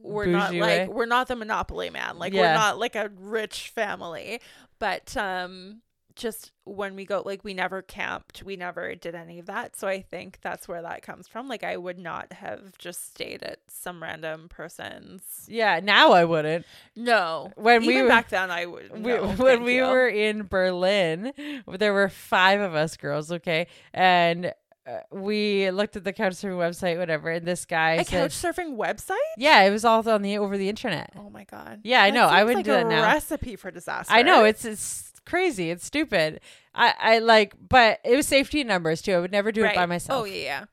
we're 0.00 0.26
not 0.26 0.50
bougie 0.50 0.60
like 0.60 0.68
way. 0.68 0.88
we're 0.88 1.06
not 1.06 1.26
the 1.26 1.34
monopoly 1.34 1.90
man. 1.90 2.18
Like 2.18 2.32
we're 2.34 2.54
not 2.54 2.78
like 2.78 2.94
a 2.94 3.10
rich 3.18 3.70
family. 3.74 4.40
But 4.78 5.16
um 5.16 5.80
just 6.16 6.50
when 6.64 6.96
we 6.96 7.04
go 7.04 7.22
like 7.24 7.44
we 7.44 7.54
never 7.54 7.82
camped, 7.82 8.42
we 8.42 8.56
never 8.56 8.94
did 8.94 9.14
any 9.14 9.38
of 9.38 9.46
that. 9.46 9.76
So 9.76 9.86
I 9.86 10.00
think 10.00 10.38
that's 10.42 10.66
where 10.66 10.82
that 10.82 11.02
comes 11.02 11.28
from. 11.28 11.46
Like 11.48 11.62
I 11.62 11.76
would 11.76 11.98
not 11.98 12.32
have 12.32 12.76
just 12.78 13.08
stayed 13.10 13.42
at 13.42 13.58
some 13.68 14.02
random 14.02 14.48
person's. 14.48 15.22
Yeah, 15.48 15.80
now 15.82 16.12
I 16.12 16.24
wouldn't. 16.24 16.66
No. 16.96 17.52
When 17.56 17.82
we 17.86 17.90
Even 17.94 18.02
were- 18.04 18.08
back 18.08 18.30
then 18.30 18.50
I 18.50 18.66
would 18.66 18.92
we, 18.92 19.12
no, 19.12 19.28
when 19.32 19.62
we 19.62 19.76
you. 19.76 19.82
were 19.84 20.08
in 20.08 20.44
Berlin, 20.44 21.32
there 21.68 21.92
were 21.92 22.08
five 22.08 22.60
of 22.60 22.74
us 22.74 22.96
girls, 22.96 23.30
okay? 23.30 23.66
And 23.92 24.52
uh, 24.86 25.00
we 25.10 25.68
looked 25.72 25.96
at 25.96 26.04
the 26.04 26.12
couchsurfing 26.12 26.56
website, 26.56 26.96
whatever, 26.96 27.28
and 27.30 27.44
this 27.44 27.64
guy 27.64 27.94
a 27.94 28.04
said, 28.04 28.30
couch 28.30 28.30
surfing 28.32 28.76
website? 28.76 29.16
"Yeah, 29.36 29.62
it 29.62 29.70
was 29.70 29.84
all 29.84 30.08
on 30.08 30.22
the 30.22 30.38
over 30.38 30.56
the 30.56 30.68
internet." 30.68 31.10
Oh 31.16 31.28
my 31.28 31.42
god. 31.42 31.80
Yeah, 31.82 32.02
I 32.04 32.10
That 32.12 32.16
know. 32.16 32.26
I 32.28 32.44
wouldn't 32.44 32.58
like 32.58 32.64
do 32.66 32.70
that 32.70 32.86
a 32.86 32.88
now. 32.88 33.02
Recipe 33.02 33.56
for 33.56 33.72
disaster. 33.72 34.14
I 34.14 34.22
know 34.22 34.44
it's 34.44 34.64
it's 34.64 35.05
crazy, 35.26 35.70
it's 35.70 35.84
stupid. 35.84 36.40
I 36.74 36.94
I 36.98 37.18
like, 37.18 37.54
but 37.68 38.00
it 38.04 38.16
was 38.16 38.26
safety 38.26 38.64
numbers 38.64 39.02
too. 39.02 39.12
I 39.12 39.18
would 39.18 39.32
never 39.32 39.52
do 39.52 39.64
it 39.64 39.74
by 39.74 39.84
oh, 39.84 39.86
myself. 39.86 40.22
Oh 40.22 40.24
yeah, 40.24 40.42
yeah. 40.42 40.64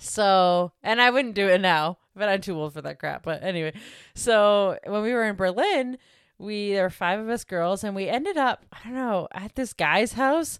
So, 0.00 0.72
and 0.82 1.00
I 1.00 1.10
wouldn't 1.10 1.34
do 1.34 1.48
it 1.48 1.60
now, 1.60 1.98
but 2.16 2.28
I'm 2.28 2.40
too 2.40 2.56
old 2.56 2.74
for 2.74 2.82
that 2.82 2.98
crap. 2.98 3.22
But 3.22 3.42
anyway, 3.42 3.74
so 4.14 4.78
when 4.84 5.02
we 5.02 5.12
were 5.12 5.24
in 5.24 5.36
Berlin, 5.36 5.98
we 6.38 6.72
there 6.72 6.82
were 6.84 6.90
five 6.90 7.20
of 7.20 7.28
us 7.28 7.44
girls, 7.44 7.84
and 7.84 7.94
we 7.94 8.08
ended 8.08 8.36
up 8.36 8.64
I 8.72 8.78
don't 8.84 8.94
know 8.94 9.28
at 9.32 9.54
this 9.54 9.72
guy's 9.72 10.14
house. 10.14 10.58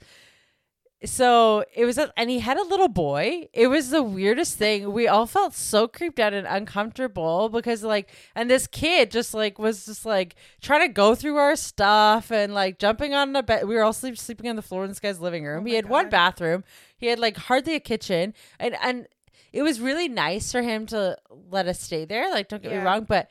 So 1.05 1.65
it 1.75 1.85
was, 1.85 1.99
a, 1.99 2.13
and 2.17 2.31
he 2.31 2.39
had 2.39 2.57
a 2.57 2.63
little 2.65 2.89
boy. 2.89 3.49
It 3.53 3.67
was 3.69 3.91
the 3.91 4.03
weirdest 4.03 4.57
thing. 4.57 4.93
We 4.93 5.07
all 5.09 5.27
felt 5.27 5.55
so 5.55 5.87
creeped 5.87 6.19
out 6.19 6.33
and 6.33 6.47
uncomfortable 6.47 7.49
because, 7.49 7.83
like, 7.83 8.11
and 8.35 8.51
this 8.51 8.67
kid 8.67 9.11
just 9.11 9.35
like 9.35 9.59
was 9.59 9.85
just 9.87 10.07
like 10.07 10.35
trying 10.63 10.81
to 10.87 10.93
go 10.93 11.15
through 11.15 11.37
our 11.37 11.57
stuff 11.57 12.31
and 12.33 12.55
like 12.55 12.79
jumping 12.79 13.15
on 13.15 13.33
the 13.33 13.43
bed. 13.43 13.67
We 13.69 13.75
were 13.75 13.83
all 13.83 13.93
sleep, 13.93 14.17
sleeping 14.19 14.49
on 14.49 14.57
the 14.57 14.63
floor 14.63 14.85
in 14.85 14.91
this 14.91 15.01
guy's 15.01 15.21
living 15.21 15.45
room. 15.45 15.65
Oh 15.65 15.67
he 15.67 15.75
had 15.75 15.89
one 15.89 16.09
bathroom. 16.09 16.65
He 16.97 17.07
had 17.07 17.19
like 17.19 17.37
hardly 17.37 17.75
a 17.75 17.81
kitchen, 17.81 18.33
and 18.59 18.77
and 18.83 19.07
it 19.53 19.63
was 19.63 19.81
really 19.81 20.09
nice 20.09 20.51
for 20.51 20.63
him 20.63 20.87
to 20.87 21.17
let 21.51 21.67
us 21.69 21.81
stay 21.81 22.05
there. 22.05 22.31
Like, 22.31 22.49
don't 22.49 22.63
get 22.63 22.73
Yeah. 22.73 22.79
me 22.81 22.85
wrong, 22.85 23.05
but 23.05 23.31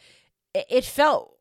it, 0.54 0.66
it 0.70 0.86
felt 0.86 1.33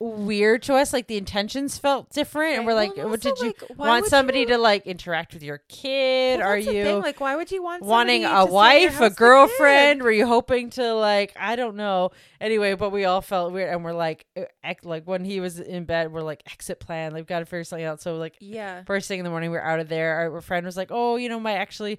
weird 0.00 0.62
to 0.62 0.74
us. 0.74 0.92
Like 0.92 1.06
the 1.06 1.16
intentions 1.18 1.78
felt 1.78 2.10
different, 2.10 2.56
and 2.56 2.66
we're 2.66 2.74
like, 2.74 2.96
Well, 2.96 3.10
what 3.10 3.20
did 3.20 3.38
you 3.38 3.54
like, 3.68 3.78
want 3.78 4.06
somebody 4.06 4.40
you- 4.40 4.46
to 4.46 4.58
like 4.58 4.86
interact 4.86 5.34
with 5.34 5.42
your 5.42 5.58
kid? 5.68 6.40
Well, 6.40 6.48
Are 6.48 6.58
you 6.58 6.94
like 6.96 7.20
why 7.20 7.36
would 7.36 7.52
you 7.52 7.62
want 7.62 7.82
wanting 7.82 8.24
a 8.24 8.28
to 8.28 8.30
stay 8.30 8.36
at 8.40 8.44
your 8.46 8.52
wife, 8.52 9.00
a 9.00 9.10
girlfriend? 9.10 10.02
Were 10.02 10.10
you 10.10 10.26
hoping 10.26 10.70
to 10.70 10.94
like 10.94 11.32
I 11.38 11.54
don't 11.54 11.76
know. 11.76 12.10
Anyway, 12.40 12.74
but 12.74 12.90
we 12.90 13.04
all 13.04 13.20
felt 13.20 13.52
weird, 13.52 13.72
and 13.72 13.84
we're 13.84 13.92
like, 13.92 14.24
uh, 14.36 14.42
ex- 14.64 14.84
like 14.84 15.06
when 15.06 15.24
he 15.24 15.40
was 15.40 15.60
in 15.60 15.84
bed, 15.84 16.10
we're 16.12 16.22
like 16.22 16.42
exit 16.50 16.80
plan. 16.80 17.12
Like, 17.12 17.20
we've 17.20 17.26
got 17.26 17.40
to 17.40 17.44
figure 17.46 17.64
something 17.64 17.84
out. 17.84 18.00
So 18.00 18.16
like 18.16 18.36
Yeah. 18.40 18.82
first 18.84 19.06
thing 19.08 19.18
in 19.20 19.24
the 19.24 19.30
morning, 19.30 19.50
we're 19.50 19.60
out 19.60 19.78
of 19.80 19.88
there. 19.90 20.32
Our 20.32 20.40
friend 20.40 20.64
was 20.64 20.76
like, 20.76 20.88
"Oh, 20.90 21.16
you 21.16 21.28
know, 21.28 21.38
my 21.38 21.52
actually, 21.52 21.98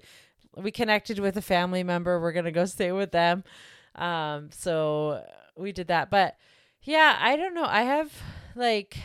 we 0.56 0.72
connected 0.72 1.20
with 1.20 1.36
a 1.36 1.42
family 1.42 1.84
member. 1.84 2.20
We're 2.20 2.32
gonna 2.32 2.50
go 2.50 2.64
stay 2.64 2.90
with 2.90 3.12
them." 3.12 3.44
Um, 3.94 4.50
so 4.52 5.24
we 5.56 5.70
did 5.70 5.86
that. 5.88 6.10
But 6.10 6.36
yeah, 6.82 7.16
I 7.20 7.36
don't 7.36 7.54
know. 7.54 7.64
I 7.66 7.82
have 7.82 8.12
like, 8.56 8.96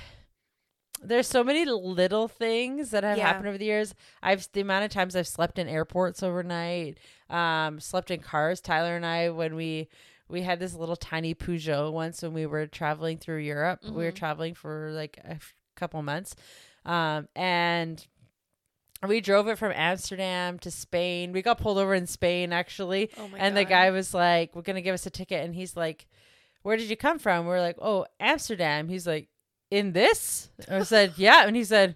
there's 1.03 1.27
so 1.27 1.43
many 1.43 1.63
little 1.65 2.27
things 2.27 2.91
that 2.91 3.03
have 3.03 3.17
Yeah. 3.17 3.27
happened 3.27 3.47
over 3.47 3.57
the 3.57 3.65
years. 3.65 3.93
I've 4.23 4.47
the 4.53 4.61
amount 4.61 4.85
of 4.85 4.91
times 4.91 5.15
I've 5.15 5.27
slept 5.27 5.59
in 5.59 5.67
airports 5.67 6.23
overnight. 6.23 6.97
Um, 7.29 7.79
slept 7.79 8.09
in 8.11 8.19
cars. 8.21 8.61
Tyler 8.61 8.95
and 8.95 9.05
I 9.05 9.29
when 9.29 9.55
we. 9.55 9.89
We 10.29 10.41
had 10.41 10.59
this 10.59 10.73
little 10.73 10.97
tiny 10.97 11.33
Peugeot 11.33 11.93
once 11.93 12.21
when 12.21 12.33
we 12.33 12.45
were 12.45 12.67
traveling 12.67 13.17
through 13.17 13.37
Europe. 13.37 13.79
We 13.85 14.03
were 14.03 14.11
Mhm. 14.11 14.15
traveling 14.15 14.55
for 14.55 14.91
like 14.91 15.15
a 15.23 15.35
f- 15.35 15.53
couple 15.77 16.01
months 16.03 16.35
um, 16.83 17.29
and 17.33 18.05
we 19.07 19.21
drove 19.21 19.47
it 19.47 19.57
from 19.57 19.71
Amsterdam 19.73 20.59
to 20.59 20.69
Spain. 20.69 21.31
We 21.31 21.41
got 21.41 21.59
pulled 21.59 21.77
over 21.77 21.93
in 21.93 22.07
Spain 22.07 22.51
actually, 22.51 23.09
Oh 23.15 23.29
my 23.29 23.37
and 23.37 23.55
the 23.55 23.63
guy 23.63 23.89
was 23.91 24.13
like, 24.13 24.53
"We're 24.53 24.63
gonna 24.63 24.81
give 24.81 24.93
us 24.95 25.05
a 25.05 25.09
ticket," 25.09 25.45
and 25.45 25.55
he's 25.55 25.77
like, 25.77 26.07
"Where 26.67 26.75
did 26.75 26.89
you 26.89 26.97
come 26.97 27.17
from?" 27.17 27.45
We're 27.45 27.61
like, 27.61 27.77
"Oh, 27.81 28.05
Amsterdam." 28.19 28.89
He's 28.89 29.07
like, 29.07 29.29
"In 29.71 29.93
this?" 29.93 30.49
I 30.69 30.83
said, 30.83 31.13
"Yeah," 31.17 31.47
and 31.47 31.55
he 31.55 31.63
said. 31.63 31.95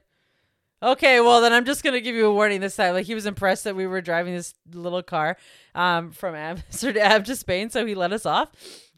Okay, 0.84 1.20
well 1.20 1.42
then 1.42 1.54
I'm 1.54 1.66
just 1.66 1.84
gonna 1.84 2.00
give 2.00 2.16
you 2.16 2.26
a 2.26 2.34
warning 2.34 2.60
this 2.60 2.76
time. 2.76 2.94
Like 2.94 3.06
he 3.06 3.14
was 3.14 3.28
impressed 3.28 3.66
that 3.66 3.76
we 3.76 3.86
were 3.86 4.02
driving 4.02 4.34
this 4.34 4.56
little 4.74 5.04
car 5.04 5.38
um, 5.76 6.12
from 6.12 6.34
Amsterdam 6.50 7.24
to 7.26 7.36
Spain, 7.36 7.70
so 7.70 7.86
he 7.86 7.94
let 7.94 8.14
us 8.14 8.26
off. 8.26 8.50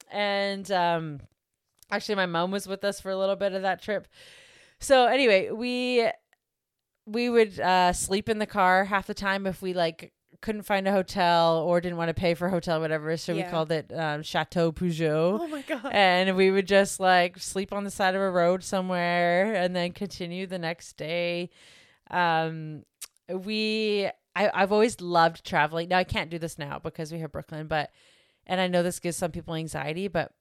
And 0.09 0.71
um, 0.71 1.19
actually, 1.91 2.15
my 2.15 2.25
mom 2.27 2.51
was 2.51 2.67
with 2.67 2.85
us 2.85 3.01
for 3.01 3.11
a 3.11 3.17
little 3.17 3.35
bit 3.35 3.51
of 3.51 3.63
that 3.63 3.81
trip. 3.81 4.07
So 4.79 5.07
anyway, 5.07 5.49
we 5.49 6.07
we 7.05 7.29
would 7.29 7.59
uh, 7.59 7.91
sleep 7.91 8.29
in 8.29 8.39
the 8.39 8.45
car 8.45 8.85
half 8.85 9.07
the 9.07 9.13
time 9.13 9.45
if 9.45 9.61
we 9.61 9.73
like 9.73 10.13
couldn't 10.43 10.63
find 10.63 10.87
a 10.87 10.91
hotel 10.91 11.63
or 11.65 11.79
didn't 11.79 11.97
want 11.97 12.09
to 12.09 12.13
pay 12.13 12.33
for 12.33 12.47
a 12.47 12.51
hotel, 12.51 12.81
whatever. 12.81 13.15
So 13.15 13.33
we 13.33 13.43
called 13.43 13.71
it 13.71 13.91
um, 13.95 14.21
Chateau 14.21 14.73
Peugeot. 14.73 15.39
Oh 15.41 15.47
my 15.47 15.61
god. 15.61 15.89
And 15.91 16.35
we 16.35 16.51
would 16.51 16.67
just 16.67 16.99
like 16.99 17.39
sleep 17.39 17.71
on 17.71 17.85
the 17.85 17.89
side 17.89 18.13
of 18.13 18.21
a 18.21 18.29
road 18.29 18.61
somewhere 18.61 19.55
and 19.55 19.73
then 19.73 19.93
continue 19.93 20.45
the 20.45 20.59
next 20.59 20.97
day. 20.97 21.49
Um, 22.11 22.83
we, 23.29 24.09
I, 24.35 24.51
I've 24.53 24.73
always 24.73 24.99
loved 24.99 25.45
traveling. 25.45 25.87
Now 25.87 25.97
I 25.97 26.03
can't 26.03 26.29
do 26.29 26.37
this 26.37 26.59
now 26.59 26.77
because 26.77 27.11
we 27.11 27.19
have 27.19 27.31
Brooklyn, 27.31 27.67
but, 27.67 27.89
and 28.45 28.59
I 28.59 28.67
know 28.67 28.83
this 28.83 28.99
gives 28.99 29.15
some 29.15 29.31
people 29.31 29.55
anxiety, 29.55 30.09
but 30.09 30.33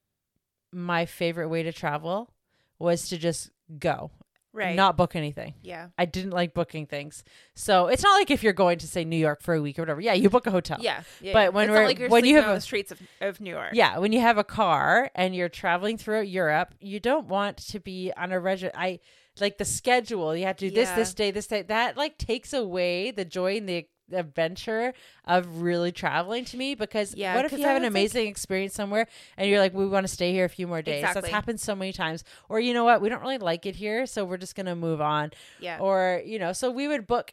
my 0.73 1.07
favorite 1.07 1.49
way 1.49 1.63
to 1.63 1.73
travel 1.73 2.33
was 2.81 3.09
to 3.11 3.19
just 3.19 3.51
go, 3.79 4.11
right. 4.53 4.77
not 4.77 4.97
book 4.97 5.17
anything. 5.17 5.55
yeah. 5.63 5.89
I 5.99 6.05
didn't 6.05 6.31
like 6.33 6.55
booking 6.55 6.87
things. 6.87 7.25
So 7.55 7.87
it's 7.89 8.03
not 8.03 8.15
like 8.19 8.31
if 8.31 8.43
you're 8.43 8.53
going 8.53 8.79
to 8.79 8.87
say 8.89 9.05
New 9.05 9.17
York 9.17 9.43
for 9.43 9.55
a 9.55 9.61
week 9.63 9.79
or 9.79 9.83
whatever. 9.83 10.01
Yeah, 10.01 10.15
you 10.15 10.31
book 10.31 10.47
a 10.47 10.51
hotel. 10.51 10.79
Yeah. 10.81 11.03
yeah 11.21 11.33
But 11.33 11.53
when 11.55 11.71
we're- 11.71 11.81
not 11.83 12.01
like 12.01 12.11
when 12.11 12.25
you 12.25 12.37
have 12.37 12.45
on 12.47 12.51
a- 12.53 12.55
the 12.55 12.61
streets 12.61 12.91
of, 12.93 13.01
of 13.21 13.41
New 13.41 13.51
York. 13.51 13.71
Yeah, 13.73 13.99
when 13.99 14.13
you 14.13 14.21
have 14.21 14.39
a 14.39 14.45
car 14.45 15.11
and 15.15 15.35
you're 15.35 15.49
traveling 15.49 15.97
throughout 15.99 16.29
Europe, 16.29 16.75
you 16.81 17.01
don't 17.01 17.27
want 17.29 17.57
to 17.59 17.81
be 17.81 18.13
on 18.17 18.33
a 18.33 18.41
reg. 18.41 18.69
I 18.75 19.01
like 19.41 19.59
the 19.59 19.65
schedule. 19.65 20.37
You 20.37 20.45
have 20.47 20.57
to 20.57 20.69
do 20.69 20.75
this, 20.75 20.91
this 20.91 21.15
day, 21.15 21.31
this 21.31 21.47
day. 21.47 21.63
That 21.63 21.97
like 21.97 22.19
takes 22.19 22.53
away 22.53 23.11
the 23.13 23.25
joy 23.25 23.57
and 23.57 23.69
the 23.69 23.87
adventure 24.13 24.93
of 25.25 25.63
really 25.63 25.93
traveling 25.93 26.45
to 26.47 26.57
me 26.57 26.75
because 26.75 27.15
Yeah, 27.15 27.35
what 27.37 27.45
if 27.45 27.53
you 27.53 27.59
then 27.59 27.67
have 27.69 27.77
an 27.77 27.85
it's 27.85 27.95
like- 27.95 28.01
amazing 28.03 28.27
experience 28.29 28.75
somewhere 28.75 29.07
and 29.37 29.49
you're 29.49 29.59
like 29.61 29.75
we 29.75 29.87
want 29.87 30.07
to 30.07 30.13
stay 30.13 30.33
here 30.33 30.45
a 30.45 30.49
few 30.49 30.67
more 30.67 30.83
days? 30.83 31.03
That's 31.03 31.29
happened 31.29 31.61
so 31.61 31.75
many 31.75 31.93
times. 31.93 32.25
Or 32.49 32.61
you 32.61 32.75
know 32.75 32.85
what? 32.85 33.01
We 33.01 33.09
don't 33.09 33.23
really 33.23 33.39
like 33.39 33.67
it 33.67 33.77
here 33.77 34.07
so 34.07 34.25
we're 34.25 34.37
just 34.37 34.55
gonna 34.55 34.77
move 34.77 35.01
on. 35.01 35.31
Yeah. 35.61 35.79
or 35.81 36.23
you 36.25 36.39
know 36.39 36.53
so 36.53 36.71
we 36.71 36.89
would 36.89 37.07
book 37.07 37.33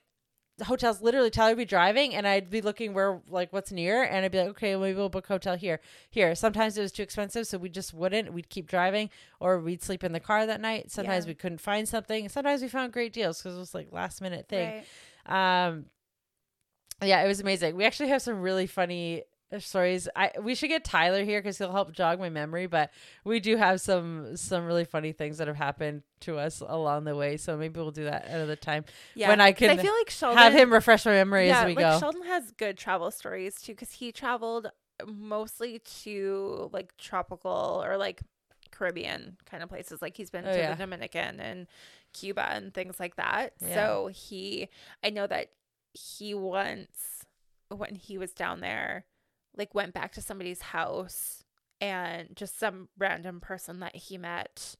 hotels 0.66 1.02
literally 1.02 1.30
tyler 1.30 1.52
would 1.52 1.58
be 1.58 1.64
driving 1.64 2.14
and 2.14 2.28
i'd 2.28 2.50
be 2.50 2.60
looking 2.60 2.94
where 2.94 3.22
like 3.30 3.54
what's 3.54 3.72
near 3.72 4.04
and 4.04 4.26
i'd 4.26 4.32
be 4.32 4.40
like 4.40 4.50
okay 4.50 4.76
maybe 4.76 4.98
we'll 4.98 5.08
book 5.08 5.24
a 5.30 5.34
hotel 5.34 5.56
here 5.56 5.80
here. 6.10 6.36
Sometimes 6.36 6.78
it 6.78 6.82
was 6.82 6.92
too 6.92 7.02
expensive 7.02 7.48
so 7.48 7.58
we 7.58 7.70
just 7.70 7.94
wouldn't. 7.94 8.34
We'd 8.34 8.50
keep 8.50 8.68
driving 8.68 9.10
or 9.40 9.60
we'd 9.60 9.82
sleep 9.82 10.04
in 10.04 10.12
the 10.12 10.20
car 10.20 10.46
that 10.46 10.60
night. 10.60 10.92
Sometimes 10.92 11.26
Yeah. 11.26 11.30
we 11.30 11.36
couldn't 11.36 11.60
find 11.62 11.88
something. 11.88 12.28
Sometimes 12.28 12.62
we 12.62 12.68
found 12.68 12.92
great 12.92 13.14
deals 13.14 13.38
because 13.42 13.56
it 13.56 13.60
was 13.60 13.74
like 13.74 13.88
last 13.94 14.22
minute 14.22 14.48
thing. 14.50 14.84
Right. 15.28 15.68
um 15.68 15.86
yeah 17.02 17.22
it 17.24 17.28
was 17.28 17.40
amazing 17.40 17.76
we 17.76 17.86
actually 17.86 18.10
have 18.10 18.22
some 18.22 18.42
really 18.42 18.68
funny 18.68 19.24
uh, 19.54 19.60
stories 19.60 20.08
i 20.16 20.32
we 20.42 20.54
should 20.54 20.68
get 20.70 20.84
tyler 20.84 21.24
here 21.24 21.40
because 21.40 21.58
he'll 21.58 21.72
help 21.72 21.92
jog 21.92 22.20
my 22.20 22.30
memory 22.30 22.68
but 22.68 22.92
we 23.24 23.40
do 23.40 23.58
have 23.58 23.82
some 23.82 24.36
some 24.38 24.66
really 24.66 24.86
funny 24.86 25.12
things 25.12 25.38
that 25.40 25.48
have 25.48 25.56
happened 25.58 26.04
to 26.20 26.38
us 26.38 26.62
along 26.62 27.04
the 27.06 27.16
way 27.16 27.36
so 27.38 27.58
maybe 27.58 27.80
we'll 27.80 27.90
do 27.92 28.04
that 28.06 28.26
another 28.28 28.56
time 28.56 28.84
Yeah. 29.16 29.30
when 29.30 29.42
I 29.42 29.52
can 29.54 29.72
I 29.72 29.78
feel 29.78 29.94
like 29.94 30.10
Sheldon 30.10 30.38
have 30.38 30.54
him 30.54 30.72
refresh 30.72 31.06
my 31.06 31.14
memory 31.14 31.48
yeah, 31.48 31.62
as 31.62 31.66
we 31.66 31.76
like 31.76 31.94
go 31.94 32.00
Sheldon 32.00 32.24
has 32.24 32.52
good 32.52 32.78
travel 32.78 33.10
stories 33.12 33.56
too 33.62 33.72
because 33.74 33.92
he 33.94 34.12
traveled 34.12 34.70
mostly 35.08 35.80
to 36.04 36.70
like 36.74 36.96
tropical 36.98 37.82
or 37.86 37.98
like 37.98 38.22
Caribbean 38.72 39.38
kind 39.50 39.64
of 39.64 39.70
places. 39.70 40.02
Like 40.02 40.16
he's 40.16 40.30
been 40.30 40.46
Oh, 40.46 40.52
to 40.52 40.58
yeah. 40.58 40.72
the 40.72 40.78
Dominican 40.78 41.40
and 41.40 41.68
Cuba 42.14 42.48
and 42.52 42.74
things 42.74 43.00
like 43.00 43.16
that. 43.16 43.54
Yeah. 43.62 43.74
So 43.74 44.08
he, 44.14 44.70
I 45.04 45.10
know 45.10 45.26
that 45.26 45.50
he 45.94 46.34
once 46.34 47.26
when 47.70 47.96
he 47.96 48.18
was 48.18 48.34
down 48.34 48.60
there, 48.62 49.06
like 49.56 49.74
went 49.76 49.94
back 49.94 50.12
to 50.14 50.22
somebody's 50.22 50.62
house 50.62 51.44
and 51.82 52.30
just 52.36 52.60
some 52.60 52.90
random 52.98 53.40
person 53.40 53.80
that 53.80 53.96
he 53.96 54.18
met 54.18 54.76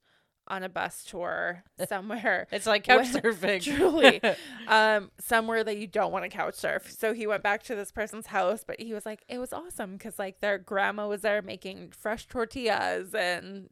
on 0.48 0.62
a 0.64 0.68
bus 0.68 1.04
tour 1.04 1.62
somewhere 1.88 2.48
it's 2.50 2.66
like 2.66 2.82
couch 2.82 3.06
surfing. 3.08 3.62
truly. 3.62 4.20
um 4.68 5.10
somewhere 5.20 5.62
that 5.62 5.76
you 5.76 5.86
don't 5.86 6.10
want 6.12 6.24
to 6.24 6.28
couch 6.28 6.54
surf. 6.54 6.90
So 6.90 7.12
he 7.14 7.26
went 7.26 7.42
back 7.44 7.62
to 7.64 7.76
this 7.76 7.92
person's 7.92 8.26
house 8.26 8.64
but 8.66 8.80
he 8.80 8.92
was 8.92 9.06
like 9.06 9.22
it 9.28 9.38
was 9.38 9.52
awesome 9.52 9.92
because 9.92 10.18
like 10.18 10.40
their 10.40 10.58
grandma 10.58 11.06
was 11.06 11.20
there 11.22 11.40
making 11.42 11.92
fresh 11.92 12.26
tortillas 12.26 13.14
and 13.14 13.68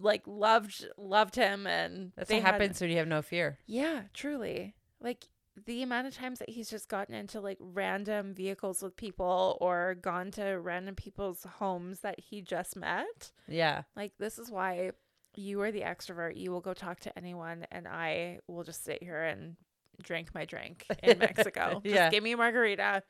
like 0.00 0.22
loved 0.26 0.86
loved 0.96 1.36
him 1.36 1.66
and 1.66 2.10
that's 2.16 2.30
what 2.30 2.42
had- 2.42 2.52
happens 2.54 2.80
when 2.80 2.90
you 2.90 2.96
have 2.96 3.06
no 3.08 3.22
fear. 3.22 3.58
Yeah 3.66 4.02
truly. 4.12 4.74
Like 5.00 5.28
the 5.66 5.82
amount 5.82 6.06
of 6.06 6.14
times 6.16 6.38
that 6.38 6.48
he's 6.50 6.70
just 6.70 6.88
gotten 6.88 7.14
into 7.14 7.40
like 7.40 7.58
random 7.60 8.34
vehicles 8.34 8.82
with 8.82 8.96
people 8.96 9.56
or 9.60 9.96
gone 10.00 10.30
to 10.32 10.44
random 10.60 10.94
people's 10.94 11.44
homes 11.58 12.00
that 12.00 12.18
he 12.20 12.40
just 12.42 12.76
met. 12.76 13.32
Yeah. 13.46 13.82
Like 13.96 14.12
this 14.18 14.38
is 14.38 14.50
why 14.50 14.92
you 15.36 15.60
are 15.62 15.70
the 15.70 15.82
extrovert. 15.82 16.36
You 16.36 16.50
will 16.50 16.60
go 16.60 16.74
talk 16.74 17.00
to 17.00 17.16
anyone 17.18 17.66
and 17.70 17.86
I 17.86 18.40
will 18.48 18.64
just 18.64 18.84
sit 18.84 19.02
here 19.02 19.22
and 19.24 19.56
drink 20.02 20.34
my 20.34 20.44
drink 20.44 20.86
in 21.02 21.18
Mexico. 21.20 21.80
Just 21.82 21.94
Yeah. 21.94 22.10
give 22.10 22.22
me 22.22 22.32
a 22.32 22.36
margarita. 22.36 23.02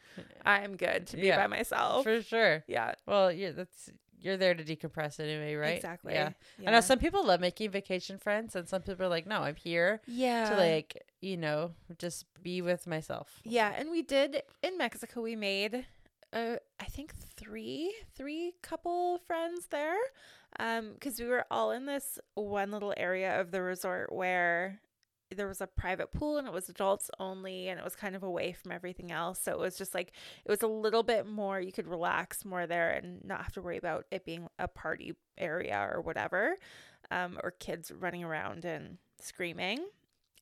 I'm 0.45 0.77
good 0.77 1.07
to 1.09 1.17
be 1.17 1.27
Yeah. 1.29 1.37
by 1.37 1.47
myself. 1.47 2.05
For 2.05 2.23
sure. 2.23 2.65
yeah. 2.67 2.95
Well, 3.07 3.31
yeah, 3.33 3.51
that's 3.53 3.91
you're 4.21 4.37
there 4.37 4.55
to 4.55 4.65
decompress 4.65 5.21
anyway, 5.21 5.55
right? 5.55 5.77
Exactly. 5.77 6.15
Yeah. 6.15 6.31
Yeah. 6.59 6.69
I 6.69 6.73
know 6.73 6.81
some 6.81 6.99
people 6.99 7.25
love 7.25 7.41
making 7.41 7.71
vacation 7.71 8.19
friends, 8.19 8.57
and 8.57 8.69
some 8.69 8.83
people 8.83 9.07
are 9.07 9.09
like, 9.09 9.27
"No, 9.27 9.41
I'm 9.41 9.57
here 9.57 10.01
yeah. 10.07 10.51
to 10.51 10.57
like, 10.57 11.05
you 11.21 11.37
know, 11.37 11.73
just 11.99 12.27
be 12.43 12.63
with 12.63 12.87
myself." 12.87 13.41
Yeah, 13.45 13.73
and 13.77 13.91
we 13.91 14.03
did 14.03 14.43
in 14.63 14.79
Mexico. 14.79 15.23
We 15.23 15.37
made, 15.37 15.87
uh, 16.33 16.57
I 16.81 16.85
think 16.85 17.15
three 17.37 17.95
three 18.15 18.55
couple 18.63 19.19
friends 19.27 19.67
there, 19.71 19.99
um, 20.59 20.93
because 20.95 21.21
we 21.21 21.27
were 21.27 21.45
all 21.51 21.71
in 21.71 21.87
this 21.87 22.19
one 22.35 22.71
little 22.71 22.95
area 22.97 23.41
of 23.41 23.51
the 23.51 23.63
resort 23.63 24.13
where 24.13 24.81
there 25.35 25.49
was 25.49 25.61
a 25.61 25.67
private 25.67 26.11
pool 26.11 26.39
and 26.39 26.47
it 26.47 26.53
was 26.53 26.69
adults 26.69 27.11
only 27.19 27.69
and 27.69 27.79
it 27.79 27.85
was 27.85 27.95
kind 27.95 28.17
of 28.17 28.23
away 28.23 28.53
from 28.53 28.73
everything 28.73 29.13
else. 29.13 29.41
So 29.41 29.53
it 29.53 29.59
was 29.59 29.77
just 29.77 29.95
like 29.95 30.13
it 30.45 30.51
was 30.51 30.63
a 30.63 30.69
little 30.69 31.03
bit 31.03 31.27
more. 31.27 31.61
You 31.61 31.73
could 31.73 31.87
relax 31.87 32.45
more 32.45 32.67
there 32.67 32.91
and 32.91 33.25
not 33.25 33.43
have 33.43 33.53
to 33.53 33.63
worry 33.63 33.79
about 33.79 34.07
it 34.11 34.25
being 34.25 34.49
a 34.59 34.69
party 34.69 35.15
area 35.37 35.89
or 35.93 36.01
whatever, 36.01 36.57
um, 37.11 37.39
or 37.43 37.51
kids 37.51 37.91
running 37.91 38.25
around 38.25 38.65
and 38.65 38.99
screaming 39.21 39.81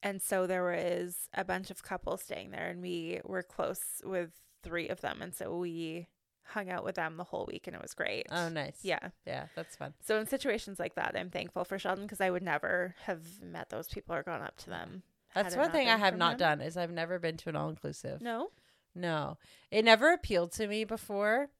and 0.02 0.20
so 0.22 0.46
there 0.46 0.64
was 0.64 1.28
a 1.34 1.44
bunch 1.44 1.70
of 1.70 1.82
couples 1.82 2.22
staying 2.22 2.50
there 2.50 2.68
and 2.68 2.82
we 2.82 3.20
were 3.24 3.42
close 3.42 4.02
with 4.04 4.30
three 4.62 4.88
of 4.88 5.00
them 5.00 5.22
and 5.22 5.34
so 5.34 5.56
we 5.56 6.06
hung 6.48 6.70
out 6.70 6.84
with 6.84 6.94
them 6.94 7.16
the 7.16 7.24
whole 7.24 7.46
week 7.50 7.66
and 7.66 7.74
it 7.76 7.82
was 7.82 7.94
great 7.94 8.26
Oh, 8.30 8.48
nice. 8.48 8.78
yeah 8.82 9.10
Yeah, 9.26 9.46
that's 9.54 9.76
fun. 9.76 9.94
so 10.04 10.18
in 10.18 10.26
situations 10.26 10.78
like 10.78 10.94
that 10.94 11.14
i'm 11.18 11.30
thankful 11.30 11.64
for 11.64 11.78
sheldon 11.78 12.04
because 12.04 12.20
i 12.20 12.30
would 12.30 12.42
never 12.42 12.94
have 13.04 13.20
met 13.42 13.68
those 13.70 13.88
people 13.88 14.14
or 14.14 14.22
gone 14.22 14.42
up 14.42 14.56
to 14.58 14.70
them 14.70 15.02
That's 15.34 15.56
one 15.56 15.70
thing 15.72 15.88
I 15.88 15.96
have 15.96 16.16
not 16.16 16.32
him. 16.32 16.38
done 16.38 16.60
is 16.60 16.76
I've 16.76 16.90
never 16.92 17.18
been 17.18 17.36
to 17.38 17.48
an 17.50 17.56
all 17.56 17.68
inclusive. 17.68 18.20
no 18.22 18.48
No, 18.94 19.38
it 19.70 19.84
never 19.84 20.12
appealed 20.12 20.52
to 20.52 20.66
me 20.66 20.84
before. 20.84 21.50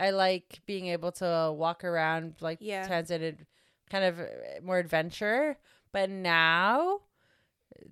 I 0.00 0.10
like 0.10 0.60
being 0.64 0.86
able 0.86 1.12
to 1.12 1.52
walk 1.54 1.84
around 1.84 2.36
like 2.40 2.58
Yeah. 2.62 2.86
transited, 2.86 3.46
kind 3.90 4.04
of 4.04 4.20
uh, 4.20 4.24
more 4.62 4.78
adventure. 4.78 5.58
But 5.92 6.08
now 6.08 7.00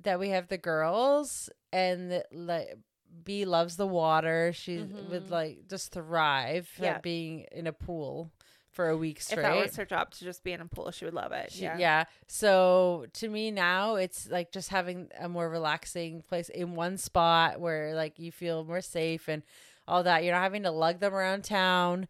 that 0.02 0.18
we 0.18 0.30
have 0.30 0.48
the 0.48 0.56
girls 0.58 1.50
and 1.72 2.10
the, 2.10 2.24
like 2.32 2.78
B 3.24 3.44
loves 3.44 3.76
the 3.76 3.86
water, 3.86 4.52
she 4.52 4.78
would 4.78 5.26
Mhm. 5.26 5.30
like 5.30 5.68
just 5.68 5.92
thrive 5.92 6.70
Yeah. 6.78 6.94
at 6.94 7.02
being 7.02 7.46
in 7.52 7.66
a 7.66 7.72
pool 7.72 8.30
for 8.70 8.88
a 8.90 8.96
week 8.96 9.22
straight. 9.22 9.38
if 9.38 9.42
that 9.44 9.56
was 9.56 9.76
her 9.76 9.86
job 9.86 10.10
to 10.10 10.24
just 10.24 10.44
be 10.44 10.52
in 10.52 10.60
a 10.60 10.66
pool 10.66 10.90
she 10.90 11.06
would 11.06 11.14
love 11.14 11.32
it 11.32 11.50
She- 11.50 11.62
yeah 11.62 11.78
yeah. 11.78 12.04
So 12.28 13.06
to 13.14 13.28
me 13.30 13.50
now, 13.50 13.94
it's 13.94 14.28
like 14.28 14.52
just 14.52 14.68
having 14.68 15.10
a 15.18 15.28
more 15.30 15.48
relaxing 15.48 16.20
place 16.22 16.50
in 16.50 16.74
one 16.74 16.98
spot 16.98 17.58
where 17.58 17.94
like 17.94 18.18
you 18.18 18.30
feel 18.30 18.64
more 18.64 18.82
safe 18.82 19.28
and 19.28 19.42
all 19.88 20.02
that. 20.02 20.24
You're 20.24 20.34
not 20.34 20.42
having 20.42 20.64
to 20.64 20.70
lug 20.70 21.00
them 21.00 21.14
around 21.14 21.44
town. 21.44 22.06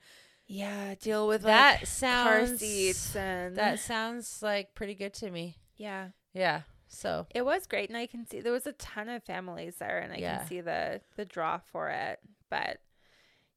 yeah 0.48 0.94
deal 1.00 1.26
with 1.28 1.42
That 1.42 1.80
like 1.80 1.86
sounds 1.86 2.50
car 2.50 2.56
seats 2.58 3.14
and 3.16 3.54
That 3.56 3.78
sounds 3.78 4.42
like 4.42 4.74
pretty 4.74 4.94
good 4.94 5.14
to 5.14 5.30
me. 5.30 5.56
yeah 5.76 6.08
Yeah. 6.32 6.62
So 6.88 7.26
It 7.34 7.44
was 7.44 7.66
great, 7.66 7.88
and 7.88 7.96
I 7.98 8.06
can 8.06 8.26
see 8.26 8.40
there 8.40 8.52
was 8.52 8.66
a 8.66 8.72
ton 8.72 9.08
of 9.08 9.22
families 9.24 9.76
there, 9.76 9.98
and 9.98 10.12
I 10.12 10.16
Yeah. 10.16 10.38
can 10.38 10.46
see 10.46 10.60
the 10.60 11.00
the 11.16 11.24
draw 11.24 11.58
for 11.58 11.90
it. 11.90 12.20
But 12.48 12.80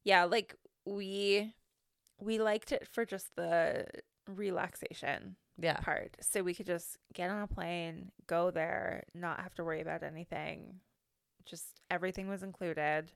yeah, 0.03 0.23
like 0.23 0.55
we 0.85 1.53
we 2.19 2.39
liked 2.39 2.71
it 2.71 2.87
for 2.91 3.05
just 3.05 3.35
the 3.35 3.85
relaxation 4.27 5.35
yeah, 5.61 5.77
part, 5.77 6.15
so 6.21 6.41
we 6.41 6.53
could 6.53 6.65
just 6.67 6.97
get 7.13 7.29
on 7.29 7.41
a 7.41 7.47
plane, 7.47 8.11
go 8.27 8.49
there, 8.51 9.03
not 9.13 9.41
have 9.41 9.53
to 9.55 9.63
worry 9.63 9.81
about 9.81 10.03
anything. 10.03 10.79
Just 11.45 11.81
everything 11.91 12.27
was 12.29 12.43
included, 12.43 13.11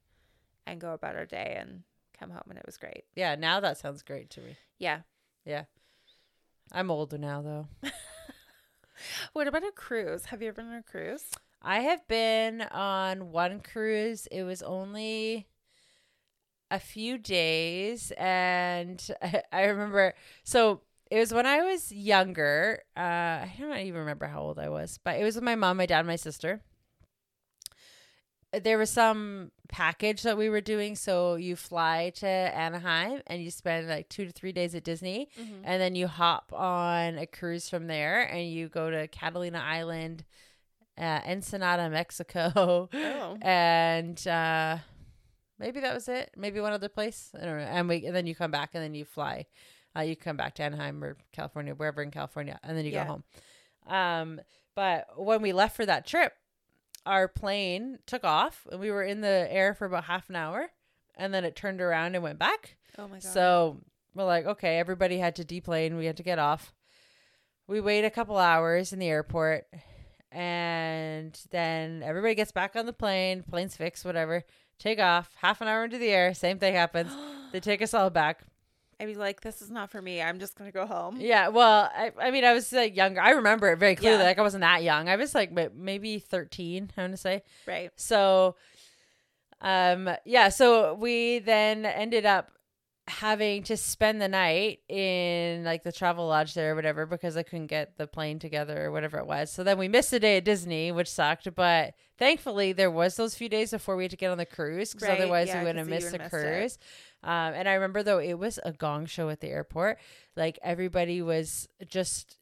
and 0.68 0.80
go 0.82 0.94
about 0.94 1.16
our 1.16 1.26
day 1.26 1.56
and 1.60 1.84
come 2.18 2.30
home, 2.32 2.44
and 2.50 2.58
it 2.60 2.66
was 2.66 2.78
great. 2.78 3.06
yeah. 3.16 3.36
Now 3.36 3.60
that 3.62 3.78
sounds 3.78 4.02
great 4.04 4.30
to 4.32 4.42
me. 4.42 4.56
Yeah. 4.78 5.02
Yeah. 5.46 5.64
I'm 6.72 6.90
older 6.92 7.18
now 7.18 7.42
though. 7.42 7.68
What 9.34 9.48
about 9.48 9.64
a 9.64 9.72
cruise? 9.72 10.26
Have 10.26 10.42
you 10.42 10.50
ever 10.50 10.62
been 10.62 10.72
on 10.72 10.78
a 10.78 10.84
cruise? 10.84 11.26
I 11.62 11.80
have 11.82 12.08
been 12.08 12.62
on 12.62 13.32
one 13.32 13.62
cruise. 13.62 14.28
It 14.28 14.44
was 14.44 14.62
only 14.62 15.48
a 16.70 16.80
few 16.80 17.18
days, 17.18 18.12
and 18.18 19.06
I 19.52 19.66
remember. 19.66 20.14
So 20.44 20.82
it 21.10 21.20
was 21.20 21.34
when 21.34 21.46
I 21.46 21.62
was 21.62 21.92
younger. 21.92 22.84
Uh, 22.98 23.00
I 23.46 23.54
don't 23.60 23.78
even 23.78 24.00
remember 24.00 24.26
how 24.26 24.42
old 24.42 24.60
I 24.60 24.70
was, 24.70 25.00
but 25.04 25.20
it 25.20 25.24
was 25.24 25.36
with 25.36 25.44
my 25.44 25.56
mom, 25.56 25.78
my 25.78 25.86
dad, 25.86 26.06
my 26.06 26.16
sister. 26.16 26.62
There 28.62 28.78
was 28.78 28.92
some 28.92 29.52
package 29.68 30.22
that 30.24 30.38
we 30.38 30.48
were 30.50 30.62
doing, 30.62 30.96
so 30.96 31.36
you 31.36 31.56
fly 31.56 32.12
to 32.18 32.28
Anaheim 32.28 33.22
and 33.26 33.42
you 33.42 33.50
spend 33.50 33.88
like 33.88 34.10
two 34.10 34.26
to 34.26 34.32
three 34.32 34.52
days 34.52 34.76
at 34.76 34.84
Disney, 34.84 35.30
and 35.64 35.82
then 35.82 35.96
you 35.96 36.08
hop 36.08 36.54
on 36.54 37.18
a 37.18 37.26
cruise 37.26 37.68
from 37.70 37.88
there, 37.88 38.22
and 38.24 38.48
you 38.52 38.70
go 38.70 38.92
to 38.92 39.08
Catalina 39.08 39.58
Island, 39.60 40.24
uh, 41.00 41.22
Ensenada, 41.26 41.90
Mexico, 41.90 42.90
Oh. 42.94 43.38
and 43.42 44.28
uh, 44.28 44.78
maybe 45.58 45.80
that 45.80 45.94
was 45.96 46.08
it. 46.08 46.30
Maybe 46.38 46.60
one 46.60 46.74
other 46.74 46.90
place. 46.90 47.32
I 47.34 47.46
don't 47.46 47.58
know. 47.58 47.64
And 47.66 47.90
we 47.90 48.06
and 48.06 48.16
then 48.16 48.28
you 48.28 48.36
come 48.36 48.52
back 48.52 48.72
and 48.76 48.84
then 48.84 48.94
you 48.94 49.06
fly. 49.06 49.48
Uh, 49.98 50.02
you 50.02 50.16
come 50.16 50.38
back 50.38 50.54
to 50.56 50.64
Anaheim 50.64 51.04
or 51.04 51.18
California, 51.32 51.74
wherever 51.74 52.04
in 52.04 52.12
California, 52.12 52.60
and 52.64 52.78
then 52.78 52.86
you 52.86 52.92
Yeah. 52.92 53.06
go 53.06 53.10
home. 53.12 53.24
Um, 53.96 54.42
but 54.76 55.08
when 55.18 55.42
we 55.42 55.54
left 55.54 55.76
for 55.76 55.86
that 55.86 56.06
trip, 56.06 56.34
our 57.06 57.28
plane 57.28 58.00
took 58.06 58.24
off 58.24 58.68
and 58.72 58.80
we 58.80 58.92
were 58.92 59.04
in 59.04 59.22
the 59.22 59.48
air 59.52 59.74
for 59.74 59.86
about 59.86 60.06
half 60.06 60.30
an 60.30 60.36
hour, 60.36 60.70
and 61.16 61.34
then 61.34 61.44
it 61.44 61.56
turned 61.56 61.82
around 61.82 62.16
and 62.16 62.24
went 62.24 62.40
back. 62.40 62.78
Oh 62.98 63.08
my 63.08 63.16
god. 63.16 63.24
So 63.24 63.82
we're 64.16 64.26
like, 64.26 64.46
okay, 64.46 64.78
everybody 64.80 65.18
had 65.18 65.36
to 65.38 65.44
deplane. 65.44 65.98
We 65.98 66.06
had 66.06 66.18
to 66.18 66.24
get 66.24 66.40
off. 66.40 66.74
We 67.68 67.82
wait 67.82 68.06
a 68.06 68.10
couple 68.10 68.38
hours 68.38 68.92
in 68.94 69.00
the 69.00 69.08
airport, 69.08 69.66
and 70.32 71.40
then 71.52 72.04
everybody 72.04 72.36
gets 72.36 72.52
back 72.52 72.76
on 72.76 72.86
the 72.86 72.94
plane. 72.94 73.44
Plane's 73.44 73.76
fixed, 73.76 74.04
whatever. 74.06 74.44
Take 74.80 75.00
off. 75.00 75.30
Half 75.42 75.62
an 75.62 75.68
hour 75.68 75.84
into 75.86 75.98
the 75.98 76.10
air, 76.10 76.34
same 76.34 76.60
thing 76.60 76.74
happens. 76.74 77.12
they 77.52 77.60
take 77.62 77.82
us 77.82 77.94
all 77.94 78.10
back. 78.10 78.42
I'd 79.00 79.06
be 79.06 79.16
like, 79.16 79.42
this 79.42 79.62
is 79.62 79.70
not 79.72 79.92
for 79.92 80.02
me. 80.02 80.22
I'm 80.22 80.40
just 80.40 80.56
gonna 80.56 80.72
go 80.72 80.86
home. 80.86 81.18
Yeah, 81.20 81.50
well, 81.50 81.90
I, 81.94 82.12
I 82.20 82.32
mean, 82.32 82.44
I 82.46 82.54
was 82.54 82.72
like 82.72 82.96
younger. 82.96 83.22
I 83.22 83.32
remember 83.32 83.72
it 83.72 83.78
very 83.78 83.96
clearly. 83.96 84.20
Yeah. 84.20 84.26
Like 84.26 84.40
I 84.40 84.42
wasn't 84.42 84.62
that 84.62 84.84
young. 84.84 85.10
I 85.10 85.16
was 85.16 85.34
like 85.36 85.52
maybe 85.76 86.20
thirteen. 86.20 86.92
I 86.98 87.02
want 87.02 87.14
to 87.14 87.18
say. 87.18 87.44
Right. 87.68 87.92
So, 87.96 88.56
um, 89.62 90.10
yeah. 90.26 90.50
So 90.50 90.94
we 90.94 91.40
then 91.40 91.86
ended 91.86 92.26
up 92.26 92.52
having 93.08 93.64
to 93.64 93.76
spend 93.76 94.22
the 94.22 94.30
night 94.30 94.80
in 94.88 95.64
like 95.66 95.84
the 95.84 95.92
travel 95.92 96.28
lodge 96.28 96.54
there 96.54 96.72
or 96.72 96.76
whatever 96.76 97.06
because 97.06 97.36
I 97.36 97.44
couldn't 97.44 97.68
get 97.68 97.98
the 97.98 98.08
plane 98.08 98.40
together 98.40 98.86
or 98.86 98.92
whatever 98.92 99.18
it 99.18 99.28
was. 99.28 99.52
So 99.52 99.64
then 99.64 99.78
we 99.78 99.90
missed 99.90 100.14
a 100.14 100.20
day 100.20 100.38
at 100.38 100.46
Disney, 100.46 100.90
which 100.92 101.10
sucked. 101.10 101.54
But 101.54 101.96
thankfully, 102.18 102.72
there 102.72 102.90
was 102.92 103.18
those 103.18 103.36
few 103.36 103.50
days 103.50 103.72
before 103.72 103.98
we 103.98 104.06
had 104.06 104.12
to 104.12 104.18
get 104.18 104.32
on 104.32 104.38
the 104.38 104.46
cruise 104.46 104.94
because 104.94 105.10
Right, 105.10 105.20
otherwise 105.20 105.50
yeah, 105.50 105.60
we 105.60 105.66
would 105.66 105.76
have 105.76 105.88
missed 105.88 106.12
the 106.12 106.18
would've 106.18 106.32
missed 106.32 106.46
it. 106.46 106.48
cruise. 106.60 106.78
Um, 107.24 107.54
and 107.54 107.68
I 107.68 107.74
remember 107.74 108.04
though 108.04 108.20
it 108.20 108.36
was 108.36 108.58
a 108.64 108.72
gong 108.72 109.06
show 109.06 109.28
at 109.30 109.42
the 109.42 109.50
airport. 109.50 110.00
Like 110.38 110.58
everybody 110.64 111.22
was 111.22 111.68
just 111.86 112.38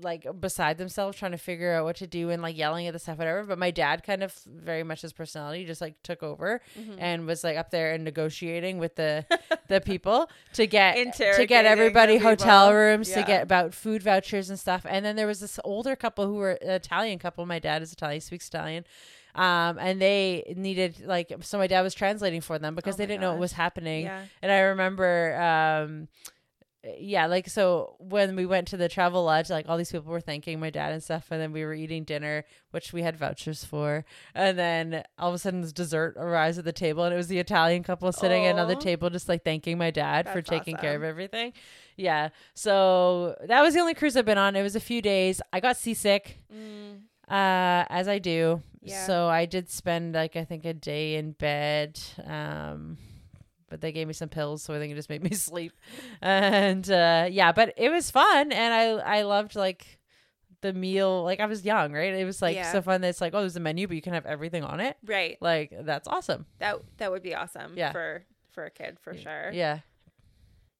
like 0.00 0.26
beside 0.40 0.78
themselves 0.78 1.18
trying 1.18 1.32
to 1.32 1.38
figure 1.38 1.72
out 1.74 1.84
what 1.84 1.96
to 1.96 2.06
do 2.06 2.30
and 2.30 2.40
like 2.40 2.56
yelling 2.56 2.86
at 2.86 2.92
the 2.92 2.98
stuff 2.98 3.18
whatever. 3.18 3.42
But 3.44 3.58
my 3.58 3.70
dad 3.70 4.04
kind 4.04 4.22
of 4.22 4.32
very 4.46 4.82
much 4.84 5.02
his 5.02 5.12
personality 5.12 5.64
just 5.64 5.80
like 5.80 6.00
took 6.02 6.22
over 6.22 6.60
Mm-hmm. 6.78 6.98
and 6.98 7.26
was 7.26 7.42
like 7.42 7.56
up 7.56 7.70
there 7.70 7.92
and 7.94 8.04
negotiating 8.04 8.78
with 8.78 8.94
the 8.96 9.24
the 9.68 9.80
people 9.92 10.30
to 10.54 10.66
get 10.66 10.96
to 11.36 11.46
get 11.46 11.64
everybody 11.66 12.18
hotel 12.18 12.72
rooms 12.72 13.08
to 13.10 13.22
get 13.24 13.42
about 13.42 13.74
food 13.74 14.02
vouchers 14.02 14.50
and 14.50 14.58
stuff. 14.58 14.86
And 14.88 15.04
then 15.04 15.16
there 15.16 15.26
was 15.26 15.40
this 15.40 15.58
older 15.64 15.96
couple 15.96 16.26
who 16.26 16.34
were 16.34 16.52
an 16.52 16.70
Italian 16.70 17.18
couple. 17.18 17.44
My 17.46 17.58
dad 17.58 17.82
is 17.82 17.92
Italian 17.92 18.20
speaks 18.20 18.46
Italian. 18.48 18.84
Um 19.34 19.78
and 19.78 20.00
they 20.00 20.54
needed 20.56 21.02
like 21.04 21.32
so 21.40 21.58
my 21.58 21.66
dad 21.66 21.82
was 21.82 21.94
translating 21.94 22.40
for 22.40 22.58
them 22.58 22.74
because 22.74 22.94
Oh 22.94 22.98
they 22.98 23.06
didn't 23.06 23.20
know 23.20 23.30
what 23.32 23.40
was 23.40 23.52
happening. 23.52 24.04
Yeah. 24.04 24.22
and 24.42 24.50
I 24.50 24.60
remember, 24.60 25.38
um, 25.40 26.08
yeah, 26.98 27.26
like 27.26 27.48
so 27.48 27.96
when 27.98 28.36
we 28.36 28.46
went 28.46 28.68
to 28.68 28.76
the 28.76 28.88
travel 28.88 29.24
lodge, 29.24 29.50
like 29.50 29.68
all 29.68 29.76
these 29.76 29.90
people 29.90 30.12
were 30.12 30.20
thanking 30.20 30.60
my 30.60 30.70
dad 30.70 30.92
and 30.92 31.02
stuff, 31.02 31.26
and 31.30 31.40
then 31.40 31.52
we 31.52 31.64
were 31.64 31.74
eating 31.74 32.04
dinner, 32.04 32.44
which 32.70 32.92
we 32.92 33.02
had 33.02 33.16
vouchers 33.16 33.64
for, 33.64 34.04
and 34.34 34.56
then 34.58 35.02
all 35.18 35.28
of 35.28 35.34
a 35.34 35.38
sudden 35.38 35.60
this 35.60 35.72
dessert 35.72 36.14
arrives 36.16 36.56
at 36.56 36.64
the 36.64 36.72
table, 36.72 37.02
and 37.04 37.12
it 37.12 37.16
was 37.16 37.26
the 37.28 37.38
Italian 37.38 37.82
couple 37.82 38.10
sitting 38.12 38.46
at 38.46 38.50
another 38.54 38.76
table, 38.76 39.10
just 39.10 39.28
like 39.28 39.42
thanking 39.44 39.76
my 39.76 39.90
dad 39.90 40.26
for 40.28 40.34
That's 40.40 40.48
taking 40.50 40.76
care 40.76 40.94
of 40.94 41.02
everything. 41.02 41.52
Yeah, 41.96 42.28
so 42.54 43.36
that 43.48 43.60
was 43.60 43.74
the 43.74 43.80
only 43.80 43.94
cruise 43.94 44.16
I've 44.16 44.24
been 44.24 44.38
on. 44.38 44.54
It 44.54 44.62
was 44.62 44.76
a 44.76 44.80
few 44.80 45.02
days. 45.02 45.42
I 45.52 45.58
got 45.60 45.76
seasick, 45.76 46.38
Mm, 46.54 47.00
uh, 47.28 47.84
as 47.90 48.06
I 48.06 48.18
do. 48.20 48.62
Yeah. 48.80 49.04
So 49.04 49.26
I 49.26 49.44
did 49.46 49.68
spend 49.68 50.14
like 50.14 50.36
I 50.36 50.44
think 50.44 50.64
a 50.64 50.72
day 50.72 51.16
in 51.16 51.32
bed. 51.32 52.00
Um 52.24 52.96
but 53.68 53.80
they 53.80 53.92
gave 53.92 54.06
me 54.06 54.12
some 54.14 54.28
pills 54.28 54.62
so 54.62 54.74
I 54.74 54.78
think 54.78 54.92
it 54.92 54.96
just 54.96 55.08
made 55.10 55.22
me 55.22 55.30
sleep. 55.34 55.72
And 56.22 56.88
uh 56.90 57.28
yeah, 57.30 57.52
but 57.52 57.74
it 57.76 57.90
was 57.90 58.10
fun 58.10 58.52
and 58.52 58.74
I 58.74 59.18
I 59.18 59.22
loved 59.22 59.54
like 59.56 59.98
the 60.60 60.72
meal 60.72 61.22
like 61.22 61.40
I 61.40 61.46
was 61.46 61.64
young, 61.64 61.92
right? 61.92 62.12
It 62.14 62.24
was 62.24 62.42
like 62.42 62.56
Yeah. 62.56 62.72
so 62.72 62.82
fun 62.82 63.00
that 63.02 63.08
it's 63.08 63.20
like, 63.20 63.34
oh, 63.34 63.40
there's 63.40 63.56
a 63.56 63.60
menu 63.60 63.86
but 63.86 63.94
you 63.96 64.02
can 64.02 64.14
have 64.14 64.26
everything 64.26 64.64
on 64.64 64.80
it. 64.80 64.96
Right. 65.04 65.36
Like 65.40 65.72
that's 65.82 66.08
awesome. 66.08 66.46
That 66.58 66.76
that 66.96 67.10
would 67.10 67.22
be 67.22 67.34
awesome 67.34 67.72
Yeah. 67.76 67.92
for 67.92 68.24
for 68.50 68.64
a 68.64 68.70
kid 68.70 68.98
for 69.00 69.16
sure. 69.16 69.50
Yeah. 69.52 69.80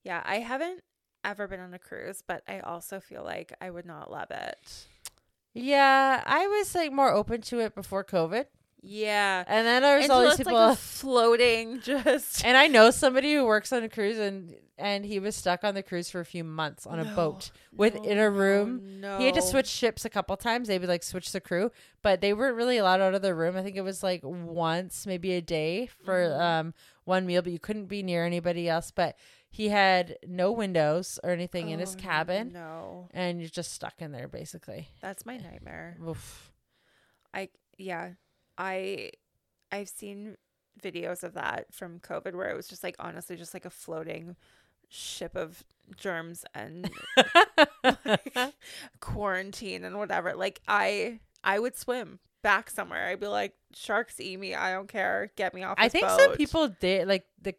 Yeah, 0.04 0.22
I 0.24 0.36
haven't 0.36 0.80
ever 1.24 1.46
been 1.48 1.60
on 1.60 1.74
a 1.74 1.78
cruise, 1.78 2.22
but 2.26 2.42
I 2.48 2.60
also 2.60 2.98
feel 3.00 3.22
like 3.22 3.52
I 3.60 3.70
would 3.70 3.84
not 3.84 4.10
love 4.10 4.30
it. 4.30 4.86
Yeah, 5.54 6.22
I 6.24 6.46
was 6.46 6.74
like 6.74 6.92
more 6.92 7.12
open 7.12 7.40
to 7.42 7.58
it 7.60 7.74
before 7.74 8.04
COVID. 8.04 8.46
Yeah. 8.82 9.44
And 9.46 9.66
then 9.66 9.82
there 9.82 9.96
was 9.96 10.04
Until 10.04 10.16
all 10.18 10.22
these 10.28 10.36
people 10.36 10.52
like 10.54 10.78
floating 10.78 11.80
just 11.82 12.44
And 12.44 12.56
I 12.56 12.66
know 12.68 12.90
somebody 12.90 13.34
who 13.34 13.44
works 13.44 13.72
on 13.72 13.82
a 13.82 13.88
cruise 13.88 14.18
and 14.18 14.54
and 14.80 15.04
he 15.04 15.18
was 15.18 15.34
stuck 15.34 15.64
on 15.64 15.74
the 15.74 15.82
cruise 15.82 16.08
for 16.08 16.20
a 16.20 16.24
few 16.24 16.44
months 16.44 16.86
on 16.86 17.00
a 17.00 17.04
boat 17.16 17.50
with 17.74 17.96
in 17.96 18.16
a 18.18 18.30
room. 18.30 19.00
No. 19.00 19.18
He 19.18 19.26
had 19.26 19.34
to 19.34 19.42
switch 19.42 19.66
ships 19.66 20.04
a 20.04 20.08
couple 20.08 20.36
times. 20.36 20.68
They 20.68 20.78
would 20.78 20.88
like 20.88 21.02
switch 21.02 21.32
the 21.32 21.40
crew, 21.40 21.72
but 22.00 22.20
they 22.20 22.32
weren't 22.32 22.54
really 22.56 22.76
allowed 22.78 23.00
out 23.00 23.12
of 23.14 23.20
the 23.22 23.34
room. 23.34 23.56
I 23.56 23.64
think 23.64 23.74
it 23.74 23.80
was 23.82 24.04
like 24.04 24.20
once, 24.22 25.04
maybe 25.04 25.32
a 25.32 25.40
day 25.40 25.88
for 26.04 26.28
Mhm. 26.28 26.40
um 26.40 26.74
one 27.04 27.26
meal, 27.26 27.42
but 27.42 27.50
you 27.52 27.58
couldn't 27.58 27.86
be 27.86 28.04
near 28.04 28.24
anybody 28.24 28.68
else. 28.68 28.92
But 28.92 29.16
he 29.50 29.70
had 29.70 30.16
no 30.24 30.52
windows 30.52 31.18
or 31.24 31.30
anything 31.30 31.70
in 31.70 31.80
his 31.80 31.96
Oh, 31.96 31.98
cabin, 31.98 32.52
No. 32.52 33.08
and 33.12 33.40
you're 33.40 33.50
just 33.50 33.72
stuck 33.72 34.00
in 34.00 34.12
there 34.12 34.28
basically. 34.28 34.86
That's 35.00 35.26
my 35.26 35.38
nightmare. 35.38 35.96
Oof. 36.06 36.52
I 37.34 37.48
yeah. 37.76 38.10
I 38.58 39.12
I've 39.72 39.88
seen 39.88 40.36
videos 40.82 41.22
of 41.22 41.34
that 41.34 41.66
from 41.72 42.00
COVID 42.00 42.34
where 42.34 42.50
it 42.50 42.56
was 42.56 42.68
just 42.68 42.82
like 42.82 42.96
honestly 42.98 43.36
just 43.36 43.54
like 43.54 43.64
a 43.64 43.70
floating 43.70 44.36
ship 44.88 45.36
of 45.36 45.64
germs 45.96 46.44
and 46.54 46.90
like, 48.04 48.32
quarantine 49.00 49.84
and 49.84 49.98
whatever. 49.98 50.34
Like 50.34 50.60
I 50.68 51.20
I 51.44 51.58
would 51.58 51.76
swim 51.76 52.18
back 52.42 52.70
somewhere. 52.70 53.08
I'd 53.08 53.20
be 53.20 53.26
like, 53.26 53.54
sharks 53.74 54.20
eat 54.20 54.38
me. 54.38 54.54
I 54.54 54.72
don't 54.72 54.88
care. 54.88 55.30
Get 55.36 55.54
me 55.54 55.62
off. 55.62 55.76
I 55.78 55.88
think 55.88 56.08
some 56.08 56.34
people 56.34 56.68
did 56.68 57.08
like 57.08 57.24
the. 57.40 57.54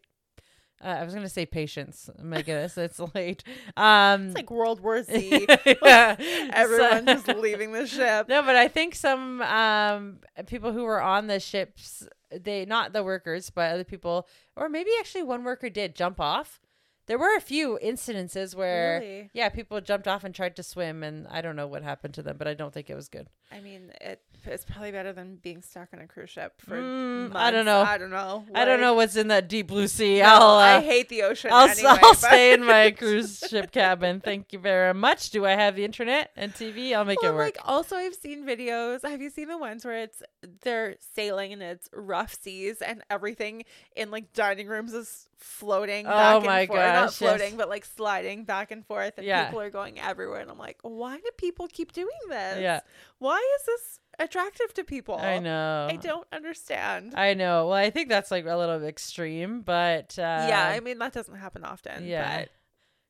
Uh, 0.82 0.88
I 1.00 1.04
was 1.04 1.12
gonna 1.14 1.28
say 1.28 1.44
patience. 1.44 2.08
My 2.22 2.38
goodness, 2.42 2.78
it's 2.78 2.98
late. 3.14 3.44
Um, 3.76 4.28
It's 4.28 4.34
like 4.36 4.50
World 4.50 4.80
War 4.80 5.02
Z. 5.02 5.46
yeah. 5.84 6.16
Everyone 6.52 7.06
So- 7.06 7.14
just 7.14 7.28
leaving 7.38 7.72
the 7.72 7.86
ship. 7.86 8.28
No, 8.28 8.42
but 8.42 8.56
I 8.56 8.68
think 8.68 8.94
some 8.94 9.42
um 9.42 10.18
people 10.46 10.72
who 10.72 10.84
were 10.84 11.02
on 11.02 11.26
the 11.26 11.38
ships, 11.40 12.08
they 12.30 12.64
not 12.64 12.92
the 12.92 13.04
workers, 13.04 13.50
but 13.50 13.72
other 13.72 13.84
people, 13.84 14.26
or 14.56 14.68
maybe 14.68 14.90
actually 14.98 15.22
one 15.24 15.44
worker 15.44 15.68
did 15.68 15.94
jump 15.94 16.18
off. 16.20 16.60
There 17.06 17.18
were 17.18 17.34
a 17.36 17.40
few 17.40 17.76
incidences 17.82 18.54
where, 18.54 19.00
Really? 19.00 19.30
yeah, 19.32 19.48
people 19.48 19.80
jumped 19.80 20.06
off 20.06 20.22
and 20.22 20.32
tried 20.32 20.54
to 20.56 20.62
swim, 20.62 21.02
and 21.02 21.26
I 21.28 21.40
don't 21.40 21.56
know 21.56 21.66
what 21.66 21.82
happened 21.82 22.14
to 22.14 22.22
them, 22.22 22.36
but 22.38 22.46
I 22.46 22.54
don't 22.54 22.72
think 22.72 22.88
it 22.88 22.94
was 22.94 23.08
good. 23.08 23.26
I 23.50 23.58
mean, 23.60 23.90
it 24.00 24.22
it's 24.46 24.64
probably 24.64 24.90
better 24.92 25.12
than 25.12 25.36
being 25.36 25.62
stuck 25.62 25.88
on 25.92 26.00
a 26.00 26.06
cruise 26.06 26.30
ship 26.30 26.54
for 26.60 26.76
Mm, 26.76 27.22
months. 27.24 27.36
I 27.36 27.50
don't 27.50 27.64
know. 27.64 27.80
I 27.82 27.98
don't 27.98 28.10
know. 28.10 28.44
I 28.54 28.64
don't 28.64 28.80
know 28.80 28.94
what's 28.94 29.16
in 29.16 29.28
that 29.28 29.48
deep 29.48 29.66
blue 29.68 29.86
sea. 29.88 30.20
no, 30.20 30.26
I'll, 30.26 30.42
uh, 30.58 30.78
I 30.78 30.80
hate 30.80 31.08
the 31.08 31.22
ocean. 31.22 31.50
I'll, 31.52 31.68
anyway, 31.68 31.98
I'll 32.02 32.14
stay 32.14 32.52
in 32.54 32.64
my 32.64 32.90
cruise 32.98 33.42
ship 33.48 33.70
cabin. 33.72 34.20
Thank 34.20 34.52
you 34.52 34.58
very 34.58 34.94
much. 34.94 35.30
Do 35.30 35.44
I 35.46 35.52
have 35.52 35.76
the 35.76 35.84
internet 35.84 36.30
and 36.36 36.52
TV? 36.52 36.94
I'll 36.94 37.04
make 37.04 37.22
Well, 37.22 37.32
it 37.32 37.34
work. 37.34 37.44
like 37.44 37.58
also 37.64 37.96
I've 37.96 38.14
seen 38.14 38.44
videos. 38.46 39.02
Have 39.08 39.20
you 39.22 39.30
seen 39.30 39.48
the 39.48 39.58
ones 39.58 39.84
where 39.84 39.98
it's 40.02 40.22
they're 40.62 40.96
sailing 41.14 41.52
and 41.52 41.62
it's 41.62 41.88
rough 41.92 42.34
seas 42.40 42.82
and 42.82 43.02
everything 43.10 43.64
in 43.96 44.10
like 44.10 44.32
dining 44.32 44.66
rooms 44.68 44.92
is 44.92 45.28
floating 45.40 46.06
Oh 46.06 46.10
back 46.10 46.44
my 46.44 46.60
and 46.60 46.68
forth. 46.68 46.78
Not 46.80 46.92
gosh, 46.94 47.02
yes. 47.02 47.16
floating, 47.18 47.56
but 47.56 47.68
like 47.68 47.84
sliding 47.84 48.44
back 48.44 48.70
and 48.70 48.84
forth 48.86 49.14
and 49.18 49.26
Yeah. 49.26 49.46
people 49.46 49.60
are 49.60 49.70
going 49.70 49.98
everywhere 49.98 50.40
and 50.40 50.50
I'm 50.50 50.58
like, 50.58 50.78
why 50.82 51.16
do 51.16 51.30
people 51.36 51.66
keep 51.68 51.92
doing 51.92 52.08
this? 52.28 52.60
Yeah. 52.60 52.80
Why 53.18 53.36
is 53.58 53.66
this 53.66 54.00
attractive 54.18 54.74
to 54.74 54.84
people? 54.84 55.16
I 55.16 55.38
know. 55.38 55.88
I 55.90 55.96
don't 55.96 56.26
understand. 56.32 57.14
I 57.16 57.34
know. 57.34 57.66
Well, 57.68 57.76
I 57.76 57.90
think 57.90 58.08
that's 58.08 58.30
like 58.30 58.44
a 58.46 58.56
little 58.56 58.84
extreme, 58.84 59.62
but 59.62 60.18
uh, 60.18 60.46
yeah, 60.48 60.68
I 60.68 60.80
mean 60.80 60.98
that 60.98 61.12
doesn't 61.12 61.36
happen 61.36 61.64
often. 61.64 62.06
yeah. 62.06 62.40
But 62.40 62.48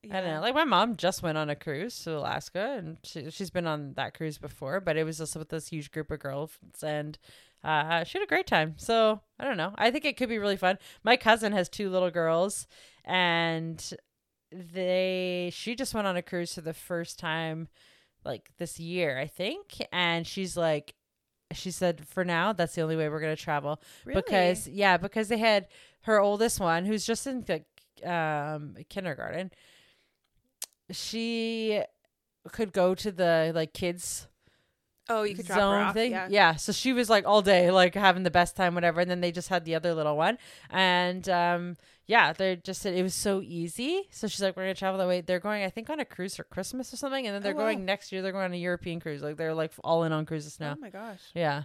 I 0.09 0.19
don't 0.19 0.25
yeah. 0.29 0.35
know. 0.35 0.41
Like 0.41 0.55
my 0.55 0.63
mom 0.63 0.95
just 0.97 1.21
went 1.21 1.37
on 1.37 1.49
a 1.49 1.55
cruise 1.55 1.99
to 2.05 2.17
Alaska, 2.17 2.75
and 2.77 2.97
she, 3.03 3.29
she's 3.29 3.51
been 3.51 3.67
on 3.67 3.93
that 3.95 4.15
cruise 4.15 4.37
before, 4.39 4.79
but 4.79 4.97
it 4.97 5.03
was 5.03 5.19
just 5.19 5.35
with 5.35 5.49
this 5.49 5.67
huge 5.67 5.91
group 5.91 6.09
of 6.09 6.19
girls, 6.19 6.57
and 6.81 7.19
uh, 7.63 8.03
she 8.03 8.17
had 8.17 8.23
a 8.23 8.27
great 8.27 8.47
time. 8.47 8.75
So 8.77 9.21
I 9.39 9.45
don't 9.45 9.57
know. 9.57 9.73
I 9.77 9.91
think 9.91 10.05
it 10.05 10.17
could 10.17 10.29
be 10.29 10.37
really 10.39 10.57
fun. 10.57 10.77
My 11.03 11.17
cousin 11.17 11.51
has 11.53 11.69
two 11.69 11.89
little 11.89 12.11
girls, 12.11 12.67
and 13.05 13.93
they 14.51 15.51
she 15.53 15.75
just 15.75 15.93
went 15.93 16.07
on 16.07 16.17
a 16.17 16.21
cruise 16.21 16.55
for 16.55 16.61
the 16.61 16.73
first 16.73 17.19
time, 17.19 17.67
like 18.25 18.49
this 18.57 18.79
year, 18.79 19.17
I 19.17 19.27
think, 19.27 19.77
and 19.91 20.25
she's 20.25 20.55
like. 20.57 20.95
She 21.53 21.69
said, 21.71 22.07
"For 22.07 22.23
now, 22.23 22.53
that's 22.53 22.75
the 22.75 22.81
only 22.81 22.95
way 22.95 23.09
we're 23.09 23.19
gonna 23.19 23.35
travel." 23.35 23.81
Really? 24.05 24.21
because 24.21 24.69
yeah 24.69 24.95
because 24.95 25.27
they 25.27 25.37
had 25.37 25.67
her 26.03 26.17
oldest 26.17 26.61
one 26.61 26.85
who's 26.85 27.05
just 27.05 27.27
in 27.27 27.43
like 27.45 27.65
um 28.05 28.77
kindergarten 28.87 29.51
she 30.91 31.81
could 32.51 32.73
go 32.73 32.95
to 32.95 33.11
the 33.11 33.51
like 33.53 33.73
kids 33.73 34.27
oh, 35.09 35.23
you 35.23 35.35
could 35.35 35.45
drop 35.45 35.59
zone 35.59 35.73
her 35.79 35.85
off. 35.87 35.93
thing 35.93 36.11
Yeah. 36.29 36.55
so 36.55 36.71
she 36.71 36.93
was 36.93 37.09
like 37.09 37.25
all 37.27 37.41
day 37.41 37.69
like 37.71 37.95
having 37.95 38.23
the 38.23 38.31
best 38.31 38.55
time 38.55 38.75
whatever 38.75 39.01
and 39.01 39.09
then 39.11 39.21
they 39.21 39.31
just 39.31 39.49
had 39.49 39.65
the 39.65 39.75
other 39.75 39.93
little 39.93 40.15
one 40.15 40.37
and 40.69 41.27
um 41.29 41.77
yeah 42.07 42.33
they 42.33 42.55
just 42.57 42.81
said 42.81 42.93
it 42.93 43.03
was 43.03 43.13
so 43.13 43.41
easy 43.41 44.07
so 44.11 44.27
she's 44.27 44.41
like 44.41 44.55
we're 44.55 44.63
gonna 44.63 44.73
travel 44.73 44.97
that 44.99 45.07
way 45.07 45.21
they're 45.21 45.39
going 45.39 45.63
i 45.63 45.69
think 45.69 45.89
on 45.89 45.99
a 45.99 46.05
cruise 46.05 46.35
for 46.35 46.43
christmas 46.43 46.93
or 46.93 46.97
something 46.97 47.25
and 47.25 47.33
then 47.35 47.41
they're 47.41 47.53
Oh, 47.53 47.57
wow. 47.57 47.63
going 47.65 47.85
next 47.85 48.11
year 48.11 48.21
they're 48.21 48.31
going 48.31 48.45
on 48.45 48.53
a 48.53 48.57
european 48.57 48.99
cruise 48.99 49.21
like 49.21 49.37
they're 49.37 49.53
like 49.53 49.71
all 49.83 50.03
in 50.03 50.11
on 50.11 50.25
cruises 50.25 50.59
now 50.59 50.73
Oh 50.77 50.81
my 50.81 50.89
gosh. 50.89 51.19
yeah 51.33 51.63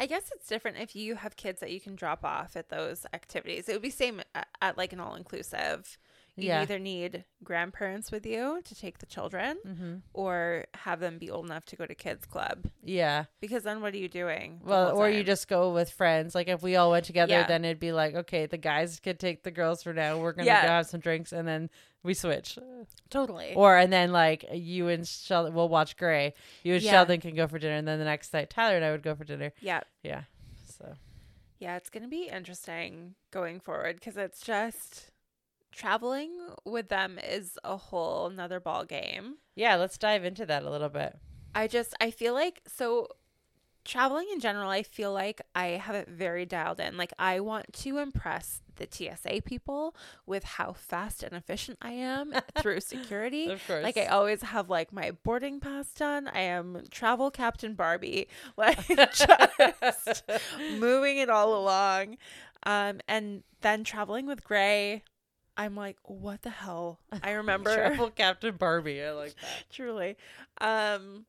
I 0.00 0.06
guess 0.06 0.30
it's 0.32 0.46
different 0.48 0.76
if 0.78 0.94
you 0.94 1.16
have 1.16 1.34
kids 1.36 1.58
that 1.60 1.72
you 1.72 1.80
can 1.80 1.96
drop 1.96 2.24
off 2.24 2.56
at 2.56 2.68
those 2.68 3.04
activities. 3.12 3.68
It 3.68 3.72
would 3.72 3.82
be 3.82 3.90
same 3.90 4.20
at, 4.32 4.46
at 4.62 4.78
like 4.78 4.92
an 4.92 5.00
all 5.00 5.16
inclusive. 5.16 5.98
You 6.38 6.48
Yeah. 6.48 6.62
either 6.62 6.78
need 6.78 7.24
grandparents 7.42 8.10
with 8.12 8.24
you 8.24 8.60
to 8.64 8.74
take 8.74 8.98
the 8.98 9.06
children 9.06 9.58
mm-hmm. 9.66 9.94
or 10.14 10.66
have 10.74 11.00
them 11.00 11.18
be 11.18 11.30
old 11.30 11.46
enough 11.46 11.64
to 11.66 11.76
go 11.76 11.84
to 11.86 11.94
kids 11.94 12.24
club. 12.26 12.66
yeah 12.82 13.24
Because 13.40 13.62
then 13.64 13.80
what 13.80 13.92
are 13.94 13.98
you 13.98 14.08
doing? 14.08 14.60
Well, 14.64 14.96
or 14.96 15.10
you 15.10 15.24
just 15.24 15.48
go 15.48 15.72
with 15.72 15.90
friends. 15.90 16.34
Like 16.34 16.48
if 16.48 16.62
we 16.62 16.76
all 16.76 16.90
went 16.90 17.04
together, 17.06 17.32
Yeah. 17.32 17.46
then 17.46 17.64
it'd 17.64 17.80
be 17.80 17.92
like, 17.92 18.14
okay, 18.14 18.46
the 18.46 18.56
guys 18.58 19.00
could 19.00 19.18
take 19.18 19.42
the 19.42 19.50
girls 19.50 19.82
for 19.82 19.92
now. 19.92 20.18
We're 20.18 20.32
gonna 20.32 20.46
Yeah. 20.46 20.62
go 20.62 20.68
have 20.68 20.86
some 20.86 21.00
drinks, 21.00 21.32
and 21.32 21.46
then 21.46 21.70
we 22.02 22.14
switch. 22.14 22.58
totally. 23.10 23.54
Or 23.54 23.76
and 23.76 23.92
then 23.92 24.12
like 24.12 24.44
you 24.52 24.88
and 24.88 25.06
Sheldon, 25.06 25.54
we'll 25.54 25.68
watch 25.68 25.96
Gray. 25.96 26.34
You 26.62 26.74
and. 26.74 26.82
Sheldon 26.82 27.20
can 27.20 27.34
go 27.34 27.46
for 27.48 27.58
dinner, 27.58 27.74
and 27.74 27.86
then 27.88 27.98
the 27.98 28.04
next 28.04 28.32
night 28.32 28.50
Tyler 28.50 28.76
and 28.76 28.84
I 28.84 28.90
would 28.92 29.02
go 29.02 29.14
for 29.14 29.24
dinner. 29.24 29.52
yeah. 29.60 29.80
Yeah. 30.02 30.22
So 30.78 30.94
Yeah, 31.58 31.76
it's 31.76 31.90
going 31.90 32.04
to 32.04 32.08
be 32.08 32.28
interesting 32.28 33.16
going 33.32 33.58
forward 33.58 33.96
because 33.96 34.16
it's 34.16 34.40
just 34.40 35.10
traveling 35.72 36.30
with 36.64 36.88
them 36.88 37.18
is 37.18 37.58
a 37.64 37.76
whole 37.76 38.30
nother 38.30 38.60
ball 38.60 38.84
game. 38.84 39.36
yeah, 39.54 39.76
let's 39.76 39.98
dive 39.98 40.24
into 40.24 40.46
that 40.46 40.62
a 40.64 40.70
little 40.70 40.88
bit. 40.88 41.16
I 41.54 41.66
just 41.66 41.94
I 42.00 42.10
feel 42.10 42.34
like 42.34 42.62
so 42.66 43.08
traveling 43.84 44.26
in 44.32 44.38
general, 44.38 44.68
I 44.68 44.82
feel 44.82 45.12
like 45.14 45.40
I 45.54 45.68
have 45.68 45.94
it 45.94 46.08
very 46.08 46.44
dialed 46.44 46.78
in. 46.78 46.96
Like 46.96 47.12
I 47.18 47.40
want 47.40 47.72
to 47.72 47.98
impress 47.98 48.60
the 48.76 48.86
TSA 48.88 49.42
people 49.44 49.96
with 50.26 50.44
how 50.44 50.74
fast 50.74 51.22
and 51.22 51.32
efficient 51.32 51.78
I 51.80 51.92
am 51.92 52.34
through 52.58 52.80
security. 52.80 53.50
Of 53.50 53.66
course. 53.66 53.82
Like 53.82 53.96
I 53.96 54.06
always 54.06 54.42
have 54.42 54.68
like 54.68 54.92
my 54.92 55.12
boarding 55.24 55.58
pass 55.58 55.90
done. 55.94 56.28
I 56.28 56.40
am 56.40 56.82
travel 56.90 57.30
captain 57.30 57.74
Barbie, 57.74 58.28
like 58.56 58.86
just 58.86 60.22
moving 60.78 61.16
it 61.18 61.30
all 61.30 61.54
along. 61.58 62.18
Um, 62.64 63.00
and 63.08 63.42
then 63.62 63.84
traveling 63.84 64.26
with 64.26 64.44
Gray, 64.44 65.02
I'm 65.58 65.74
like, 65.76 65.98
what 66.04 66.40
the 66.42 66.50
hell? 66.50 67.00
I 67.22 67.32
remember 67.32 67.74
Travel 67.74 68.10
Captain 68.16 68.56
Barbie. 68.56 69.02
I 69.02 69.10
like 69.12 69.34
that. 69.34 69.64
truly 69.70 70.16
um 70.60 71.26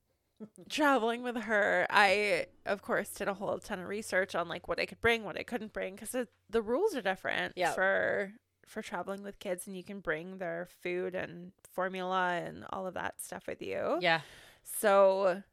traveling 0.69 1.21
with 1.21 1.35
her 1.35 1.85
i 1.89 2.45
of 2.65 2.81
course 2.81 3.09
did 3.09 3.27
a 3.27 3.33
whole 3.33 3.59
ton 3.59 3.77
of 3.77 3.87
research 3.89 4.35
on 4.35 4.47
like 4.47 4.69
what 4.69 4.79
i 4.79 4.85
could 4.85 5.01
bring 5.01 5.25
what 5.25 5.37
i 5.37 5.43
couldn't 5.43 5.73
bring 5.73 5.95
because 5.95 6.15
the 6.49 6.61
rules 6.61 6.95
are 6.95 7.01
different 7.01 7.51
Yeah. 7.57 7.73
for 7.73 8.31
for 8.65 8.81
traveling 8.81 9.21
with 9.21 9.37
kids 9.39 9.67
and 9.67 9.75
you 9.75 9.83
can 9.83 9.99
bring 9.99 10.37
their 10.37 10.69
food 10.81 11.13
and 11.13 11.51
formula 11.73 12.35
and 12.41 12.63
all 12.71 12.87
of 12.87 12.93
that 12.93 13.19
stuff 13.21 13.47
with 13.47 13.61
you 13.61 13.97
Yeah. 13.99 14.21
so 14.63 15.43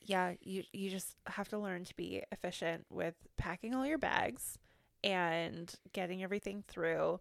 yeah 0.00 0.32
you 0.40 0.64
you 0.72 0.90
just 0.90 1.14
have 1.28 1.48
to 1.50 1.58
learn 1.58 1.84
to 1.84 1.94
be 1.94 2.22
efficient 2.32 2.84
with 2.90 3.14
packing 3.36 3.76
all 3.76 3.86
your 3.86 3.98
bags 3.98 4.58
and 5.04 5.72
getting 5.92 6.22
everything 6.24 6.64
through 6.66 7.20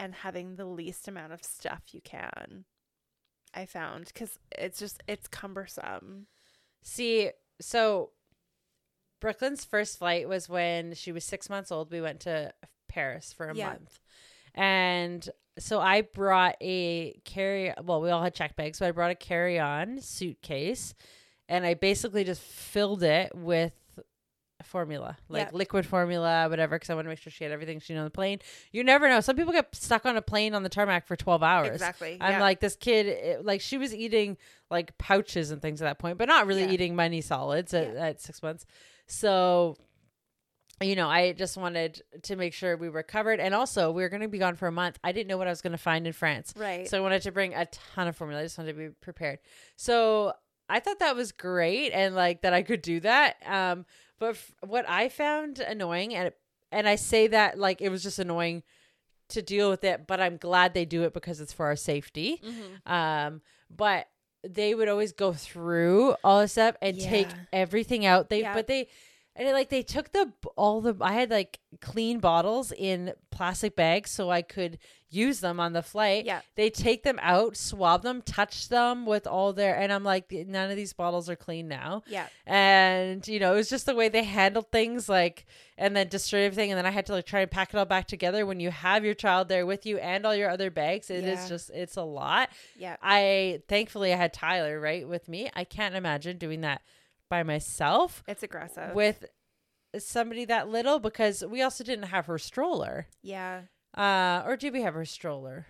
and 0.00 0.14
having 0.16 0.56
the 0.56 0.64
least 0.64 1.06
amount 1.06 1.32
of 1.32 1.44
stuff 1.44 1.82
you 1.92 2.00
can 2.00 2.64
i 3.54 3.64
found 3.64 4.06
because 4.06 4.38
it's 4.58 4.78
just 4.80 5.02
it's 5.06 5.28
cumbersome 5.28 6.26
See, 6.82 7.30
so 7.60 8.12
Brooklyn's 9.20 9.64
first 9.66 9.98
flight 9.98 10.26
was 10.28 10.48
when 10.48 10.94
she 10.94 11.12
was 11.12 11.24
six 11.24 11.50
months 11.50 11.70
old. 11.70 11.90
We 11.90 12.00
went 12.00 12.20
to 12.20 12.52
Paris 12.88 13.32
for 13.34 13.48
a 13.50 13.54
Yeah. 13.54 13.68
month. 13.68 14.00
And 14.54 15.28
so 15.58 15.78
I 15.78 16.00
brought 16.00 16.56
a 16.62 17.20
carry 17.26 17.74
well, 17.82 18.00
we 18.00 18.08
all 18.10 18.22
had 18.22 18.34
check 18.34 18.56
bags, 18.56 18.78
so 18.78 18.86
I 18.86 18.92
brought 18.92 19.10
a 19.10 19.14
carry 19.14 19.58
on 19.58 20.00
suitcase 20.00 20.94
and 21.48 21.66
I 21.66 21.74
basically 21.74 22.24
just 22.24 22.40
filled 22.40 23.02
it 23.02 23.34
with 23.34 23.74
formula, 24.64 25.16
like 25.28 25.48
Yeah. 25.50 25.56
liquid 25.56 25.86
formula, 25.86 26.48
whatever, 26.48 26.76
because 26.76 26.90
I 26.90 26.94
want 26.94 27.06
to 27.06 27.08
make 27.08 27.18
sure 27.18 27.30
she 27.30 27.44
had 27.44 27.52
everything 27.52 27.80
she 27.80 27.92
knew 27.92 28.00
on 28.00 28.04
the 28.04 28.10
plane. 28.10 28.38
You 28.72 28.84
never 28.84 29.08
know. 29.08 29.20
Some 29.20 29.36
people 29.36 29.52
get 29.52 29.74
stuck 29.74 30.06
on 30.06 30.16
a 30.16 30.22
plane 30.22 30.54
on 30.54 30.62
the 30.62 30.68
tarmac 30.68 31.06
for 31.06 31.16
12 31.16 31.42
hours. 31.42 31.68
Exactly. 31.68 32.16
I'm 32.20 32.32
yeah. 32.32 32.40
like, 32.40 32.60
this 32.60 32.76
kid, 32.76 33.06
it- 33.06 33.44
like, 33.44 33.60
she 33.60 33.78
was 33.78 33.94
eating 33.94 34.36
like 34.70 34.96
pouches 34.98 35.50
and 35.50 35.60
things 35.60 35.80
at 35.82 35.84
that 35.86 35.98
point, 35.98 36.18
but 36.18 36.28
not 36.28 36.46
really 36.46 36.62
Yeah. 36.64 36.70
eating 36.72 36.94
many 36.96 37.20
solids 37.20 37.74
at, 37.74 37.94
at 37.96 38.20
six 38.20 38.42
months. 38.42 38.66
So, 39.06 39.76
you 40.82 40.96
know, 40.96 41.08
I 41.08 41.32
just 41.32 41.56
wanted 41.58 42.00
to 42.22 42.36
make 42.36 42.54
sure 42.54 42.76
we 42.76 42.88
were 42.88 43.02
covered. 43.02 43.38
And 43.40 43.54
also, 43.54 43.90
we 43.90 44.02
were 44.02 44.08
going 44.08 44.22
to 44.22 44.28
be 44.28 44.38
gone 44.38 44.56
for 44.56 44.66
a 44.66 44.72
month. 44.72 44.98
I 45.04 45.12
didn't 45.12 45.28
know 45.28 45.36
what 45.36 45.46
I 45.46 45.50
was 45.50 45.60
going 45.60 45.72
to 45.72 45.78
find 45.78 46.06
in 46.06 46.12
France. 46.12 46.54
right. 46.56 46.88
So 46.88 46.96
I 46.96 47.00
wanted 47.02 47.22
to 47.22 47.32
bring 47.32 47.54
a 47.54 47.66
ton 47.66 48.08
of 48.08 48.16
formula. 48.16 48.40
I 48.40 48.44
just 48.44 48.56
wanted 48.56 48.72
to 48.72 48.78
be 48.78 48.88
prepared. 49.00 49.40
So 49.76 50.32
I 50.70 50.80
thought 50.80 51.00
that 51.00 51.16
was 51.16 51.32
great 51.32 51.90
and 51.90 52.14
like 52.14 52.42
that 52.42 52.54
I 52.54 52.62
could 52.62 52.80
do 52.80 53.00
that. 53.00 53.36
Um, 53.44 53.84
but 54.20 54.30
f- 54.30 54.52
what 54.64 54.88
I 54.88 55.08
found 55.08 55.58
annoying 55.58 56.14
and 56.14 56.32
and 56.70 56.88
I 56.88 56.94
say 56.94 57.26
that 57.26 57.58
like 57.58 57.80
it 57.80 57.88
was 57.88 58.04
just 58.04 58.20
annoying 58.20 58.62
to 59.30 59.42
deal 59.42 59.68
with 59.70 59.82
it, 59.84 60.06
but 60.06 60.20
I'm 60.20 60.36
glad 60.36 60.72
they 60.74 60.84
do 60.84 61.02
it 61.02 61.12
because 61.14 61.40
it's 61.40 61.52
for 61.52 61.66
our 61.66 61.76
safety. 61.76 62.40
Mhm. 62.44 62.88
Um, 62.90 63.42
but 63.68 64.06
they 64.46 64.74
would 64.74 64.88
always 64.88 65.12
go 65.12 65.32
through 65.32 66.14
all 66.24 66.40
this 66.40 66.52
stuff 66.52 66.76
and 66.80 66.98
take 66.98 67.28
everything 67.52 68.06
out. 68.06 68.28
They 68.30 68.40
Yeah. 68.42 68.54
but 68.54 68.66
they 68.68 68.88
and 69.36 69.46
it, 69.48 69.52
like 69.52 69.68
they 69.68 69.82
took 69.82 70.12
the 70.12 70.32
all 70.56 70.80
the 70.80 70.96
I 71.00 71.12
had 71.14 71.30
like 71.30 71.58
clean 71.80 72.18
bottles 72.20 72.72
in 72.72 73.12
plastic 73.30 73.74
bags 73.76 74.10
so 74.10 74.30
I 74.30 74.42
could 74.42 74.78
use 75.12 75.40
them 75.40 75.58
on 75.58 75.72
the 75.72 75.82
flight. 75.82 76.24
Yeah. 76.24 76.40
They 76.54 76.70
take 76.70 77.02
them 77.02 77.18
out, 77.20 77.56
swab 77.56 78.02
them, 78.02 78.22
touch 78.22 78.68
them 78.68 79.04
with 79.06 79.26
all 79.26 79.52
their 79.52 79.76
and 79.76 79.92
I'm 79.92 80.04
like 80.04 80.30
none 80.30 80.70
of 80.70 80.76
these 80.76 80.92
bottles 80.92 81.28
are 81.28 81.36
clean 81.36 81.66
now. 81.68 82.02
Yeah. 82.06 82.26
And 82.46 83.26
you 83.26 83.40
know, 83.40 83.52
it 83.54 83.56
was 83.56 83.68
just 83.68 83.86
the 83.86 83.94
way 83.94 84.08
they 84.08 84.22
handled 84.24 84.70
things 84.70 85.08
like 85.08 85.46
and 85.76 85.96
then 85.96 86.08
destroy 86.08 86.42
everything 86.44 86.70
and 86.70 86.78
then 86.78 86.86
I 86.86 86.90
had 86.90 87.06
to 87.06 87.12
like 87.12 87.26
try 87.26 87.40
and 87.40 87.50
pack 87.50 87.74
it 87.74 87.76
all 87.76 87.84
back 87.84 88.06
together 88.06 88.46
when 88.46 88.60
you 88.60 88.70
have 88.70 89.04
your 89.04 89.14
child 89.14 89.48
there 89.48 89.66
with 89.66 89.84
you 89.86 89.98
and 89.98 90.24
all 90.24 90.34
your 90.36 90.48
other 90.50 90.70
bags. 90.70 91.10
It 91.10 91.24
is 91.24 91.40
Yeah. 91.40 91.48
just 91.48 91.70
it's 91.70 91.96
a 91.96 92.02
lot. 92.02 92.50
Yeah. 92.76 92.96
I 93.02 93.62
thankfully 93.68 94.12
I 94.12 94.16
had 94.16 94.32
Tyler 94.32 94.78
right 94.80 95.08
with 95.08 95.28
me. 95.28 95.50
I 95.54 95.64
can't 95.64 95.94
imagine 95.94 96.38
doing 96.38 96.60
that 96.60 96.82
by 97.28 97.42
myself 97.42 98.22
It's 98.28 98.42
aggressive. 98.42 98.94
with 98.94 99.24
somebody 99.98 100.44
that 100.44 100.68
little 100.68 100.98
because 101.00 101.44
we 101.44 101.62
also 101.62 101.82
didn't 101.82 102.04
have 102.06 102.26
her 102.26 102.38
stroller. 102.38 103.08
yeah. 103.22 103.62
Uh, 103.96 104.42
or 104.46 104.56
did 104.56 104.72
we 104.72 104.82
have 104.82 104.94
her 104.94 105.04
stroller? 105.04 105.66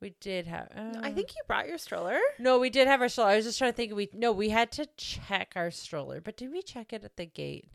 We 0.00 0.14
did 0.20 0.46
have. 0.46 0.68
Uh, 0.74 1.00
I 1.02 1.12
think 1.12 1.30
you 1.36 1.42
brought 1.46 1.68
your 1.68 1.76
stroller. 1.76 2.18
no, 2.38 2.58
we 2.58 2.70
did 2.70 2.86
have 2.88 3.02
our 3.02 3.08
stroller. 3.10 3.30
I 3.30 3.36
was 3.36 3.44
just 3.44 3.58
trying 3.58 3.72
to 3.72 3.76
think. 3.76 3.94
We 3.94 4.08
no, 4.14 4.32
we 4.32 4.48
had 4.48 4.72
to 4.72 4.86
check 4.96 5.52
our 5.56 5.70
stroller, 5.70 6.20
but 6.22 6.36
did 6.38 6.50
we 6.50 6.62
check 6.62 6.92
it 6.94 7.04
at 7.04 7.16
the 7.16 7.26
gate? 7.26 7.68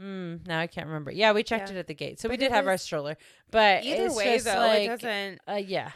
Hmm. 0.00 0.36
Now 0.46 0.58
I 0.58 0.66
can't 0.66 0.86
remember. 0.88 1.12
Yeah, 1.12 1.32
we 1.32 1.44
checked 1.44 1.68
Yeah. 1.68 1.76
it 1.76 1.78
at 1.80 1.86
the 1.86 1.94
gate, 1.94 2.18
so 2.18 2.28
we 2.28 2.36
did 2.36 2.50
have 2.50 2.66
our 2.66 2.78
stroller. 2.78 3.16
But 3.50 3.84
Either 3.84 4.12
way, 4.12 4.38
though, 4.38 4.56
like, 4.56 4.82
it 4.82 4.88
doesn't 4.88 5.40
Uh, 5.46 5.62
yeah. 5.64 5.92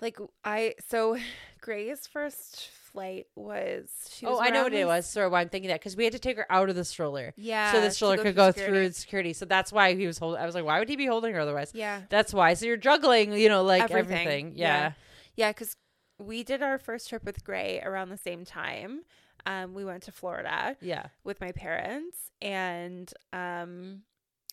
like 0.00 0.18
I. 0.44 0.74
So 0.88 1.18
Gray's 1.60 2.06
first 2.06 2.70
flight 2.92 3.26
was. 3.36 3.88
She 4.10 4.26
was 4.26 4.36
Oh, 4.38 4.42
I 4.42 4.50
know 4.50 4.62
what 4.64 4.72
it 4.72 4.86
was. 4.86 5.08
So 5.08 5.28
why 5.28 5.40
I'm 5.40 5.48
thinking 5.48 5.68
that 5.68 5.80
because 5.80 5.96
we 5.96 6.04
had 6.04 6.12
to 6.12 6.18
take 6.18 6.36
her 6.36 6.46
out 6.50 6.68
of 6.68 6.76
the 6.76 6.84
stroller. 6.84 7.32
Yeah. 7.36 7.72
so 7.72 7.80
the 7.80 7.90
stroller 7.90 8.16
go 8.16 8.22
could 8.24 8.36
go 8.36 8.50
security. 8.50 8.72
through 8.86 8.92
security. 8.92 9.32
So 9.32 9.44
that's 9.44 9.72
why 9.72 9.94
he 9.94 10.06
was 10.06 10.18
holding. 10.18 10.40
I 10.40 10.46
was 10.46 10.54
like, 10.54 10.64
why 10.64 10.78
would 10.78 10.88
he 10.88 10.96
be 10.96 11.06
holding 11.06 11.34
her 11.34 11.40
otherwise? 11.40 11.70
Yeah. 11.74 12.02
That's 12.08 12.32
why. 12.34 12.54
So 12.54 12.66
you're 12.66 12.76
juggling, 12.76 13.32
you 13.32 13.48
know, 13.48 13.62
like 13.62 13.82
Everything. 13.82 14.12
everything. 14.18 14.52
Yeah. 14.56 14.66
Yeah. 14.80 14.92
Yeah, 15.36 15.50
because 15.52 15.76
we 16.18 16.42
did 16.42 16.62
our 16.62 16.78
first 16.78 17.08
trip 17.08 17.24
with 17.24 17.44
Gray 17.44 17.80
around 17.82 18.10
the 18.10 18.16
same 18.18 18.44
time. 18.44 19.02
Um, 19.46 19.72
we 19.72 19.84
went 19.86 20.02
to 20.02 20.12
Florida 20.12 20.76
Yeah. 20.82 21.06
with 21.24 21.40
my 21.40 21.52
parents, 21.52 22.30
and 22.42 23.10
um, 23.32 24.02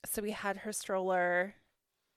so 0.05 0.21
we 0.21 0.31
had 0.31 0.57
her 0.59 0.71
stroller. 0.71 1.55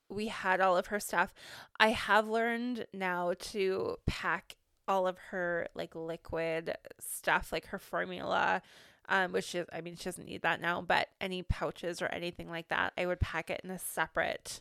We 0.09 0.29
had 0.29 0.61
all 0.61 0.77
of 0.77 0.87
her 0.89 1.01
stuff. 1.01 1.33
I 1.81 1.89
have 1.89 2.29
learned 2.29 2.87
now 2.93 3.33
to 3.53 3.97
pack 4.07 4.57
all 4.91 5.07
of 5.07 5.17
her 5.31 5.69
like 5.75 5.95
liquid 5.95 6.75
stuff, 6.99 7.53
like 7.53 7.67
her 7.69 7.79
formula, 7.79 8.61
um, 9.09 9.33
which 9.33 9.55
is, 9.55 9.67
I 9.73 9.81
mean, 9.81 9.97
she 9.97 10.05
doesn't 10.05 10.27
need 10.27 10.43
that 10.43 10.61
now, 10.61 10.83
but 10.83 11.09
any 11.21 11.43
pouches 11.43 12.03
or 12.03 12.07
anything 12.07 12.49
like 12.51 12.69
that, 12.69 12.93
I 12.99 13.07
would 13.07 13.21
pack 13.21 13.49
it 13.51 13.61
in 13.65 13.71
a 13.71 13.79
separate 13.79 14.61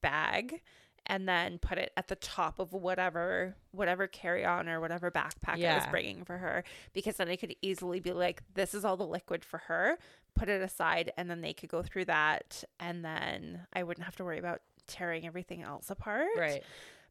bag 0.00 0.62
and 1.06 1.28
then 1.28 1.58
put 1.58 1.78
it 1.78 1.92
at 1.96 2.08
the 2.08 2.14
top 2.16 2.58
of 2.58 2.72
whatever 2.72 3.54
whatever 3.72 4.06
carry 4.06 4.44
on 4.44 4.68
or 4.68 4.80
whatever 4.80 5.10
backpack 5.10 5.56
I 5.72 5.76
was 5.76 5.86
bringing 5.90 6.24
for 6.24 6.36
her 6.38 6.64
because 6.92 7.16
then 7.16 7.28
I 7.28 7.36
could 7.36 7.54
easily 7.62 7.98
be 7.98 8.12
like 8.12 8.42
this 8.54 8.74
is 8.74 8.84
all 8.84 8.96
the 8.96 9.06
liquid 9.06 9.44
for 9.44 9.58
her 9.58 9.98
put 10.34 10.48
it 10.48 10.60
aside 10.62 11.12
and 11.16 11.30
then 11.30 11.40
they 11.40 11.52
could 11.52 11.68
go 11.68 11.82
through 11.82 12.04
that 12.06 12.62
and 12.78 13.04
then 13.04 13.66
I 13.72 13.82
wouldn't 13.84 14.04
have 14.04 14.16
to 14.16 14.24
worry 14.24 14.38
about 14.38 14.60
tearing 14.86 15.26
everything 15.26 15.62
else 15.62 15.88
apart 15.90 16.28
Right. 16.36 16.62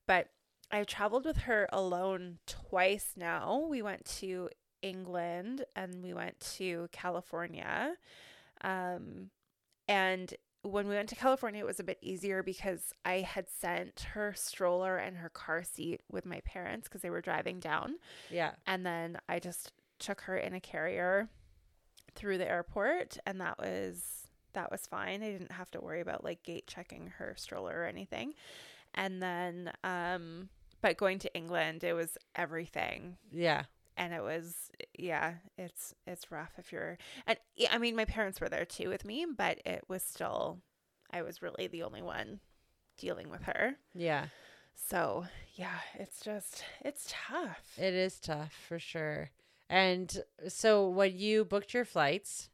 but 0.05 0.27
I've 0.71 0.87
traveled 0.87 1.25
with 1.25 1.37
her 1.37 1.67
alone 1.71 2.39
twice 2.45 3.13
now. 3.15 3.65
We 3.69 3.81
went 3.81 4.05
to 4.19 4.49
England 4.81 5.65
and 5.75 6.03
we 6.03 6.13
went 6.13 6.39
to 6.57 6.89
California. 6.91 7.95
Um, 8.61 9.29
and 9.87 10.33
when 10.63 10.87
we 10.87 10.95
went 10.95 11.09
to 11.09 11.15
California, 11.15 11.61
it 11.61 11.67
was 11.67 11.79
a 11.79 11.83
bit 11.83 11.99
easier 12.01 12.43
because 12.43 12.93
I 13.05 13.21
had 13.21 13.47
sent 13.49 14.07
her 14.13 14.33
stroller 14.35 14.97
and 14.97 15.17
her 15.17 15.29
car 15.29 15.63
seat 15.63 16.01
with 16.11 16.25
my 16.25 16.41
parents 16.41 16.87
because 16.87 17.01
they 17.01 17.09
were 17.09 17.21
driving 17.21 17.59
down. 17.59 17.95
Yeah. 18.29 18.51
And 18.65 18.85
then 18.85 19.17
I 19.29 19.39
just 19.39 19.71
took 19.99 20.21
her 20.21 20.37
in 20.37 20.53
a 20.53 20.59
carrier 20.59 21.29
through 22.15 22.37
the 22.37 22.49
airport 22.49 23.17
and 23.25 23.39
that 23.41 23.57
was 23.59 24.27
that 24.53 24.71
was 24.71 24.87
fine. 24.87 25.21
I 25.21 25.29
didn't 25.31 25.51
have 25.51 25.69
to 25.71 25.81
worry 25.81 26.01
about 26.01 26.23
like 26.23 26.43
gate 26.43 26.65
checking 26.67 27.13
her 27.17 27.35
stroller 27.37 27.81
or 27.81 27.85
anything. 27.85 28.33
And 28.95 29.21
then 29.21 29.71
um 29.83 30.49
but 30.81 30.97
going 30.97 31.19
to 31.19 31.33
England 31.35 31.83
it 31.83 31.93
was 31.93 32.17
everything 32.35 33.17
Yeah. 33.31 33.63
and 33.95 34.13
it 34.13 34.21
was 34.21 34.55
yeah, 34.97 35.35
it's 35.57 35.93
it's 36.05 36.31
rough 36.31 36.51
if 36.57 36.71
you're 36.71 36.97
and 37.25 37.37
I 37.71 37.77
mean 37.77 37.95
my 37.95 38.05
parents 38.05 38.39
were 38.41 38.49
there 38.49 38.65
too 38.65 38.89
with 38.89 39.05
me, 39.05 39.25
but 39.37 39.59
it 39.65 39.83
was 39.87 40.03
still 40.03 40.59
I 41.11 41.21
was 41.21 41.41
really 41.41 41.67
the 41.67 41.83
only 41.83 42.01
one 42.01 42.39
dealing 42.97 43.29
with 43.29 43.43
her. 43.43 43.75
Yeah. 43.93 44.25
So, 44.75 45.25
yeah, 45.55 45.79
it's 45.95 46.21
just 46.21 46.63
it's 46.85 47.07
tough. 47.09 47.73
It 47.77 47.93
is 47.93 48.19
tough 48.19 48.53
for 48.67 48.77
sure. 48.77 49.31
And 49.69 50.23
so 50.47 50.87
when 50.89 51.17
you 51.17 51.43
booked 51.45 51.73
your 51.73 51.85
flights, 51.85 52.49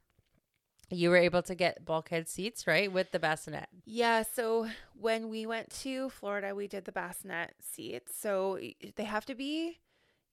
you 0.90 1.10
were 1.10 1.18
able 1.18 1.42
to 1.44 1.56
get 1.56 1.86
bulkhead 1.86 2.28
seats, 2.28 2.68
right? 2.68 2.92
With 2.92 3.12
the 3.12 3.20
bassinet. 3.20 3.68
Yeah, 3.86 4.24
so 4.24 4.68
when 4.94 5.30
we 5.30 5.46
went 5.46 5.70
to 5.82 6.10
Florida, 6.10 6.54
we 6.54 6.68
did 6.68 6.86
the 6.86 6.92
bassinet 6.92 7.56
seats. 7.62 8.14
So 8.18 8.60
they 8.96 9.04
have 9.04 9.26
to 9.26 9.36
be 9.36 9.80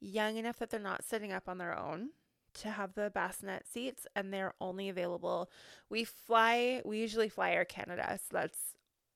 young 0.00 0.36
enough 0.36 0.58
that 0.58 0.70
they're 0.70 0.80
not 0.80 1.04
sitting 1.04 1.32
up 1.32 1.48
on 1.48 1.58
their 1.58 1.78
own 1.78 2.10
to 2.52 2.70
have 2.70 2.94
the 2.94 3.10
bassinet 3.14 3.66
seats, 3.66 4.06
and 4.16 4.32
they're 4.32 4.54
only 4.60 4.88
available. 4.88 5.50
We 5.88 6.04
fly, 6.04 6.82
we 6.84 6.98
usually 6.98 7.28
fly 7.28 7.52
Air 7.52 7.64
Canada, 7.64 8.18
so 8.18 8.28
that's 8.32 8.58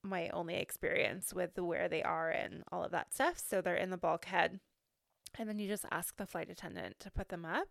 my 0.02 0.28
only 0.28 0.56
experience 0.56 1.32
with 1.34 1.58
where 1.58 1.88
they 1.88 2.02
are 2.02 2.30
and 2.30 2.62
all 2.70 2.84
of 2.84 2.92
that 2.92 3.12
stuff. 3.12 3.42
So 3.44 3.60
they're 3.60 3.74
in 3.74 3.90
the 3.90 3.96
bulkhead, 3.96 4.60
and 5.36 5.48
then 5.48 5.58
you 5.58 5.66
just 5.66 5.84
ask 5.90 6.16
the 6.16 6.26
flight 6.26 6.48
attendant 6.48 7.00
to 7.00 7.10
put 7.10 7.28
them 7.28 7.44
up. 7.44 7.68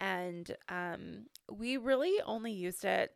And 0.00 0.56
um, 0.68 1.26
we 1.50 1.76
really 1.76 2.14
only 2.24 2.52
used 2.52 2.84
it 2.84 3.12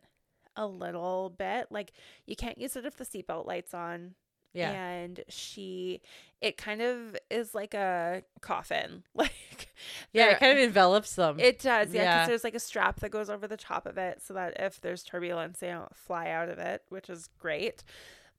a 0.55 0.67
little 0.67 1.33
bit. 1.37 1.67
Like 1.71 1.93
you 2.25 2.35
can't 2.35 2.57
use 2.57 2.75
it 2.75 2.85
if 2.85 2.95
the 2.97 3.05
seatbelt 3.05 3.45
light's 3.45 3.73
on. 3.73 4.15
Yeah. 4.53 4.71
And 4.71 5.19
she, 5.27 6.01
it 6.39 6.55
kind 6.55 6.81
of 6.81 7.17
is 7.29 7.53
like 7.53 7.73
a 7.73 8.23
coffin. 8.41 9.03
Like, 9.15 9.73
Yeah. 10.13 10.31
It 10.31 10.39
kind 10.39 10.57
of 10.57 10.63
envelops 10.63 11.15
them. 11.15 11.39
it 11.39 11.59
does, 11.59 11.93
yeah. 11.93 12.03
Because 12.03 12.21
Yeah. 12.21 12.25
there's 12.27 12.43
like 12.45 12.55
a 12.55 12.59
strap 12.59 13.01
that 13.01 13.09
goes 13.11 13.29
over 13.29 13.47
the 13.47 13.57
top 13.57 13.85
of 13.85 13.97
it, 13.97 14.21
so 14.21 14.33
that 14.35 14.53
if 14.59 14.79
there's 14.79 15.03
turbulence, 15.03 15.59
they 15.59 15.67
don't 15.67 15.93
fly 15.95 16.29
out 16.29 16.47
of 16.49 16.57
it, 16.57 16.83
which 16.89 17.09
is 17.09 17.27
great. 17.37 17.83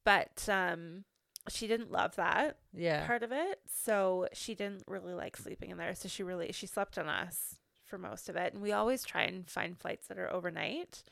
But 0.04 0.48
um, 0.48 1.04
she 1.48 1.66
didn't 1.66 1.92
love 1.92 2.16
that 2.16 2.56
yeah. 2.72 3.06
part 3.06 3.22
of 3.22 3.32
it, 3.32 3.60
so 3.66 4.28
she 4.32 4.54
didn't 4.54 4.84
really 4.86 5.12
like 5.12 5.36
sleeping 5.36 5.70
in 5.70 5.76
there. 5.76 5.94
So 5.94 6.08
she 6.08 6.22
really 6.22 6.50
she 6.52 6.66
slept 6.66 6.96
on 6.96 7.08
us 7.08 7.56
for 7.86 7.98
most 7.98 8.28
of 8.28 8.36
it, 8.36 8.52
and 8.52 8.62
we 8.62 8.72
always 8.72 9.04
try 9.04 9.22
and 9.22 9.48
find 9.48 9.78
flights 9.78 10.08
that 10.08 10.18
are 10.18 10.32
overnight. 10.32 11.02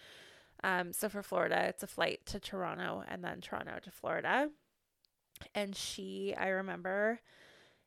Um, 0.62 0.92
so 0.92 1.08
for 1.08 1.22
Florida, 1.22 1.66
it's 1.68 1.82
a 1.82 1.88
flight 1.88 2.24
to 2.26 2.40
Toronto 2.40 3.04
and 3.08 3.22
then 3.22 3.40
Toronto 3.40 3.78
to 3.82 3.90
Florida. 3.90 4.50
And 5.54 5.74
she, 5.76 6.34
I 6.36 6.48
remember 6.48 7.20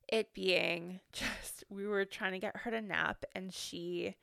it 0.07 0.33
being 0.33 0.99
just, 1.11 1.63
we 1.69 1.87
were 1.87 2.05
trying 2.05 2.33
to 2.33 2.39
get 2.39 2.57
her 2.57 2.71
to 2.71 2.81
nap, 2.81 3.25
and 3.35 3.53
she 3.53 4.15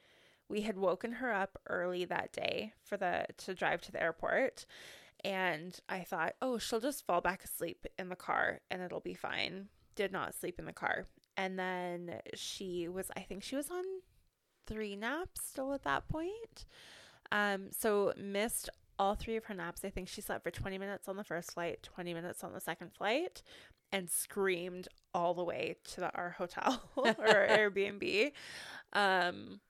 we 0.47 0.61
had 0.61 0.77
woken 0.77 1.13
her 1.13 1.33
up 1.33 1.59
early 1.69 2.05
that 2.05 2.33
day 2.33 2.75
for 2.83 2.97
the 2.97 3.27
to 3.39 3.55
drive 3.55 3.81
to 3.81 3.93
the 3.93 4.03
airport 4.03 4.67
and 5.25 5.81
I 5.89 6.01
thought, 6.01 6.35
"Oh, 6.43 6.59
she'll 6.59 6.81
just 6.81 7.07
fall 7.07 7.23
back 7.23 7.45
asleep 7.45 7.87
in 7.99 8.11
the 8.11 8.17
car 8.17 8.61
and 8.71 8.83
it'll 8.83 9.01
be 9.01 9.15
fine." 9.15 9.69
Did 9.97 10.13
not 10.13 10.35
sleep 10.35 10.59
in 10.59 10.67
the 10.67 10.73
car. 10.73 11.07
And 11.37 11.59
then 11.59 12.21
she 12.35 12.89
was 12.89 13.11
I 13.17 13.21
think 13.21 13.43
she 13.43 13.57
was 13.57 13.71
on 13.71 13.85
3 14.67 14.97
naps 14.97 15.41
still 15.47 15.73
at 15.73 15.83
that 15.85 16.09
point. 16.09 16.67
Um 17.33 17.69
so 17.71 18.13
missed 18.17 18.71
all 18.99 19.15
three 19.15 19.37
of 19.37 19.45
her 19.47 19.55
naps. 19.55 19.85
I 19.85 19.91
think 19.91 20.09
she 20.09 20.21
slept 20.21 20.45
for 20.45 20.51
20 20.51 20.79
minutes 20.79 21.09
on 21.09 21.17
the 21.17 21.25
first 21.25 21.53
flight, 21.53 21.83
20 21.83 22.15
minutes 22.15 22.45
on 22.45 22.53
the 22.53 22.61
second 22.61 22.93
flight, 22.93 23.43
and 23.93 24.11
screamed 24.11 24.89
all 25.13 25.35
the 25.35 25.45
way 25.45 25.77
to 25.93 26.01
the, 26.01 26.15
our 26.15 26.31
hotel 26.31 26.83
or 26.97 27.05
Airbnb. 27.15 28.33
Um, 28.93 29.61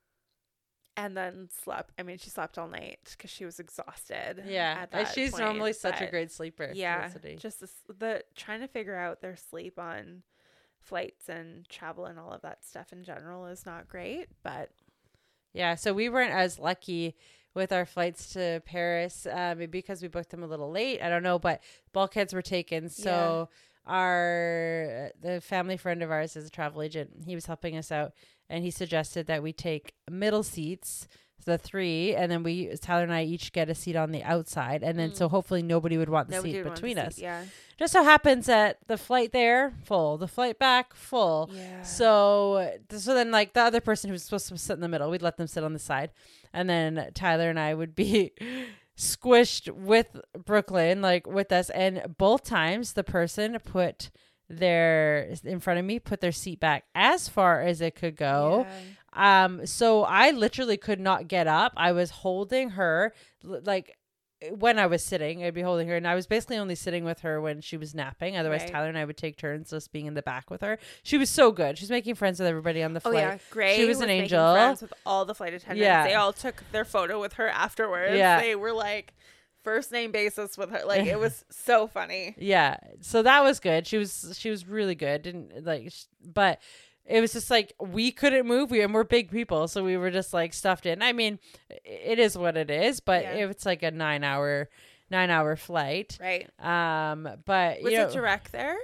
and 0.97 1.17
then 1.17 1.49
slept. 1.65 1.93
I 1.99 2.05
mean, 2.05 2.19
she 2.19 2.31
slept 2.31 2.57
all 2.57 2.69
night 2.69 3.01
because 3.11 3.31
she 3.31 3.45
was 3.45 3.59
exhausted. 3.59 4.45
Yeah, 4.47 4.87
she's 5.13 5.33
point, 5.33 5.43
normally 5.45 5.73
such 5.73 6.01
a 6.01 6.07
great 6.07 6.31
sleeper. 6.31 6.71
Yeah, 6.73 7.11
just 7.37 7.61
the, 7.61 7.69
the 7.99 8.25
trying 8.37 8.61
to 8.61 8.69
figure 8.69 8.95
out 8.95 9.21
their 9.21 9.37
sleep 9.37 9.79
on 9.79 10.23
flights 10.81 11.29
and 11.29 11.69
travel 11.69 12.05
and 12.05 12.19
all 12.19 12.31
of 12.31 12.43
that 12.43 12.65
stuff 12.65 12.93
in 12.93 13.03
general 13.03 13.47
is 13.47 13.67
not 13.67 13.89
great. 13.89 14.29
But 14.45 14.71
yeah, 15.55 15.77
so 15.77 15.95
we 15.95 16.09
weren't 16.09 16.33
as 16.35 16.59
lucky 16.59 17.15
with 17.55 17.73
our 17.73 17.87
flights 17.87 18.33
to 18.33 18.61
Paris, 18.67 19.27
uh, 19.27 19.55
maybe 19.57 19.71
because 19.71 20.03
we 20.03 20.09
booked 20.09 20.31
them 20.31 20.43
a 20.43 20.47
little 20.47 20.71
late. 20.71 21.01
I 21.01 21.09
don't 21.09 21.23
know, 21.23 21.39
but 21.39 21.63
bulkheads 21.93 22.35
were 22.35 22.43
taken. 22.43 22.89
So 22.89 23.49
yeah. 23.87 23.93
our 23.93 25.11
the 25.23 25.41
family 25.41 25.77
friend 25.77 26.03
of 26.03 26.11
ours 26.11 26.37
is 26.37 26.47
a 26.47 26.51
travel 26.51 26.83
agent. 26.83 27.11
He 27.25 27.37
was 27.37 27.47
helping 27.47 27.77
us 27.77 27.93
out, 27.93 28.13
and 28.51 28.65
he 28.65 28.71
suggested 28.71 29.29
that 29.29 29.43
we 29.43 29.53
take 29.53 29.95
middle 30.11 30.43
seats 30.43 31.07
the 31.45 31.59
three, 31.59 32.15
and 32.15 32.31
then 32.31 32.43
we 32.43 32.75
Tyler 32.81 33.03
and 33.03 33.13
I 33.13 33.25
each 33.25 33.53
get 33.53 33.69
a 33.69 33.75
seat 33.75 33.97
on 33.97 34.13
the 34.13 34.23
outside, 34.23 34.83
and 34.83 34.99
then 34.99 35.11
mm. 35.11 35.17
so 35.17 35.29
hopefully 35.29 35.63
nobody 35.63 35.97
would 35.97 36.09
want 36.09 36.29
the 36.29 36.37
nobody 36.37 36.55
seat 36.55 36.65
between 36.65 36.99
us. 36.99 37.17
Seat, 37.17 37.23
yeah. 37.23 37.45
Just 37.79 37.93
so 37.93 38.03
happens 38.03 38.47
that 38.47 38.79
the 38.87 38.97
flight 38.97 39.33
there 39.33 39.75
full, 39.85 40.17
the 40.17 40.29
flight 40.29 40.59
back 40.59 40.95
full. 40.95 41.51
Yeah. 41.53 41.83
So 41.83 42.73
so 42.91 43.15
then 43.15 43.31
like 43.31 43.53
the 43.53 43.63
other 43.63 43.81
person 43.81 44.11
who's 44.11 44.23
supposed 44.23 44.49
to 44.49 44.59
sit 44.59 44.75
in 44.75 44.81
the 44.81 44.89
middle, 44.89 45.11
we'd 45.11 45.23
let 45.23 45.37
them 45.37 45.47
sit 45.47 45.65
on 45.65 45.73
the 45.73 45.79
side, 45.79 46.11
and 46.53 46.69
then 46.69 47.11
Tyler 47.15 47.51
and 47.51 47.59
I 47.59 47.75
would 47.75 47.95
be. 47.95 48.33
squished 48.97 49.69
with 49.69 50.07
Brooklyn, 50.45 51.03
like 51.03 51.27
with 51.27 51.51
us, 51.51 51.69
and 51.71 52.15
both 52.17 52.45
times 52.45 52.93
the 52.93 53.03
person 53.03 53.59
put 53.65 54.13
their 54.49 55.35
in 55.45 55.59
front 55.59 55.79
of 55.79 55.85
me 55.85 55.99
put 55.99 56.21
their 56.21 56.33
seat 56.33 56.61
back 56.61 56.85
as 56.95 57.29
far 57.29 57.63
as 57.63 57.81
it 57.81 57.95
could 57.95 58.17
go. 58.17 58.67
Yeah. 58.69 58.81
Um, 59.15 59.67
so 59.67 60.05
I 60.05 60.31
literally 60.31 60.77
could 60.77 61.01
not 61.01 61.29
get 61.29 61.47
up. 61.47 61.73
I 61.77 61.93
was 61.93 62.11
holding 62.11 62.71
her 62.71 63.15
like 63.43 63.97
when 64.51 64.79
I 64.79 64.87
was 64.87 65.03
sitting, 65.03 65.45
I'd 65.45 65.55
be 65.55 65.63
holding 65.63 65.89
her, 65.89 65.97
and 65.97 66.07
I 66.07 66.15
was 66.15 66.27
basically 66.27 66.59
only 66.59 66.75
sitting 66.75 67.05
with 67.05 67.21
her 67.21 67.41
when 67.41 67.61
she 67.61 67.77
was 67.77 67.95
napping. 67.95 68.37
Otherwise, 68.37 68.63
right. 68.63 68.73
Tyler 68.73 68.89
and 68.89 68.99
I 68.99 69.05
would 69.05 69.17
take 69.17 69.37
turns 69.37 69.71
just 69.71 69.93
being 69.93 70.07
in 70.07 70.15
the 70.15 70.23
back 70.23 70.51
with 70.51 70.61
her. 70.61 70.79
She 71.03 71.19
was 71.19 71.31
so 71.31 71.53
good. 71.53 71.79
She's 71.79 71.91
making 71.91 72.15
friends 72.15 72.39
with 72.39 72.49
everybody 72.49 72.83
on 72.83 72.93
the 72.93 73.01
flight. 73.01 73.15
Oh 73.15 73.19
yeah, 73.19 73.39
great. 73.51 73.77
She 73.77 73.85
was, 73.85 73.99
was 73.99 74.05
an 74.05 74.11
angel. 74.11 74.55
Friends 74.55 74.83
with 74.83 74.93
all 75.07 75.25
the 75.25 75.35
flight 75.35 75.55
attendants. 75.55 75.81
Yeah, 75.81 76.07
they 76.07 76.15
all 76.15 76.33
took 76.33 76.63
their 76.73 76.85
photo 76.85 77.21
with 77.21 77.35
her 77.35 77.49
afterwards. 77.49 78.17
Yeah, 78.17 78.41
they 78.41 78.57
were 78.57 78.73
like 78.73 79.15
first 79.63 79.93
name 79.93 80.13
basis 80.13 80.59
with 80.59 80.71
her. 80.71 80.83
Like 80.85 81.07
it 81.07 81.19
was 81.19 81.45
so 81.51 81.87
funny. 81.87 82.35
Yeah, 82.39 82.77
so 83.01 83.23
that 83.23 83.43
was 83.43 83.61
good. 83.61 83.87
She 83.87 83.99
was 83.99 84.37
she 84.39 84.51
was 84.51 84.67
really 84.67 84.95
good. 84.95 85.23
Didn't 85.23 85.65
like, 85.65 85.93
but 86.23 86.61
it 87.07 87.21
was 87.21 87.33
just 87.33 87.51
like 87.51 87.73
we 87.79 88.11
couldn't 88.11 88.47
move 88.47 88.71
we 88.71 88.83
and 88.83 88.95
we're 88.95 89.05
big 89.05 89.31
people 89.31 89.69
so 89.69 89.85
we 89.85 89.97
were 89.97 90.11
just 90.11 90.33
like 90.33 90.55
stuffed 90.55 90.87
in. 90.87 91.03
I 91.03 91.13
mean 91.13 91.39
it 91.85 92.19
is 92.19 92.37
what 92.37 92.57
it 92.57 92.71
is 92.71 93.01
but 93.01 93.23
yeah. 93.23 93.49
it's 93.49 93.67
like 93.67 93.83
a 93.83 93.91
nine 93.91 94.25
hour 94.25 94.69
nine 95.11 95.31
hour 95.31 95.57
flight. 95.57 96.19
Right. 96.21 96.49
Um 96.59 97.29
but 97.45 97.83
was 97.83 97.93
you 97.93 97.99
know, 97.99 98.09
it 98.09 98.13
direct 98.13 98.53
there? 98.53 98.77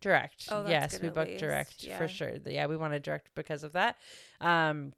Direct. 0.00 0.48
Oh, 0.50 0.66
yes 0.68 1.00
we 1.00 1.08
booked 1.08 1.30
least. 1.30 1.40
direct 1.40 1.82
yeah. 1.82 1.98
for 1.98 2.08
sure 2.08 2.32
yeah 2.46 2.66
we 2.66 2.76
wanted 2.76 3.02
direct 3.02 3.28
because 3.34 3.64
of 3.64 3.72
that. 3.72 3.96
Um 4.40 4.92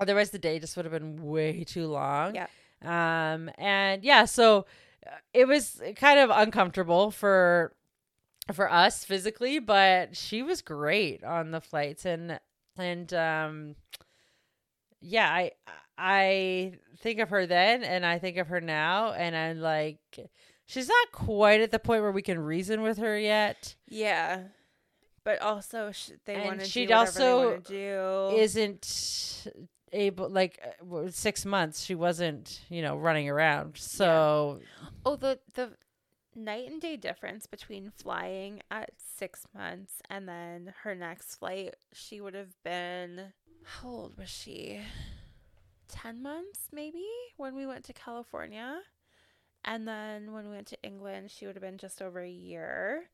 otherwise 0.00 0.30
the 0.30 0.38
day 0.38 0.58
just 0.58 0.76
would 0.76 0.86
have 0.86 0.92
been 0.92 1.22
way 1.22 1.64
too 1.64 1.86
long. 1.88 2.34
Yeah. 2.34 2.46
Um 2.82 3.50
and 3.58 4.02
yeah 4.02 4.24
so 4.24 4.66
uh, 5.06 5.10
it 5.34 5.46
was 5.46 5.82
kind 5.96 6.20
of 6.20 6.30
uncomfortable 6.30 7.10
for 7.10 7.74
for 8.52 8.70
us 8.70 9.04
physically, 9.04 9.58
but 9.58 10.16
she 10.16 10.42
was 10.42 10.62
great 10.62 11.22
on 11.24 11.50
the 11.50 11.60
flights 11.60 12.04
and 12.04 12.38
and 12.76 13.12
um 13.12 13.76
yeah, 15.00 15.28
I 15.30 15.50
I 15.98 16.74
think 16.98 17.18
of 17.20 17.30
her 17.30 17.46
then 17.46 17.82
and 17.84 18.06
I 18.06 18.18
think 18.18 18.36
of 18.36 18.48
her 18.48 18.60
now 18.60 19.12
and 19.12 19.36
I'm 19.36 19.60
like 19.60 19.98
she's 20.66 20.88
not 20.88 21.12
quite 21.12 21.60
at 21.60 21.70
the 21.70 21.78
point 21.78 22.02
where 22.02 22.12
we 22.12 22.22
can 22.22 22.38
reason 22.38 22.82
with 22.82 22.98
her 22.98 23.18
yet. 23.18 23.74
Yeah. 23.88 24.44
But 25.24 25.40
also 25.40 25.92
sh- 25.92 26.10
they 26.24 26.40
want 26.40 26.60
to 26.60 26.66
she 26.66 26.90
also 26.92 27.58
do. 27.58 28.36
isn't 28.36 29.46
able 29.92 30.28
like 30.28 30.58
uh, 30.90 31.10
6 31.10 31.44
months 31.44 31.84
she 31.84 31.94
wasn't, 31.94 32.60
you 32.68 32.82
know, 32.82 32.96
running 32.96 33.28
around. 33.28 33.76
So 33.76 34.60
yeah. 34.60 34.88
Oh, 35.06 35.16
the 35.16 35.38
the 35.54 35.72
night 36.34 36.68
and 36.68 36.80
day 36.80 36.96
difference 36.96 37.46
between 37.46 37.90
flying 37.90 38.60
at 38.70 38.90
six 38.96 39.46
months 39.54 40.02
and 40.08 40.28
then 40.28 40.74
her 40.82 40.94
next 40.94 41.36
flight, 41.36 41.76
she 41.92 42.20
would 42.20 42.34
have 42.34 42.62
been, 42.62 43.32
how 43.64 43.88
old 43.88 44.18
was 44.18 44.28
she? 44.28 44.80
10 45.88 46.22
months, 46.22 46.68
maybe, 46.72 47.04
when 47.36 47.54
we 47.54 47.66
went 47.66 47.84
to 47.84 47.92
California. 47.92 48.80
And 49.64 49.86
then 49.86 50.32
when 50.32 50.48
we 50.48 50.54
went 50.54 50.66
to 50.68 50.82
England, 50.82 51.30
she 51.30 51.46
would 51.46 51.54
have 51.54 51.62
been 51.62 51.78
just 51.78 52.02
over 52.02 52.20
a 52.20 52.28
year. 52.30 53.04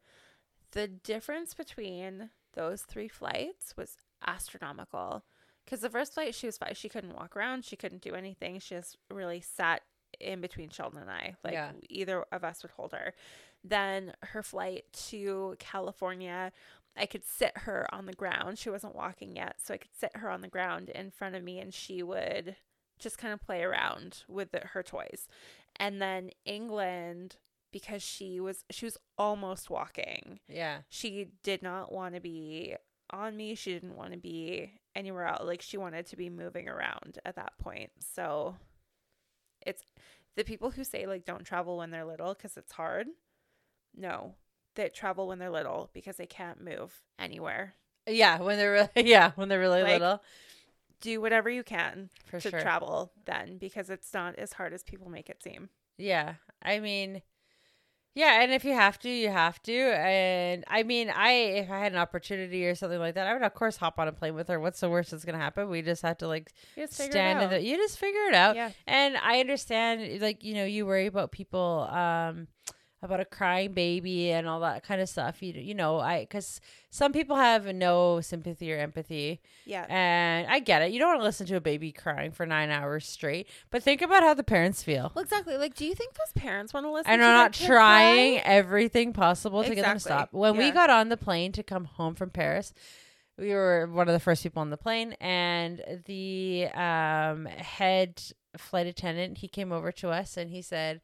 The 0.72 0.86
difference 0.86 1.54
between 1.54 2.30
those 2.54 2.82
three 2.82 3.08
flights 3.08 3.76
was 3.76 3.96
astronomical. 4.26 5.24
Because 5.64 5.80
the 5.80 5.90
first 5.90 6.14
flight, 6.14 6.34
she 6.34 6.46
was 6.46 6.56
fine. 6.56 6.74
She 6.74 6.88
couldn't 6.88 7.14
walk 7.14 7.36
around. 7.36 7.64
She 7.64 7.76
couldn't 7.76 8.00
do 8.00 8.14
anything. 8.14 8.58
She 8.58 8.74
just 8.74 8.96
really 9.10 9.40
sat 9.40 9.82
in 10.20 10.40
between 10.40 10.70
Sheldon 10.70 11.00
and 11.00 11.10
I. 11.10 11.34
Like 11.44 11.54
yeah. 11.54 11.72
either 11.88 12.24
of 12.32 12.44
us 12.44 12.62
would 12.62 12.72
hold 12.72 12.92
her. 12.92 13.14
Then 13.64 14.12
her 14.22 14.42
flight 14.42 14.84
to 15.08 15.56
California, 15.58 16.52
I 16.96 17.06
could 17.06 17.24
sit 17.24 17.56
her 17.58 17.86
on 17.92 18.06
the 18.06 18.12
ground. 18.12 18.58
She 18.58 18.70
wasn't 18.70 18.94
walking 18.94 19.36
yet, 19.36 19.56
so 19.62 19.74
I 19.74 19.78
could 19.78 19.94
sit 19.98 20.16
her 20.16 20.30
on 20.30 20.40
the 20.40 20.48
ground 20.48 20.88
in 20.88 21.10
front 21.10 21.34
of 21.34 21.42
me 21.44 21.58
and 21.58 21.72
she 21.72 22.02
would 22.02 22.56
just 22.98 23.18
kind 23.18 23.32
of 23.32 23.40
play 23.40 23.62
around 23.62 24.24
with 24.28 24.52
the, 24.52 24.60
her 24.60 24.82
toys. 24.82 25.28
And 25.76 26.02
then 26.02 26.30
England 26.44 27.36
because 27.70 28.02
she 28.02 28.40
was 28.40 28.64
she 28.70 28.86
was 28.86 28.96
almost 29.16 29.70
walking. 29.70 30.40
Yeah. 30.48 30.78
She 30.88 31.28
did 31.42 31.62
not 31.62 31.92
want 31.92 32.14
to 32.14 32.20
be 32.20 32.74
on 33.10 33.36
me. 33.36 33.54
She 33.54 33.72
didn't 33.72 33.96
want 33.96 34.12
to 34.12 34.18
be 34.18 34.72
anywhere 34.94 35.26
else. 35.26 35.44
Like 35.44 35.62
she 35.62 35.76
wanted 35.76 36.06
to 36.06 36.16
be 36.16 36.30
moving 36.30 36.68
around 36.68 37.18
at 37.24 37.36
that 37.36 37.52
point. 37.58 37.90
So 38.14 38.56
it's 39.66 39.82
the 40.36 40.44
people 40.44 40.70
who 40.70 40.84
say 40.84 41.06
like 41.06 41.24
don't 41.24 41.44
travel 41.44 41.78
when 41.78 41.90
they're 41.90 42.04
little 42.04 42.34
because 42.34 42.56
it's 42.56 42.72
hard. 42.72 43.08
No, 43.96 44.34
that 44.76 44.94
travel 44.94 45.26
when 45.28 45.38
they're 45.38 45.50
little 45.50 45.90
because 45.92 46.16
they 46.16 46.26
can't 46.26 46.62
move 46.62 47.02
anywhere. 47.18 47.74
Yeah, 48.06 48.40
when 48.40 48.56
they're 48.56 48.72
really 48.72 48.88
yeah 49.10 49.32
when 49.34 49.48
they're 49.48 49.60
really 49.60 49.82
like, 49.82 50.00
little. 50.00 50.22
Do 51.00 51.20
whatever 51.20 51.48
you 51.48 51.62
can 51.62 52.10
For 52.26 52.40
to 52.40 52.50
sure. 52.50 52.60
travel 52.60 53.12
then 53.24 53.58
because 53.58 53.88
it's 53.90 54.12
not 54.12 54.36
as 54.36 54.52
hard 54.54 54.72
as 54.72 54.82
people 54.82 55.08
make 55.10 55.28
it 55.30 55.42
seem. 55.42 55.68
Yeah, 55.96 56.34
I 56.62 56.80
mean, 56.80 57.22
yeah, 58.18 58.42
and 58.42 58.50
if 58.50 58.64
you 58.64 58.74
have 58.74 58.98
to, 59.00 59.08
you 59.08 59.28
have 59.28 59.62
to. 59.62 59.72
And 59.72 60.64
I 60.66 60.82
mean, 60.82 61.08
I 61.08 61.30
if 61.30 61.70
I 61.70 61.78
had 61.78 61.92
an 61.92 61.98
opportunity 61.98 62.66
or 62.66 62.74
something 62.74 62.98
like 62.98 63.14
that, 63.14 63.28
I 63.28 63.32
would 63.32 63.42
of 63.42 63.54
course 63.54 63.76
hop 63.76 64.00
on 64.00 64.08
a 64.08 64.12
plane 64.12 64.34
with 64.34 64.48
her. 64.48 64.58
What's 64.58 64.80
the 64.80 64.90
worst 64.90 65.12
that's 65.12 65.24
gonna 65.24 65.38
happen? 65.38 65.70
We 65.70 65.82
just 65.82 66.02
have 66.02 66.18
to 66.18 66.26
like 66.26 66.52
stand 66.90 67.42
in 67.42 67.50
the 67.50 67.62
you 67.62 67.76
just 67.76 67.96
figure 67.96 68.22
it 68.22 68.34
out. 68.34 68.56
Yeah. 68.56 68.72
And 68.88 69.16
I 69.16 69.38
understand 69.38 70.20
like, 70.20 70.42
you 70.42 70.54
know, 70.54 70.64
you 70.64 70.84
worry 70.84 71.06
about 71.06 71.30
people 71.30 71.88
um 71.92 72.48
about 73.02 73.20
a 73.20 73.24
crying 73.24 73.72
baby 73.72 74.30
and 74.30 74.48
all 74.48 74.60
that 74.60 74.82
kind 74.82 75.00
of 75.00 75.08
stuff. 75.08 75.42
You 75.42 75.52
you 75.52 75.74
know, 75.74 75.98
I 76.00 76.20
because 76.20 76.60
some 76.90 77.12
people 77.12 77.36
have 77.36 77.66
no 77.74 78.20
sympathy 78.20 78.72
or 78.72 78.78
empathy. 78.78 79.40
Yeah, 79.64 79.86
and 79.88 80.46
I 80.48 80.58
get 80.58 80.82
it. 80.82 80.92
You 80.92 80.98
don't 80.98 81.08
want 81.08 81.20
to 81.20 81.24
listen 81.24 81.46
to 81.46 81.56
a 81.56 81.60
baby 81.60 81.92
crying 81.92 82.32
for 82.32 82.46
nine 82.46 82.70
hours 82.70 83.06
straight, 83.06 83.48
but 83.70 83.82
think 83.82 84.02
about 84.02 84.22
how 84.22 84.34
the 84.34 84.42
parents 84.42 84.82
feel. 84.82 85.12
Well, 85.14 85.22
exactly. 85.22 85.56
Like, 85.56 85.74
do 85.74 85.84
you 85.84 85.94
think 85.94 86.14
those 86.14 86.32
parents 86.42 86.74
want 86.74 86.86
to 86.86 86.92
listen? 86.92 87.12
And 87.12 87.22
are 87.22 87.32
not 87.32 87.52
trying 87.52 88.40
cry? 88.40 88.50
everything 88.50 89.12
possible 89.12 89.62
to 89.62 89.72
exactly. 89.72 89.76
get 89.76 89.88
them 89.88 89.96
to 89.96 90.00
stop. 90.00 90.32
When 90.32 90.54
yeah. 90.54 90.60
we 90.60 90.70
got 90.72 90.90
on 90.90 91.08
the 91.08 91.16
plane 91.16 91.52
to 91.52 91.62
come 91.62 91.84
home 91.84 92.14
from 92.14 92.30
Paris. 92.30 92.72
We 93.38 93.54
were 93.54 93.88
one 93.92 94.08
of 94.08 94.14
the 94.14 94.18
first 94.18 94.42
people 94.42 94.62
on 94.62 94.70
the 94.70 94.76
plane, 94.76 95.12
and 95.20 95.80
the 96.06 96.66
um, 96.74 97.46
head 97.46 98.20
flight 98.56 98.88
attendant 98.88 99.38
he 99.38 99.46
came 99.46 99.70
over 99.70 99.92
to 99.92 100.08
us 100.08 100.36
and 100.36 100.50
he 100.50 100.60
said, 100.60 101.00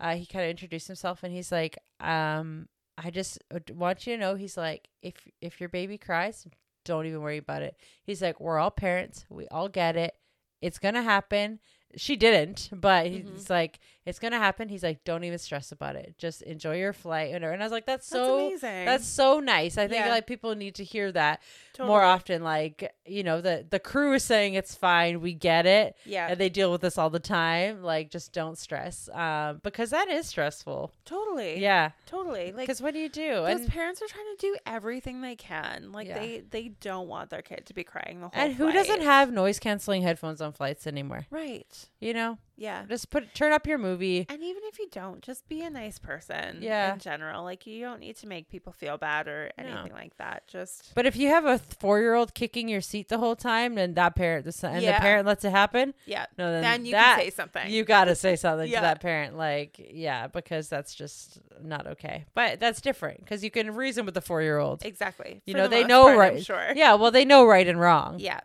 uh, 0.00 0.14
he 0.16 0.26
kind 0.26 0.44
of 0.44 0.50
introduced 0.50 0.86
himself 0.86 1.22
and 1.22 1.32
he's 1.32 1.52
like, 1.52 1.78
um, 2.00 2.68
I 2.98 3.10
just 3.10 3.38
uh, 3.54 3.58
want 3.74 4.06
you 4.06 4.14
to 4.16 4.20
know, 4.20 4.34
he's 4.34 4.56
like, 4.56 4.88
if 5.02 5.14
if 5.40 5.60
your 5.60 5.68
baby 5.68 5.98
cries, 5.98 6.46
don't 6.84 7.06
even 7.06 7.20
worry 7.22 7.38
about 7.38 7.62
it. 7.62 7.76
He's 8.04 8.22
like, 8.22 8.40
we're 8.40 8.58
all 8.58 8.70
parents, 8.70 9.24
we 9.30 9.46
all 9.48 9.68
get 9.68 9.96
it. 9.96 10.14
it's 10.62 10.78
gonna 10.78 11.02
happen. 11.02 11.60
She 11.96 12.16
didn't, 12.16 12.70
but 12.72 13.06
Mhm. 13.06 13.32
he's 13.32 13.50
like, 13.50 13.78
it's 14.06 14.18
gonna 14.18 14.38
happen. 14.38 14.68
He's 14.68 14.82
like, 14.82 15.02
don't 15.04 15.24
even 15.24 15.38
stress 15.38 15.72
about 15.72 15.96
it. 15.96 16.14
Just 16.18 16.42
enjoy 16.42 16.76
your 16.78 16.92
flight. 16.92 17.34
And 17.34 17.44
I 17.44 17.56
was 17.56 17.72
like, 17.72 17.86
that's 17.86 18.08
That's 18.08 18.26
so 18.26 18.46
amazing. 18.48 18.84
that's 18.84 19.06
so 19.06 19.40
nice. 19.40 19.78
I 19.78 19.88
think 19.88 20.04
Yeah. 20.04 20.10
like 20.10 20.26
people 20.26 20.54
need 20.54 20.74
to 20.76 20.84
hear 20.84 21.10
that 21.12 21.40
Totally. 21.72 21.88
more 21.88 22.02
often. 22.02 22.42
Like, 22.42 22.92
you 23.06 23.22
know, 23.22 23.40
the 23.40 23.66
the 23.68 23.78
crew 23.80 24.12
is 24.14 24.22
saying 24.24 24.54
it's 24.54 24.74
fine, 24.74 25.20
we 25.20 25.32
get 25.32 25.64
it. 25.66 25.96
Yeah, 26.04 26.28
And 26.28 26.38
they 26.38 26.48
deal 26.48 26.70
with 26.70 26.82
this 26.82 26.98
all 26.98 27.10
the 27.10 27.18
time. 27.20 27.82
Like, 27.82 28.10
just 28.10 28.32
don't 28.32 28.58
stress. 28.58 29.08
Um, 29.12 29.60
because 29.62 29.90
that 29.90 30.08
is 30.08 30.26
stressful. 30.26 30.92
totally. 31.04 31.60
Yeah. 31.60 31.90
totally. 32.06 32.46
Like 32.52 32.56
Because 32.66 32.82
what 32.82 32.92
do 32.94 33.00
you 33.00 33.08
do? 33.08 33.34
those 33.36 33.60
And, 33.60 33.68
parents 33.68 34.02
are 34.02 34.06
trying 34.08 34.26
to 34.36 34.46
do 34.46 34.56
everything 34.66 35.20
they 35.22 35.36
can. 35.36 35.92
Like 35.92 36.08
Yeah. 36.08 36.18
they 36.18 36.42
they 36.50 36.68
don't 36.80 37.08
want 37.08 37.30
their 37.30 37.42
kid 37.42 37.66
to 37.66 37.74
be 37.74 37.84
crying 37.84 38.20
the 38.20 38.28
whole. 38.28 38.42
and 38.44 38.54
who 38.54 38.70
doesn't 38.72 39.00
have 39.02 39.32
noise 39.32 39.58
canceling 39.58 40.02
headphones 40.02 40.40
on 40.40 40.52
flights 40.52 40.86
anymore? 40.86 41.26
right? 41.30 41.88
You 42.00 42.12
know, 42.14 42.38
Yeah. 42.56 42.84
just 42.88 43.10
put 43.10 43.34
turn 43.34 43.52
up 43.52 43.66
your 43.66 43.78
movie. 43.78 44.26
And 44.28 44.42
even 44.42 44.62
if 44.66 44.78
you 44.78 44.88
don't, 44.90 45.20
just 45.22 45.48
be 45.48 45.62
a 45.62 45.70
nice 45.70 45.98
person. 45.98 46.58
Yeah. 46.60 46.92
In 46.94 46.98
general, 47.00 47.42
like 47.42 47.66
you 47.66 47.80
don't 47.82 48.00
need 48.00 48.16
to 48.18 48.26
make 48.26 48.48
people 48.48 48.72
feel 48.72 48.96
bad 48.96 49.26
or 49.28 49.50
No. 49.58 49.64
anything 49.64 49.92
like 49.92 50.16
that. 50.18 50.46
Just 50.46 50.94
But 50.94 51.06
if 51.06 51.16
you 51.16 51.28
have 51.28 51.44
a 51.44 51.58
four 51.58 52.00
year 52.00 52.14
old 52.14 52.34
kicking 52.34 52.68
your 52.68 52.80
seat 52.80 53.08
the 53.08 53.18
whole 53.18 53.36
time, 53.36 53.76
and 53.78 53.94
that 53.96 54.14
parent, 54.14 54.44
the 54.44 54.68
and 54.68 54.82
Yeah. 54.82 54.96
the 54.98 55.00
parent 55.02 55.26
lets 55.26 55.44
it 55.44 55.50
happen, 55.50 55.94
yeah. 56.06 56.26
no, 56.38 56.50
then, 56.52 56.62
Then 56.62 56.86
you 56.86 56.92
that, 56.92 57.16
can 57.16 57.24
say 57.24 57.30
something. 57.30 57.70
You 57.70 57.84
got 57.84 58.04
to 58.06 58.14
say 58.14 58.36
something 58.36 58.70
Yeah. 58.70 58.80
to 58.80 58.82
that 58.82 59.00
parent, 59.00 59.36
like, 59.36 59.90
yeah, 59.92 60.26
because 60.28 60.68
that's 60.68 60.94
just 60.94 61.40
not 61.62 61.86
okay. 61.86 62.24
But 62.34 62.60
that's 62.60 62.80
different 62.80 63.20
because 63.20 63.42
you 63.42 63.50
can 63.50 63.74
reason 63.74 64.04
with 64.04 64.14
the 64.14 64.20
four 64.20 64.42
year 64.42 64.58
old. 64.58 64.84
exactly. 64.84 65.42
You 65.46 65.54
For 65.54 65.58
know, 65.58 65.64
the 65.64 65.70
they 65.70 65.84
know 65.84 66.02
part, 66.04 66.12
I'm 66.14 66.18
right- 66.18 66.44
sure. 66.44 66.72
Yeah, 66.74 66.94
well, 66.94 67.10
they 67.10 67.24
know 67.24 67.44
right 67.46 67.66
and 67.66 67.80
wrong. 67.80 68.18
Yeah. 68.20 68.40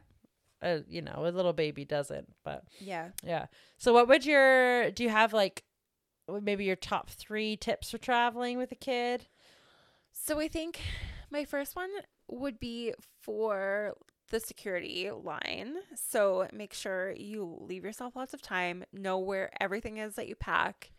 Uh, 0.61 0.79
you 0.89 1.01
know, 1.01 1.13
a 1.25 1.31
little 1.31 1.53
baby 1.53 1.85
doesn't, 1.85 2.27
but 2.43 2.65
Yeah. 2.79 3.09
yeah. 3.23 3.45
So, 3.77 3.93
what 3.93 4.07
would 4.07 4.25
your 4.25 4.91
do 4.91 5.03
you 5.03 5.09
have 5.09 5.31
like 5.33 5.63
maybe 6.41 6.65
your 6.65 6.75
top 6.75 7.09
three 7.09 7.55
tips 7.55 7.91
for 7.91 7.97
traveling 7.97 8.57
with 8.57 8.71
a 8.71 8.75
kid? 8.75 9.27
So 10.11 10.39
I 10.39 10.47
think 10.47 10.79
my 11.31 11.45
first 11.45 11.75
one 11.75 11.89
would 12.27 12.59
be 12.59 12.93
for 13.21 13.95
the 14.29 14.39
security 14.39 15.09
line. 15.11 15.75
So 15.95 16.47
make 16.53 16.73
sure 16.73 17.11
you 17.11 17.57
leave 17.61 17.83
yourself 17.83 18.15
lots 18.15 18.33
of 18.33 18.41
time, 18.41 18.83
know 18.93 19.17
where 19.17 19.49
everything 19.59 19.97
is 19.97 20.15
that 20.15 20.27
you 20.27 20.35
pack, 20.35 20.91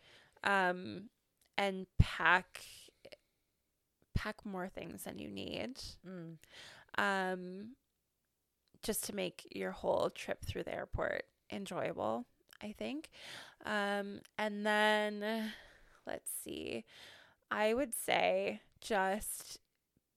um, 0.43 1.09
and 1.57 1.85
pack 1.99 2.63
pack 4.13 4.45
more 4.45 4.67
things 4.67 5.03
than 5.03 5.17
you 5.17 5.29
need. 5.29 5.79
Mm. 6.07 6.37
Um, 6.97 7.69
just 8.83 9.03
to 9.05 9.15
make 9.15 9.47
your 9.55 9.71
whole 9.71 10.09
trip 10.09 10.43
through 10.45 10.63
the 10.63 10.73
airport 10.73 11.23
enjoyable, 11.51 12.25
I 12.61 12.71
think. 12.77 13.09
Um, 13.65 14.21
and 14.37 14.65
then 14.65 15.51
let's 16.07 16.31
see. 16.43 16.85
I 17.51 17.73
would 17.73 17.93
say 17.93 18.61
just 18.79 19.59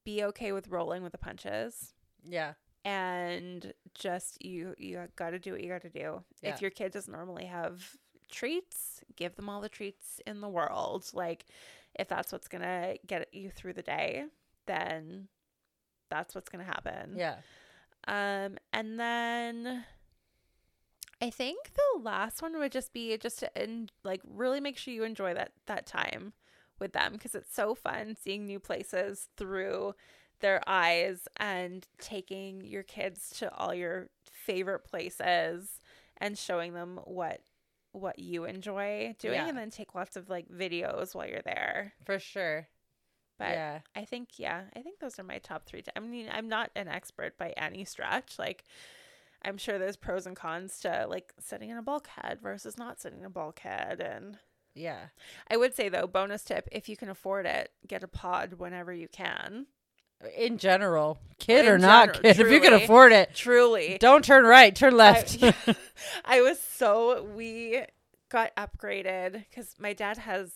be 0.04 0.22
okay 0.24 0.52
with 0.52 0.68
rolling 0.68 1.02
with 1.02 1.12
the 1.12 1.18
punches 1.18 1.92
Yeah. 2.22 2.54
and 2.84 3.72
just 3.94 4.44
you 4.44 4.74
you 4.78 5.08
got 5.16 5.30
to 5.30 5.38
do 5.38 5.52
what 5.52 5.62
you 5.62 5.68
got 5.68 5.82
to 5.82 5.90
do. 5.90 6.22
Yeah. 6.42 6.54
If 6.54 6.62
your 6.62 6.70
kid 6.70 6.92
doesn't 6.92 7.12
normally 7.12 7.46
have 7.46 7.82
treats, 8.30 9.00
give 9.16 9.34
them 9.36 9.48
all 9.48 9.60
the 9.60 9.68
treats 9.68 10.20
in 10.26 10.40
the 10.40 10.48
world. 10.48 11.10
Like 11.12 11.44
if 11.98 12.08
that's 12.08 12.32
what's 12.32 12.48
going 12.48 12.62
to 12.62 12.98
get 13.06 13.32
you 13.34 13.50
through 13.50 13.74
the 13.74 13.82
day, 13.82 14.24
then 14.66 15.28
that's 16.10 16.34
what's 16.34 16.48
going 16.48 16.64
to 16.64 16.70
happen. 16.70 17.14
Yeah. 17.16 17.36
Um 18.06 18.58
and 18.72 18.98
then 19.00 19.84
I 21.22 21.30
think 21.30 21.70
the 21.74 22.00
last 22.02 22.42
one 22.42 22.58
would 22.58 22.72
just 22.72 22.92
be 22.92 23.16
just 23.16 23.38
to 23.40 23.58
en- 23.58 23.88
like 24.02 24.20
really 24.24 24.60
make 24.60 24.76
sure 24.76 24.92
you 24.92 25.04
enjoy 25.04 25.34
that 25.34 25.52
that 25.66 25.86
time 25.86 26.32
with 26.78 26.92
them 26.92 27.12
because 27.12 27.34
it's 27.34 27.54
so 27.54 27.74
fun 27.74 28.16
seeing 28.20 28.44
new 28.46 28.58
places 28.58 29.28
through 29.36 29.94
their 30.40 30.60
eyes 30.66 31.26
and 31.38 31.86
taking 32.00 32.64
your 32.64 32.82
kids 32.82 33.30
to 33.38 33.52
all 33.54 33.72
your 33.74 34.08
favorite 34.32 34.80
places 34.84 35.80
and 36.18 36.36
showing 36.36 36.74
them 36.74 37.00
what 37.04 37.40
what 37.92 38.18
you 38.18 38.44
enjoy 38.44 39.14
doing 39.20 39.34
Yeah. 39.34 39.48
and 39.48 39.56
then 39.56 39.70
take 39.70 39.94
lots 39.94 40.16
of 40.16 40.28
like 40.28 40.48
videos 40.48 41.14
while 41.14 41.28
you're 41.28 41.42
there. 41.42 41.94
For 42.04 42.18
sure. 42.18 42.66
But 43.44 43.52
yeah. 43.54 43.78
I 43.94 44.04
think 44.04 44.30
yeah, 44.38 44.62
I 44.76 44.80
think 44.82 44.98
those 45.00 45.18
are 45.18 45.22
my 45.24 45.38
top 45.38 45.66
three. 45.66 45.82
T- 45.82 45.90
I 45.96 46.00
mean, 46.00 46.28
I'm 46.30 46.48
not 46.48 46.70
an 46.74 46.88
expert 46.88 47.36
by 47.38 47.50
any 47.56 47.84
stretch. 47.84 48.38
Like, 48.38 48.64
I'm 49.44 49.58
sure 49.58 49.78
there's 49.78 49.96
pros 49.96 50.26
and 50.26 50.36
cons 50.36 50.80
to 50.80 51.06
like 51.08 51.32
sitting 51.38 51.70
in 51.70 51.76
a 51.78 51.82
bulkhead 51.82 52.40
versus 52.42 52.78
not 52.78 53.00
sitting 53.00 53.20
in 53.20 53.24
a 53.26 53.30
bulkhead. 53.30 54.00
And 54.00 54.38
Yeah. 54.74 55.06
I 55.50 55.56
would 55.56 55.74
say 55.74 55.88
though, 55.88 56.06
bonus 56.06 56.42
tip: 56.44 56.68
if 56.72 56.88
you 56.88 56.96
can 56.96 57.08
afford 57.08 57.46
it, 57.46 57.70
get 57.86 58.02
a 58.02 58.08
pod 58.08 58.54
whenever 58.54 58.92
you 58.92 59.08
can. 59.08 59.66
Uh, 60.24 60.28
in 60.36 60.58
general, 60.58 61.18
kid 61.38 61.66
In 61.66 61.72
or 61.72 61.78
not 61.78 62.14
general, 62.14 62.20
kid, 62.22 62.40
if 62.40 62.50
you 62.50 62.60
can 62.60 62.72
afford 62.72 63.12
it, 63.12 63.34
Truly, 63.34 63.98
don't 63.98 64.24
turn 64.24 64.44
right, 64.44 64.74
turn 64.74 64.96
left. 64.96 65.42
I, 65.42 65.54
I 66.24 66.40
was 66.40 66.60
so 66.76 67.24
we 67.34 67.84
got 68.30 68.54
upgraded 68.56 69.32
because 69.48 69.74
my 69.78 69.92
dad 69.92 70.18
has 70.18 70.50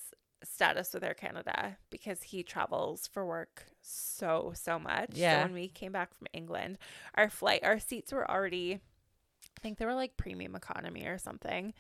status 0.44 0.94
with 0.94 1.02
Air 1.02 1.14
Canada 1.14 1.76
because 1.90 2.22
he 2.22 2.42
travels 2.42 3.06
for 3.06 3.26
work 3.26 3.64
so 3.82 4.52
so 4.54 4.78
much. 4.78 5.10
Yeah. 5.14 5.38
So 5.40 5.44
when 5.46 5.54
we 5.54 5.68
came 5.68 5.92
back 5.92 6.14
from 6.14 6.26
England, 6.32 6.78
our 7.14 7.28
flight 7.28 7.64
our 7.64 7.78
seats 7.78 8.12
were 8.12 8.28
already 8.30 8.74
I 8.74 9.60
think 9.60 9.78
they 9.78 9.84
were 9.86 9.94
like 9.94 10.16
premium 10.16 10.54
economy 10.54 11.06
or 11.06 11.18
something. 11.18 11.74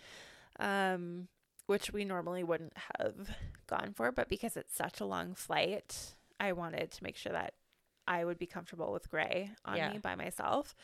Um 0.58 1.28
which 1.66 1.92
we 1.92 2.04
normally 2.04 2.42
wouldn't 2.42 2.72
have 2.98 3.36
gone 3.66 3.92
for, 3.94 4.10
but 4.10 4.28
because 4.30 4.56
it's 4.56 4.74
such 4.74 5.00
a 5.00 5.04
long 5.04 5.34
flight, 5.34 6.14
I 6.40 6.52
wanted 6.52 6.90
to 6.92 7.04
make 7.04 7.16
sure 7.16 7.32
that 7.32 7.52
I 8.06 8.24
would 8.24 8.38
be 8.38 8.46
comfortable 8.46 8.90
with 8.90 9.10
gray 9.10 9.50
on 9.66 9.76
Yeah. 9.76 9.90
me 9.92 9.98
by 9.98 10.14
myself. 10.14 10.74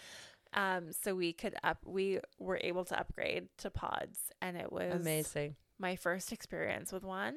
Um, 0.52 0.92
so 0.92 1.14
we 1.14 1.32
could 1.32 1.54
up, 1.64 1.78
we 1.86 2.20
were 2.38 2.60
able 2.62 2.84
to 2.84 3.00
upgrade 3.00 3.48
to 3.58 3.70
pods, 3.70 4.30
and 4.42 4.58
it 4.58 4.70
was 4.70 4.94
Amazing. 5.00 5.56
my 5.78 5.96
first 5.96 6.32
experience 6.32 6.92
with 6.92 7.02
one. 7.02 7.36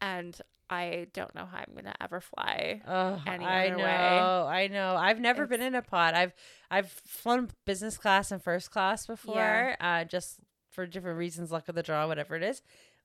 And 0.00 0.40
I 0.70 1.08
don't 1.12 1.34
know 1.34 1.44
how 1.44 1.58
I'm 1.58 1.74
gonna 1.74 1.94
ever 2.00 2.20
fly. 2.20 2.80
Oh, 2.88 3.22
any 3.26 3.44
I 3.44 3.68
know, 3.68 3.76
way. 3.76 3.84
I 3.84 4.68
know. 4.68 4.96
I've 4.96 5.20
never 5.20 5.46
been 5.46 5.60
in 5.60 5.74
a 5.74 5.82
pod. 5.82 6.14
I've 6.14 6.32
I've 6.70 6.90
flown 6.90 7.50
business 7.66 7.98
class 7.98 8.32
and 8.32 8.42
first 8.42 8.70
class 8.70 9.06
before, 9.06 9.76
uh, 9.80 10.04
just 10.04 10.38
for 10.70 10.86
different 10.86 11.18
reasons, 11.18 11.52
luck 11.52 11.68
of 11.68 11.74
the 11.74 11.82
draw, 11.82 12.06
whatever 12.06 12.36
it 12.36 12.42
is. 12.42 12.62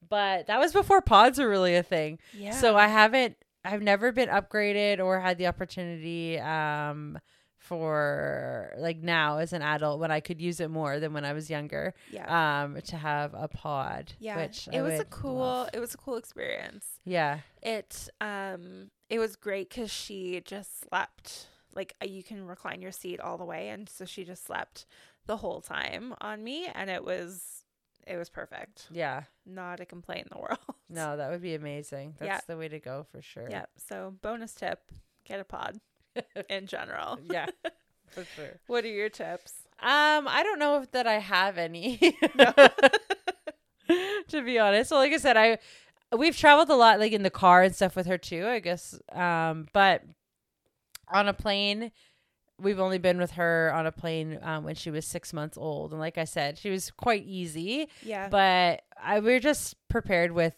But 0.08 0.48
that 0.48 0.60
was 0.60 0.72
before 0.72 1.02
pods 1.02 1.40
were 1.40 1.50
really 1.50 1.76
a 1.76 1.84
thing. 1.84 2.20
Yeah. 2.34 2.52
So 2.52 2.78
I 2.78 2.88
haven't. 2.88 3.36
I've 3.66 3.82
never 3.82 4.14
been 4.14 4.30
upgraded 4.30 5.04
or 5.04 5.20
had 5.20 5.38
the 5.38 5.48
opportunity 5.48 6.40
um, 6.40 7.20
for 7.58 8.74
like 8.78 8.98
now 8.98 9.38
as 9.38 9.54
an 9.54 9.62
adult 9.62 10.00
when 10.00 10.12
I 10.12 10.20
could 10.20 10.42
use 10.42 10.60
it 10.60 10.70
more 10.70 11.00
than 11.00 11.14
when 11.14 11.26
I 11.26 11.34
was 11.34 11.50
younger. 11.50 11.94
yeah. 12.12 12.64
Um, 12.64 12.80
to 12.82 12.98
have 12.98 13.34
a 13.34 13.48
pod. 13.48 14.14
yeah. 14.20 14.38
Which 14.38 14.68
it 14.72 14.78
I 14.80 14.82
was 14.82 15.00
a 15.00 15.06
cool. 15.06 15.36
love. 15.38 15.70
It 15.74 15.80
was 15.80 15.94
a 15.94 15.98
cool 15.98 16.16
experience. 16.18 16.86
Yeah. 17.04 17.40
It 17.62 18.10
um 18.22 18.92
it 19.10 19.20
was 19.20 19.36
great 19.36 19.70
because 19.70 19.92
she 19.92 20.42
just 20.46 20.82
slept 20.88 21.48
like 21.76 21.94
uh, 22.02 22.06
you 22.08 22.24
can 22.24 22.46
recline 22.48 22.82
your 22.82 22.92
seat 22.92 23.20
all 23.20 23.38
the 23.38 23.46
way, 23.46 23.70
and 23.70 23.88
so 23.90 24.06
she 24.06 24.24
just 24.24 24.46
slept 24.46 24.86
the 25.26 25.38
whole 25.38 25.62
time 25.62 26.14
on 26.22 26.44
me, 26.44 26.68
and 26.74 26.90
it 26.90 27.04
was 27.04 27.64
it 28.06 28.16
was 28.18 28.30
perfect. 28.30 28.88
Yeah. 28.92 29.24
Not 29.46 29.80
a 29.82 29.86
complaint 29.86 30.28
in 30.32 30.38
the 30.38 30.42
world. 30.42 30.60
No, 30.90 31.18
that 31.18 31.30
would 31.30 31.42
be 31.42 31.56
amazing. 31.56 32.16
That's 32.20 32.28
Yeah. 32.30 32.40
the 32.48 32.58
way 32.58 32.70
to 32.70 32.80
go 32.80 33.06
for 33.12 33.22
sure. 33.22 33.48
Yeah. 33.50 33.66
So 33.90 34.14
bonus 34.22 34.54
tip: 34.54 34.92
get 35.26 35.40
a 35.40 35.44
pod 35.44 35.80
in 36.50 36.68
general. 36.68 37.20
yeah. 37.32 37.48
For 38.10 38.24
sure. 38.36 38.60
What 38.68 38.84
are 38.86 38.90
your 38.90 39.10
tips? 39.10 39.54
Um, 39.80 40.28
I 40.28 40.42
don't 40.44 40.60
know 40.60 40.82
if 40.82 40.92
that 40.92 41.06
I 41.08 41.20
have 41.20 41.58
any. 41.58 42.00
No. 42.36 42.52
to 44.30 44.42
be 44.44 44.60
honest. 44.60 44.90
So 44.90 44.96
like 44.98 45.14
I 45.14 45.18
said, 45.18 45.38
I 45.38 45.58
we've 46.18 46.36
traveled 46.36 46.70
a 46.70 46.76
lot 46.76 47.00
like 47.00 47.12
in 47.12 47.24
the 47.24 47.30
car 47.30 47.64
and 47.64 47.76
stuff 47.76 47.96
with 47.96 48.06
her 48.08 48.18
too, 48.18 48.46
I 48.48 48.60
guess. 48.60 49.00
Um, 49.12 49.68
but 49.74 50.04
on 51.10 51.28
a 51.28 51.34
plane 51.34 51.92
we've 52.60 52.80
only 52.80 52.98
been 52.98 53.20
with 53.20 53.32
her 53.32 53.72
on 53.74 53.86
a 53.86 53.92
plane 53.92 54.40
um, 54.42 54.64
when 54.64 54.74
she 54.74 54.90
was 54.90 55.06
six 55.06 55.32
months 55.32 55.58
old 55.60 55.92
and 55.92 56.00
like 56.02 56.18
i 56.18 56.24
said 56.24 56.58
she 56.58 56.72
was 56.72 56.90
quite 56.90 57.24
easy 57.24 57.88
Yeah. 58.04 58.30
but 58.30 58.82
I, 59.02 59.20
we 59.20 59.36
are 59.36 59.40
just 59.40 59.76
prepared 59.90 60.32
with 60.32 60.56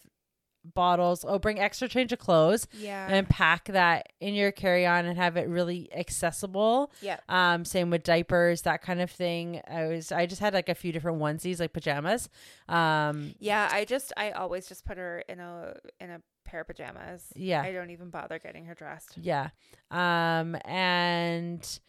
bottles 0.74 1.24
oh 1.26 1.38
bring 1.38 1.58
extra 1.58 1.88
change 1.88 2.12
of 2.12 2.18
clothes 2.18 2.68
yeah. 2.72 3.08
and 3.10 3.28
pack 3.28 3.64
that 3.66 4.08
in 4.20 4.34
your 4.34 4.52
carry-on 4.52 5.06
and 5.06 5.16
have 5.16 5.36
it 5.36 5.48
really 5.48 5.88
accessible 5.94 6.92
yeah. 7.00 7.18
um 7.28 7.64
same 7.64 7.88
with 7.90 8.02
diapers 8.02 8.62
that 8.62 8.82
kind 8.82 9.00
of 9.00 9.10
thing 9.10 9.60
i 9.68 9.86
was 9.86 10.12
i 10.12 10.26
just 10.26 10.40
had 10.40 10.52
like 10.52 10.68
a 10.68 10.74
few 10.74 10.92
different 10.92 11.18
onesies 11.18 11.60
like 11.60 11.72
pajamas 11.72 12.28
um 12.68 13.34
Yeah. 13.38 13.68
I 13.72 13.84
just 13.84 14.12
I 14.16 14.30
always 14.32 14.68
just 14.68 14.84
put 14.84 14.98
her 14.98 15.24
in 15.28 15.40
a 15.40 15.74
in 16.00 16.10
a 16.10 16.20
pair 16.44 16.60
of 16.62 16.66
pajamas. 16.66 17.24
yeah 17.34 17.62
I 17.62 17.72
don't 17.72 17.90
even 17.90 18.10
bother 18.10 18.38
getting 18.38 18.66
her 18.66 18.74
dressed. 18.74 19.16
yeah 19.16 19.50
um 19.90 20.56
and 20.64 21.80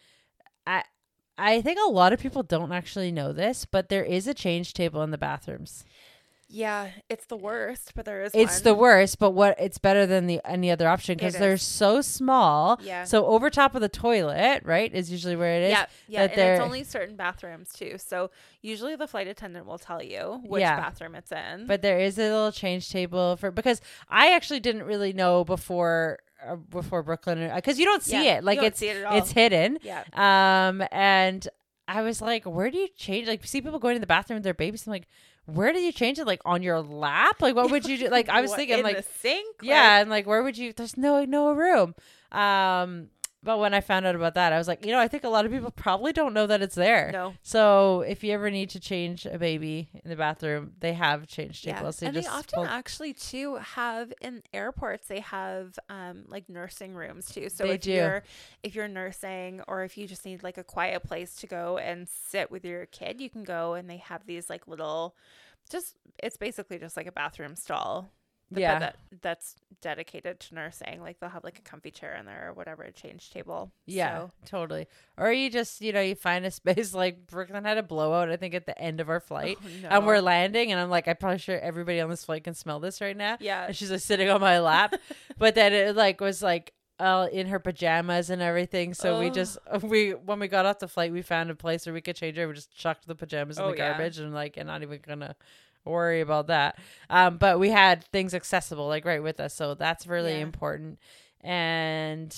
i 0.66 0.84
I 1.38 1.62
think 1.62 1.80
a 1.84 1.90
lot 1.90 2.14
of 2.14 2.20
people 2.20 2.44
don't 2.44 2.72
actually 2.72 3.12
know 3.12 3.34
this, 3.34 3.66
but 3.66 3.90
there 3.90 4.04
is 4.04 4.28
a 4.28 4.34
change 4.34 4.74
table 4.74 5.02
in 5.02 5.10
the 5.10 5.18
bathrooms. 5.18 5.84
Yeah, 6.54 6.89
it's 7.10 7.26
the 7.28 7.38
worst, 7.38 7.93
but 7.95 8.04
there 8.06 8.24
is 8.24 8.32
It's 8.36 8.56
one. 8.58 8.64
the 8.64 8.74
worst, 8.76 9.20
but 9.20 9.32
what 9.32 9.56
it's 9.60 9.78
better 9.78 10.06
than 10.06 10.28
the 10.28 10.41
any 10.43 10.70
other 10.70 10.88
option 10.88 11.16
because 11.18 11.36
they're 11.38 11.54
is. 11.54 11.62
so 11.62 12.02
small. 12.02 12.78
Yeah. 12.84 13.06
So 13.06 13.26
over 13.28 13.49
top 13.49 13.74
of 13.74 13.80
the 13.82 13.88
toilet, 13.89 14.64
right, 14.66 14.93
is 14.93 15.10
usually 15.12 15.36
where 15.38 15.54
it 15.62 15.64
is. 15.64 15.72
Yeah, 15.72 15.86
yeah, 16.08 16.22
and 16.24 16.32
it's 16.34 16.62
only 16.62 16.84
certain 16.84 17.16
bathrooms 17.16 17.72
too. 17.72 17.95
So 17.97 18.32
usually 18.62 18.95
the 18.97 19.08
flight 19.08 19.28
attendant 19.28 19.66
will 19.66 19.78
tell 19.80 20.04
you 20.04 20.41
which 20.45 20.60
Yeah. 20.62 20.76
bathroom 20.78 21.16
it's 21.16 21.32
in. 21.32 21.68
But 21.68 21.82
there 21.82 21.99
is 21.99 22.18
a 22.18 22.24
little 22.24 22.52
change 22.52 22.89
table 22.89 23.38
for 23.38 23.49
because 23.52 23.80
I 24.10 24.34
actually 24.36 24.60
didn't 24.60 24.84
really 24.84 25.14
know 25.14 25.43
before 25.45 26.20
uh, 26.45 26.56
before 26.56 27.04
Brooklyn 27.04 27.49
because 27.56 27.80
you 27.80 27.86
don't 27.86 28.04
see 28.04 28.26
Yeah, 28.26 28.38
it 28.39 28.43
like 28.43 28.62
it's 28.62 28.80
see 28.80 28.89
it 28.89 28.97
at 28.97 29.06
all. 29.06 29.18
it's 29.18 29.32
hidden. 29.32 29.78
yeah, 29.84 30.04
Um, 30.14 30.84
and 30.91 31.47
I 31.88 32.02
was 32.04 32.22
like, 32.22 32.45
where 32.45 32.72
do 32.72 32.78
you 32.78 32.88
change? 32.95 33.28
Like, 33.28 33.45
see 33.45 33.60
people 33.62 33.78
going 33.78 33.95
to 33.95 33.99
the 33.99 34.08
bathroom 34.08 34.38
with 34.38 34.43
their 34.45 34.54
babies. 34.54 34.88
I'm 34.88 34.91
like, 34.91 35.08
where 35.46 35.74
did 35.74 35.84
you 35.84 35.92
change 35.92 36.20
it? 36.20 36.26
Like 36.28 36.42
on 36.46 36.64
your 36.64 36.82
lap? 36.82 37.42
Like, 37.42 37.56
what 37.56 37.72
would 37.72 37.86
you 37.86 37.98
do? 37.98 38.08
Like, 38.10 38.30
I 38.30 38.42
was 38.46 38.54
thinking, 38.54 38.80
in 38.80 38.84
like, 38.84 38.98
the 38.98 39.06
sink. 39.20 39.58
yeah, 39.62 40.00
and 40.00 40.10
like, 40.10 40.26
where 40.28 40.44
would 40.44 40.58
you? 40.58 40.74
There's 40.74 40.98
no 40.98 41.26
no 41.26 41.52
room. 41.54 41.96
Um, 42.32 43.10
but 43.44 43.58
when 43.60 43.74
I 43.74 43.82
found 43.82 44.06
out 44.06 44.16
about 44.16 44.36
that, 44.36 44.54
I 44.54 44.58
was 44.58 44.68
like, 44.68 44.86
you 44.86 44.92
know, 44.92 45.00
I 45.00 45.08
think 45.08 45.24
a 45.24 45.30
lot 45.30 45.46
of 45.46 45.52
people 45.52 45.72
probably 45.72 46.14
don't 46.14 46.34
know 46.34 46.46
that 46.48 46.62
it's 46.62 46.76
there. 46.76 47.10
No. 47.12 47.34
So 47.42 48.02
if 48.02 48.24
you 48.24 48.34
ever 48.34 48.52
need 48.52 48.70
to 48.72 48.80
change 48.80 49.26
a 49.26 49.38
baby 49.39 49.89
in 50.04 50.10
the 50.10 50.16
bathroom, 50.16 50.74
they 50.80 50.94
have 50.94 51.26
change 51.28 51.66
Yeah. 51.66 51.78
tables. 51.78 51.98
So 51.98 52.08
and 52.08 52.16
they 52.16 52.26
often 52.28 52.54
pull- 52.54 52.66
actually 52.66 53.14
too 53.14 53.56
have 53.56 54.14
in 54.22 54.44
airports 54.54 55.08
they 55.08 55.22
have 55.22 55.78
um 55.89 56.26
like 56.28 56.50
nursing 56.50 56.94
rooms 56.94 57.26
too. 57.34 57.50
So 57.50 57.64
They 57.66 57.74
if 57.76 57.82
do. 57.82 57.92
you're 57.92 58.24
if 58.64 58.76
you're 58.76 58.88
nursing 58.88 59.62
or 59.68 59.84
if 59.84 59.98
you 59.98 60.08
just 60.08 60.24
need 60.26 60.44
like 60.44 60.58
a 60.58 60.64
quiet 60.64 61.04
place 61.04 61.36
to 61.38 61.48
go 61.48 61.78
and 61.78 62.08
sit 62.08 62.52
with 62.52 62.64
your 62.64 62.86
kid, 62.88 63.20
you 63.20 63.30
can 63.30 63.44
go 63.44 63.74
and 63.74 63.89
they 63.89 63.98
have 63.98 64.26
these 64.28 64.50
like 64.50 64.68
little 64.68 65.16
just 65.70 65.96
it's 66.22 66.38
basically 66.38 66.78
just 66.78 66.96
like 66.98 67.08
a 67.08 67.12
bathroom 67.12 67.56
stall. 67.56 68.12
But 68.52 68.62
yeah. 68.62 68.80
that 68.80 68.95
that's 69.22 69.56
dedicated 69.82 70.39
to 70.39 70.56
nursing. 70.56 71.02
Like 71.02 71.20
they'll 71.20 71.30
have 71.30 71.43
like 71.43 71.58
a 71.58 71.62
comfy 71.62 71.89
chair 71.91 72.16
in 72.16 72.26
there 72.26 72.49
or 72.49 72.54
whatever, 72.54 72.84
a 72.84 72.91
change 72.91 73.32
table. 73.32 73.72
Yeah, 73.86 74.20
So, 74.20 74.32
totally. 74.45 74.88
Or 75.18 75.32
you 75.32 75.49
just, 75.49 75.82
you 75.82 75.91
know, 75.93 76.02
you 76.02 76.16
find 76.16 76.45
a 76.45 76.52
space 76.52 76.93
like 77.04 77.26
Brooklyn 77.28 77.64
had 77.66 77.78
a 77.78 77.84
blowout, 77.84 78.30
I 78.30 78.38
think, 78.38 78.54
at 78.54 78.66
the 78.66 78.80
end 78.80 78.99
of 78.99 79.10
our 79.10 79.20
flight. 79.20 79.58
Oh, 79.64 79.88
And 79.89 80.06
we're 80.06 80.20
landing, 80.22 80.72
and 80.72 80.80
I'm 80.80 80.89
like, 80.89 81.08
I'm 81.08 81.16
probably 81.18 81.39
sure 81.39 81.58
everybody 81.60 81.99
on 82.02 82.10
this 82.10 82.26
flight 82.26 82.43
can 82.43 82.54
smell 82.54 82.80
this 82.80 83.02
right 83.02 83.18
now. 83.18 83.38
yeah. 83.39 83.66
And 83.68 83.76
she's 83.76 83.89
like 83.91 84.02
sitting 84.02 84.30
on 84.30 84.41
my 84.41 84.60
lap. 84.60 84.93
but 85.38 85.56
then 85.56 85.74
it 85.74 85.95
like 85.95 86.22
was 86.22 86.43
like 86.43 86.74
uh, 86.99 87.28
in 87.32 87.47
her 87.47 87.58
pajamas 87.58 88.30
and 88.30 88.43
everything. 88.43 88.93
So 88.93 89.20
we 89.20 89.32
just 89.32 89.58
we 89.82 90.12
when 90.12 90.39
we 90.39 90.47
got 90.47 90.68
off 90.68 90.78
the 90.78 90.88
flight, 90.88 91.12
we 91.12 91.24
found 91.24 91.49
a 91.49 91.56
place 91.56 91.88
where 91.88 91.93
we 91.93 92.02
could 92.02 92.16
change 92.16 92.38
her. 92.38 92.47
We 92.47 92.54
just 92.54 92.72
chucked 92.78 93.08
the 93.08 93.16
pajamas 93.16 93.58
in 93.58 93.64
Oh, 93.64 93.72
the 93.72 93.78
yeah. 93.78 93.89
garbage 93.93 94.20
and 94.20 94.34
like 94.36 94.58
and 94.58 94.68
not 94.68 94.84
even 94.84 94.99
gonna 95.06 95.36
worry 95.86 96.22
about 96.22 96.48
that. 96.48 96.78
Um, 97.10 97.38
but 97.38 97.60
we 97.60 97.70
had 97.70 98.04
things 98.06 98.34
accessible 98.34 98.88
like 98.88 99.06
right 99.06 99.22
with 99.24 99.40
us, 99.40 99.54
so 99.54 99.74
that's 99.76 100.06
really 100.08 100.34
Yeah. 100.34 100.44
important. 100.44 101.00
And 101.42 102.36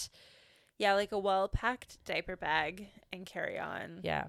Yeah, 0.79 0.93
like 0.95 1.11
a 1.11 1.19
well 1.19 1.47
packed 1.47 2.03
diaper 2.03 2.35
bag 2.35 2.87
and 3.11 3.25
carry 3.25 3.57
on 3.59 3.99
yeah, 4.03 4.25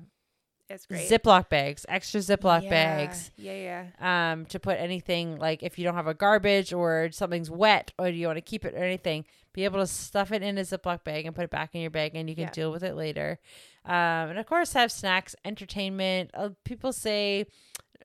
It's 0.69 0.87
great. 0.87 1.09
Ziploc 1.11 1.49
bags, 1.49 1.85
extra 1.89 2.21
Ziploc 2.21 2.63
Yeah, 2.65 2.71
bags. 2.71 3.31
Yeah, 3.37 3.87
yeah. 3.99 4.33
um, 4.33 4.47
to 4.47 4.59
put 4.61 4.79
anything 4.79 5.39
like 5.39 5.63
if 5.63 5.79
you 5.79 5.85
don't 5.85 5.95
have 5.95 6.07
a 6.07 6.15
garbage 6.15 6.73
or 6.73 7.09
something's 7.13 7.51
wet 7.51 7.93
or 7.99 8.09
you 8.09 8.27
want 8.27 8.37
to 8.37 8.43
keep 8.43 8.65
it 8.65 8.75
or 8.75 8.85
anything, 8.85 9.25
be 9.53 9.65
able 9.65 9.79
to 9.81 9.87
stuff 9.87 10.33
it 10.33 10.43
in 10.43 10.59
a 10.59 10.63
Ziploc 10.63 11.03
bag 11.05 11.27
and 11.27 11.35
put 11.35 11.45
it 11.45 11.51
back 11.51 11.75
in 11.75 11.81
your 11.81 11.91
bag 11.91 12.15
and 12.15 12.29
you 12.29 12.35
can 12.37 12.45
Yeah. 12.45 12.51
deal 12.51 12.71
with 12.73 12.83
it 12.83 12.95
later. 12.95 13.39
Um, 13.85 14.31
and 14.31 14.39
of 14.39 14.47
course, 14.47 14.73
have 14.75 14.91
snacks, 14.93 15.35
entertainment. 15.45 16.31
Uh, 16.35 16.51
people 16.65 16.93
say 16.93 17.47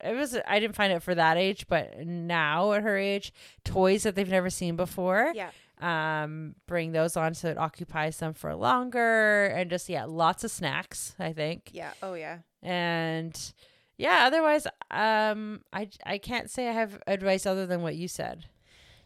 it 0.03 0.15
was 0.15 0.37
I 0.47 0.59
didn't 0.59 0.75
find 0.75 0.93
it 0.93 1.01
for 1.03 1.15
that 1.15 1.37
age, 1.37 1.67
but 1.67 1.99
now 2.05 2.73
at 2.73 2.83
her 2.83 2.97
age, 2.97 3.33
toys 3.63 4.03
that 4.03 4.15
they've 4.15 4.29
never 4.29 4.49
seen 4.49 4.75
before. 4.75 5.31
Yeah. 5.35 5.51
Um, 5.81 6.55
bring 6.67 6.91
those 6.91 7.15
on 7.15 7.33
so 7.33 7.47
it 7.49 7.57
occupies 7.57 8.17
them 8.17 8.33
for 8.33 8.53
longer 8.53 9.45
and 9.45 9.69
just 9.69 9.87
yeah, 9.87 10.03
lots 10.05 10.43
of 10.43 10.51
snacks. 10.51 11.15
I 11.19 11.31
think 11.33 11.69
Yeah. 11.73 11.91
Oh, 12.03 12.13
yeah. 12.15 12.39
and 12.61 13.53
yeah 13.97 14.23
otherwise 14.27 14.65
um 14.91 15.61
i 15.73 15.89
i 16.05 16.17
can't 16.17 16.49
say 16.49 16.69
i 16.69 16.71
have 16.71 17.01
advice 17.05 17.45
other 17.45 17.65
than 17.65 17.81
what 17.81 17.95
you 17.97 18.07
said 18.07 18.45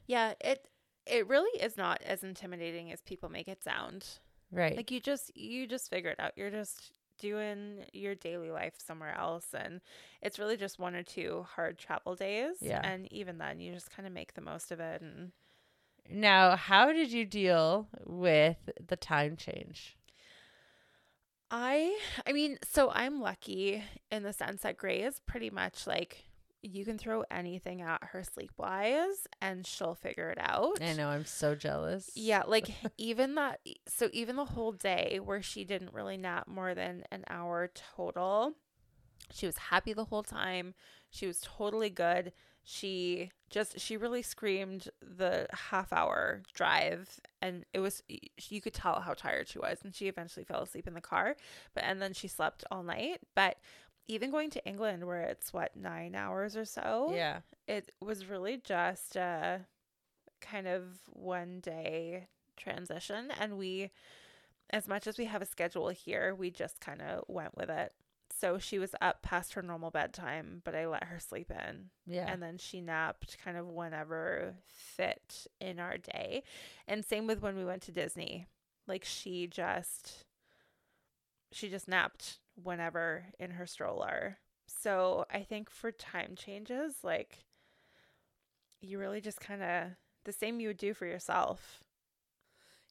Yeah. 0.05 0.33
It 0.41 0.67
it 1.07 1.27
really 1.27 1.59
is 1.59 1.75
not 1.77 2.01
as 2.03 2.23
intimidating 2.23 2.91
as 2.91 3.01
people 3.01 3.27
make 3.29 3.47
it 3.47 3.63
sound. 3.63 4.05
right 4.51 4.75
Like 4.77 4.89
you 4.91 4.99
just 4.99 5.35
you 5.35 5.67
just 5.67 5.89
figure 5.89 6.11
it 6.11 6.19
out. 6.19 6.31
You're 6.37 6.49
just 6.51 6.91
doing 7.23 7.85
your 7.93 8.15
daily 8.15 8.51
life 8.51 8.73
somewhere 8.77 9.15
else 9.17 9.47
and 9.53 9.79
it's 10.21 10.37
really 10.37 10.57
just 10.57 10.77
one 10.77 10.93
or 10.93 11.03
two 11.03 11.45
hard 11.55 11.77
travel 11.77 12.15
days 12.15 12.57
Yeah. 12.59 12.81
and 12.83 13.11
even 13.13 13.37
then 13.37 13.61
you 13.61 13.71
just 13.73 13.89
kind 13.95 14.05
of 14.05 14.11
make 14.13 14.33
the 14.33 14.41
most 14.41 14.71
of 14.73 14.81
it 14.81 15.01
and 15.01 15.31
now 16.09 16.57
how 16.57 16.91
did 16.91 17.13
you 17.13 17.23
deal 17.25 17.87
with 18.05 18.57
the 18.87 18.97
time 18.97 19.37
change 19.37 19.95
I 21.55 21.97
I 22.25 22.31
mean, 22.33 22.57
so 22.67 22.89
I'm 22.89 23.21
lucky 23.21 23.83
in 24.11 24.23
the 24.23 24.33
sense 24.33 24.63
that 24.63 24.75
Gray 24.77 25.01
is 25.01 25.19
pretty 25.19 25.51
much 25.51 25.85
like 25.85 26.25
you 26.63 26.85
can 26.85 26.97
throw 26.97 27.23
anything 27.29 27.81
at 27.81 28.01
her 28.03 28.23
sleep 28.23 28.51
wise 28.57 29.27
and 29.41 29.67
she'll 29.67 29.93
figure 29.95 30.29
it 30.29 30.37
out. 30.39 30.81
i 30.81 30.93
know 30.93 31.09
i'm 31.09 31.25
so 31.25 31.53
jealous 31.55 32.09
Yeah, 32.15 32.43
like 32.47 32.69
even 32.97 33.35
that 33.35 33.59
so 33.87 34.09
even 34.13 34.35
the 34.37 34.45
whole 34.45 34.71
day 34.71 35.19
where 35.23 35.41
she 35.41 35.63
didn't 35.65 35.93
really 35.93 36.17
nap 36.17 36.47
more 36.47 36.73
than 36.73 37.03
an 37.11 37.23
hour 37.29 37.69
total. 37.95 38.53
She 39.31 39.45
was 39.45 39.57
happy 39.57 39.93
the 39.93 40.05
whole 40.05 40.23
time. 40.23 40.73
She 41.09 41.27
was 41.27 41.39
totally 41.41 41.89
good. 41.89 42.33
She 42.63 43.31
just 43.49 43.79
she 43.79 43.97
really 43.97 44.21
screamed 44.21 44.89
the 45.01 45.47
half 45.51 45.91
hour 45.93 46.41
drive 46.53 47.19
and 47.41 47.65
it 47.73 47.79
was 47.79 48.01
you 48.49 48.61
could 48.61 48.73
tell 48.73 49.01
how 49.01 49.13
tired 49.13 49.47
she 49.47 49.59
was 49.59 49.79
and 49.83 49.93
she 49.93 50.07
eventually 50.07 50.43
fell 50.45 50.61
asleep 50.63 50.87
in 50.87 50.93
the 50.93 51.01
car 51.01 51.35
but 51.75 51.83
and 51.83 52.01
then 52.01 52.13
she 52.13 52.27
slept 52.27 52.63
all 52.71 52.81
night 52.81 53.19
but 53.35 53.57
even 54.07 54.31
going 54.31 54.49
to 54.51 54.65
England 54.65 55.05
where 55.05 55.21
it's 55.21 55.53
what 55.53 55.75
9 55.75 56.15
hours 56.15 56.55
or 56.57 56.65
so 56.65 57.11
yeah. 57.13 57.39
it 57.67 57.91
was 58.01 58.25
really 58.25 58.57
just 58.57 59.15
a 59.15 59.61
kind 60.41 60.67
of 60.67 60.83
one 61.11 61.59
day 61.61 62.27
transition. 62.57 63.31
And 63.39 63.57
we 63.57 63.91
as 64.69 64.87
much 64.87 65.07
as 65.07 65.17
we 65.17 65.25
have 65.25 65.41
a 65.41 65.45
schedule 65.45 65.89
here 65.89 66.35
we 66.35 66.49
just 66.51 66.79
kind 66.79 67.01
of 67.01 67.23
went 67.27 67.55
with 67.55 67.69
it. 67.69 67.93
So 68.35 68.57
she 68.57 68.79
was 68.79 68.95
up 68.99 69.21
past 69.21 69.53
her 69.53 69.61
normal 69.61 69.91
bedtime 69.91 70.61
but 70.63 70.75
i 70.75 70.85
let 70.85 71.05
her 71.05 71.19
sleep 71.19 71.51
in. 71.51 71.89
Yeah. 72.05 72.31
And 72.31 72.41
then 72.41 72.57
she 72.57 72.81
napped 72.81 73.37
kind 73.43 73.57
of 73.57 73.67
whenever 73.67 74.55
fit 74.65 75.47
in 75.61 75.79
our 75.79 75.97
day. 75.97 76.43
And 76.87 77.05
same 77.05 77.27
with 77.27 77.41
when 77.41 77.55
we 77.55 77.65
went 77.65 77.83
to 77.83 77.91
disney. 77.91 78.47
Like 78.85 79.05
she 79.05 79.47
just 79.47 80.25
she 81.53 81.69
just 81.69 81.87
napped 81.87 82.39
whenever 82.61 83.25
in 83.39 83.51
her 83.51 83.65
stroller. 83.65 84.37
So 84.65 85.25
i 85.31 85.43
think 85.43 85.69
for 85.69 85.91
time 85.91 86.35
changes 86.35 86.95
like 87.03 87.45
you 88.81 88.99
really 88.99 89.21
just 89.21 89.39
kind 89.39 89.63
of 89.63 89.87
the 90.25 90.33
same 90.33 90.59
you 90.59 90.69
would 90.69 90.77
do 90.77 90.93
for 90.93 91.05
yourself. 91.05 91.83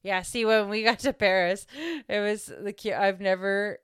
Yeah 0.03 0.23
see 0.23 0.45
when 0.45 0.69
we 0.69 0.83
got 0.83 0.99
to 1.01 1.13
paris 1.13 1.67
it 2.09 2.21
was 2.21 2.51
the 2.61 2.73
cute 2.73 2.95
i've 2.95 3.21
never 3.21 3.79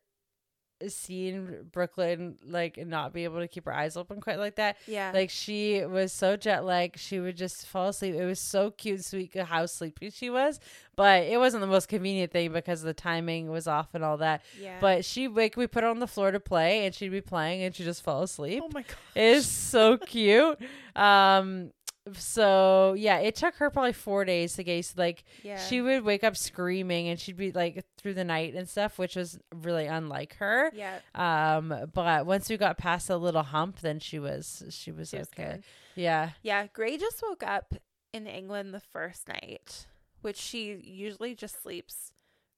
seen 0.86 1.66
brooklyn 1.72 2.36
like 2.46 2.76
not 2.86 3.12
be 3.12 3.24
able 3.24 3.40
to 3.40 3.48
keep 3.48 3.64
her 3.64 3.74
eyes 3.74 3.96
open 3.96 4.20
quite 4.20 4.38
like 4.38 4.56
that 4.56 4.76
yeah 4.86 5.10
Like 5.12 5.30
she 5.30 5.84
was 5.84 6.12
so 6.12 6.36
jet 6.36 6.64
lagged, 6.64 6.98
she 7.00 7.18
would 7.18 7.36
just 7.36 7.66
fall 7.66 7.88
asleep. 7.88 8.14
It 8.14 8.24
was 8.24 8.38
so 8.40 8.70
cute 8.70 8.96
and 8.96 9.04
sweet 9.04 9.34
how 9.36 9.66
sleepy 9.66 10.10
she 10.10 10.30
was, 10.30 10.60
but 10.96 11.24
it 11.24 11.38
wasn't 11.38 11.62
the 11.62 11.66
most 11.66 11.88
convenient 11.88 12.30
thing 12.32 12.52
because 12.52 12.82
the 12.82 12.94
timing 12.94 13.50
was 13.50 13.66
off 13.66 13.88
and 13.94 14.04
all 14.04 14.18
that. 14.18 14.42
yeah 14.60 14.78
But 14.80 15.04
she 15.04 15.26
wake 15.28 15.56
we 15.56 15.66
put 15.66 15.82
her 15.82 15.88
on 15.88 15.98
the 15.98 16.06
floor 16.06 16.30
to 16.30 16.40
play, 16.40 16.86
and 16.86 16.94
she'd 16.94 17.10
be 17.10 17.20
playing, 17.20 17.62
and 17.62 17.74
she'd 17.74 17.84
just 17.84 18.02
fall 18.02 18.22
asleep. 18.22 18.62
oh 18.64 18.70
my 18.72 18.82
god 18.82 18.96
It 19.14 19.22
is 19.36 19.46
so 19.46 19.96
cute. 20.14 20.58
Um, 20.94 21.72
so 22.16 22.94
yeah, 22.96 23.18
it 23.18 23.34
took 23.36 23.54
her 23.56 23.70
probably 23.70 23.92
four 23.92 24.24
days 24.24 24.54
to 24.54 24.64
get 24.64 24.92
like 24.96 25.24
yeah 25.42 25.58
she 25.58 25.80
would 25.80 26.04
wake 26.04 26.24
up 26.24 26.36
screaming, 26.36 27.08
and 27.08 27.18
she'd 27.18 27.36
be 27.36 27.52
like 27.52 27.84
through 27.96 28.14
the 28.14 28.24
night 28.24 28.54
and 28.54 28.68
stuff, 28.68 28.98
which 28.98 29.16
was 29.16 29.38
really 29.54 29.86
unlike 29.86 30.36
her. 30.36 30.70
yeah 30.74 30.98
Um, 31.14 31.74
but 31.94 32.26
once 32.26 32.48
we 32.48 32.56
got 32.56 32.78
past 32.78 33.10
a 33.10 33.16
little 33.16 33.42
hump, 33.42 33.80
then 33.80 33.98
she 34.00 34.18
was 34.18 34.62
she 34.70 34.90
was 34.92 35.10
she 35.10 35.18
was 35.18 35.28
okay. 35.38 35.50
good. 35.52 35.64
Yeah. 35.94 36.30
Yeah, 36.42 36.66
Gray 36.72 36.96
just 36.96 37.20
woke 37.22 37.42
up 37.42 37.74
in 38.12 38.26
England 38.26 38.72
the 38.72 38.80
first 38.80 39.28
night, 39.28 39.86
which 40.22 40.36
she 40.36 40.80
usually 40.84 41.34
just 41.34 41.62
sleeps 41.62 42.12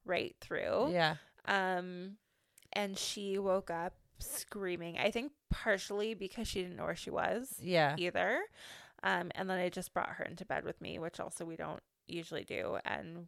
right 0.05 0.35
through. 0.41 0.91
Yeah. 0.93 1.17
Um 1.47 2.17
and 2.73 2.97
she 2.99 3.39
woke 3.39 3.71
up 3.71 3.95
screaming. 4.19 4.99
I 4.99 5.11
think 5.11 5.33
partially 5.51 6.15
because 6.15 6.47
she 6.47 6.63
didn't 6.63 6.77
know 6.77 6.85
where 6.85 6.95
she 6.97 7.11
was 7.11 7.55
Yeah. 7.61 7.97
either. 7.99 8.43
Um 9.03 9.31
and 9.35 9.49
then 9.49 9.59
I 9.59 9.69
just 9.69 9.93
brought 9.95 10.11
her 10.11 10.25
into 10.25 10.45
bed 10.45 10.65
with 10.65 10.81
me, 10.81 10.99
which 10.99 11.21
also 11.21 11.45
we 11.45 11.57
don't 11.57 11.83
usually 12.07 12.45
do 12.45 12.79
and 12.85 13.27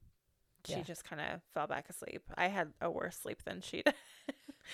she 0.64 0.74
Yeah. 0.74 0.82
just 0.82 1.04
kind 1.04 1.20
of 1.20 1.40
fell 1.54 1.66
back 1.66 1.88
asleep. 1.88 2.22
I 2.36 2.48
had 2.48 2.72
a 2.80 2.90
worse 2.90 3.16
sleep 3.18 3.42
than 3.44 3.60
she 3.60 3.82
did. 3.82 3.94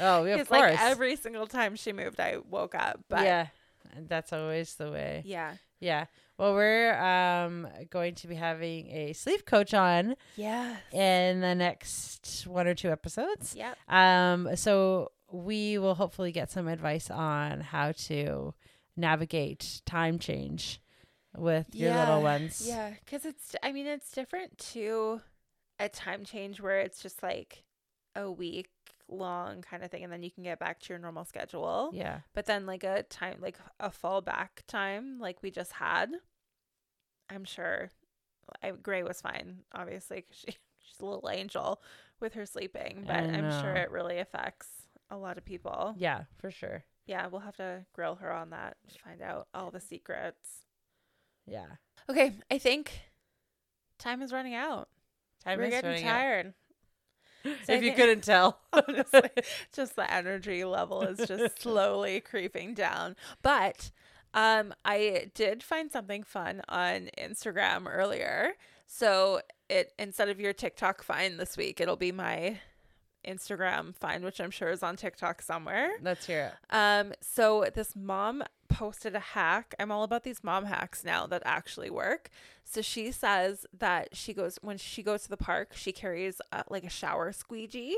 Oh, 0.01 0.24
yeah, 0.24 0.34
of 0.34 0.40
It's 0.40 0.49
course. 0.51 0.72
like 0.72 0.80
every 0.80 1.16
single 1.16 1.46
time 1.46 1.74
she 1.76 1.92
moved, 1.92 2.20
I 2.20 2.36
woke 2.49 2.74
up. 2.74 3.01
But 3.09 3.24
yeah, 3.24 3.46
that's 4.07 4.32
always 4.34 4.74
the 4.74 4.90
way. 4.90 5.22
yeah, 5.24 5.55
Yeah. 5.80 6.07
Well, 6.36 6.53
we're 6.55 6.94
um 7.01 7.66
going 7.90 8.14
to 8.16 8.28
be 8.28 8.34
having 8.34 8.86
a 8.88 9.12
sleep 9.14 9.44
coach 9.46 9.72
on 9.74 10.14
yeah, 10.36 10.76
in 10.92 11.40
the 11.40 11.55
next 11.55 12.46
one 12.46 12.66
or 12.66 12.74
two 12.74 12.90
episodes. 12.90 13.55
yep. 13.57 13.76
Um, 13.88 14.55
so 14.57 15.11
we 15.32 15.78
will 15.78 15.94
hopefully 15.94 16.32
get 16.32 16.51
some 16.51 16.68
advice 16.68 17.11
on 17.11 17.61
how 17.61 17.92
to 17.92 18.55
navigate 18.96 19.80
time 19.86 20.18
change 20.18 20.80
with 21.39 21.74
your 21.74 21.95
little 21.95 22.22
ones. 22.22 22.62
Yeah, 22.66 22.91
because 23.05 23.24
it's. 23.24 23.55
I 23.62 23.72
mean, 23.72 23.86
it's 23.86 24.12
different 24.12 24.59
to 24.72 25.20
a 25.78 25.89
time 25.89 26.24
change 26.24 26.61
where 26.61 26.80
it's 26.80 27.01
just 27.03 27.22
like 27.22 27.64
a 28.16 28.30
week 28.30 28.70
long 29.09 29.62
kind 29.62 29.82
of 29.82 29.91
thing, 29.91 30.05
and 30.05 30.12
then 30.12 30.22
you 30.22 30.30
can 30.30 30.43
get 30.43 30.59
back 30.59 30.80
to 30.80 30.89
your 30.91 30.99
normal 30.99 31.24
schedule. 31.24 31.91
Yeah. 31.95 32.20
But 32.34 32.47
then 32.47 32.66
like 32.66 32.84
a 32.84 33.03
time, 33.05 33.36
like 33.41 33.59
a 33.80 33.91
fallback 33.91 34.49
time, 34.66 35.18
like 35.18 35.43
we 35.43 35.51
just 35.51 35.72
had. 35.72 36.11
I'm 37.30 37.45
sure, 37.45 37.91
I, 38.62 38.70
Gray 38.70 39.03
was 39.03 39.20
fine, 39.20 39.59
obviously, 39.74 40.22
'cause 40.22 40.36
she 40.39 40.47
she's 40.78 41.01
a 41.01 41.05
little 41.07 41.28
angel 41.30 41.82
with 42.20 42.34
her 42.34 42.47
sleeping, 42.47 43.05
but 43.07 43.16
I'm 43.16 43.51
sure 43.61 43.74
it 43.74 43.91
really 43.91 44.18
affects 44.18 44.68
a 45.11 45.16
lot 45.16 45.36
of 45.39 45.45
people. 45.45 45.95
Yeah, 45.99 46.24
for 46.39 46.51
sure. 46.51 46.84
Yeah, 47.07 47.26
we'll 47.28 47.41
have 47.43 47.57
to 47.57 47.84
grill 47.95 48.16
her 48.16 48.32
on 48.32 48.51
that, 48.51 48.76
find 49.05 49.20
out 49.22 49.49
all 49.55 49.70
the 49.70 49.80
secrets. 49.80 50.64
Yeah. 51.51 51.66
Okay, 52.11 52.34
I 52.51 52.59
think 52.59 52.92
time 53.99 54.22
is 54.22 54.32
running 54.32 54.55
out. 54.55 54.88
Time 55.44 55.59
We're 55.59 55.64
is 55.64 55.70
getting 55.70 55.90
running 55.90 56.07
out. 56.07 56.12
tired. 56.12 56.55
So 57.44 57.51
I 57.68 57.76
if 57.76 57.82
you 57.82 57.92
couldn't 57.92 58.22
tell. 58.24 58.61
Honestly, 58.72 59.30
just 59.72 59.96
the 59.96 60.12
energy 60.12 60.64
level 60.64 61.03
is 61.03 61.26
just 61.28 61.62
slowly 61.62 62.20
creeping 62.20 62.74
down. 62.74 63.16
But 63.42 63.90
um, 64.34 64.74
I 64.84 65.30
did 65.34 65.62
find 65.62 65.90
something 65.90 66.22
fun 66.22 66.62
on 66.68 67.11
Instagram 67.18 67.86
earlier. 67.88 68.53
So 68.86 69.40
it 69.68 69.92
instead 69.99 70.28
of 70.28 70.40
your 70.40 70.53
TikTok 70.53 71.03
find 71.03 71.38
this 71.38 71.57
week, 71.57 71.80
it'll 71.80 71.96
be 71.96 72.12
my 72.12 72.59
Instagram 73.26 73.94
find, 73.94 74.24
which 74.24 74.40
I'm 74.40 74.51
sure 74.51 74.70
is 74.70 74.82
on 74.82 74.96
TikTok 74.96 75.42
somewhere. 75.42 75.90
Let's 76.03 76.26
hear 76.26 76.53
it. 76.53 76.74
Um, 76.74 77.12
so 77.20 77.66
this 77.74 77.94
mom 77.94 78.42
posted 78.79 79.14
a 79.14 79.20
hack. 79.20 79.74
I'm 79.79 79.91
all 79.91 80.03
about 80.05 80.22
these 80.22 80.45
mom 80.45 80.64
hacks 80.66 81.05
now 81.05 81.26
that 81.26 81.43
actually 81.45 81.91
work. 81.91 82.31
So 82.64 82.81
she 82.83 83.11
says 83.12 83.66
that 83.76 84.16
she 84.16 84.33
goes 84.33 84.59
when 84.62 84.79
she 84.79 85.03
goes 85.03 85.22
to 85.24 85.29
the 85.31 85.37
park, 85.37 85.72
she 85.74 85.93
carries 85.93 86.41
uh, 86.53 86.62
like 86.68 86.85
a 86.85 86.91
shower 86.91 87.33
squeegee 87.33 87.97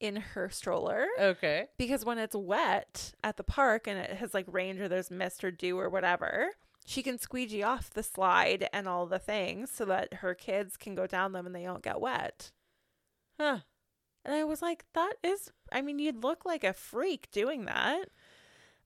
in 0.00 0.16
her 0.16 0.48
stroller 0.48 1.06
Okay. 1.20 1.66
because 1.76 2.04
when 2.04 2.18
it's 2.18 2.36
wet 2.36 3.12
at 3.24 3.36
the 3.36 3.42
park 3.42 3.88
and 3.88 3.98
it 3.98 4.10
has 4.18 4.32
like 4.32 4.46
rained 4.48 4.80
or 4.80 4.86
there's 4.88 5.10
mist 5.10 5.42
or 5.42 5.50
dew 5.50 5.76
or 5.78 5.88
whatever, 5.88 6.50
she 6.86 7.02
can 7.02 7.18
squeegee 7.18 7.64
off 7.64 7.90
the 7.90 8.02
slide 8.04 8.68
and 8.72 8.86
all 8.86 9.06
the 9.06 9.18
things 9.18 9.70
so 9.72 9.84
that 9.86 10.14
her 10.14 10.34
kids 10.34 10.76
can 10.76 10.94
go 10.94 11.06
down 11.06 11.32
them 11.32 11.46
and 11.46 11.54
they 11.54 11.64
don't 11.64 11.82
get 11.82 12.00
wet. 12.00 12.52
Huh. 13.40 13.58
And 14.24 14.34
I 14.34 14.44
was 14.44 14.62
like, 14.62 14.84
that 14.94 15.14
is, 15.22 15.50
I 15.72 15.80
mean, 15.80 15.98
you'd 15.98 16.22
look 16.22 16.44
like 16.44 16.62
a 16.64 16.72
freak 16.72 17.28
doing 17.32 17.64
that. 17.64 18.08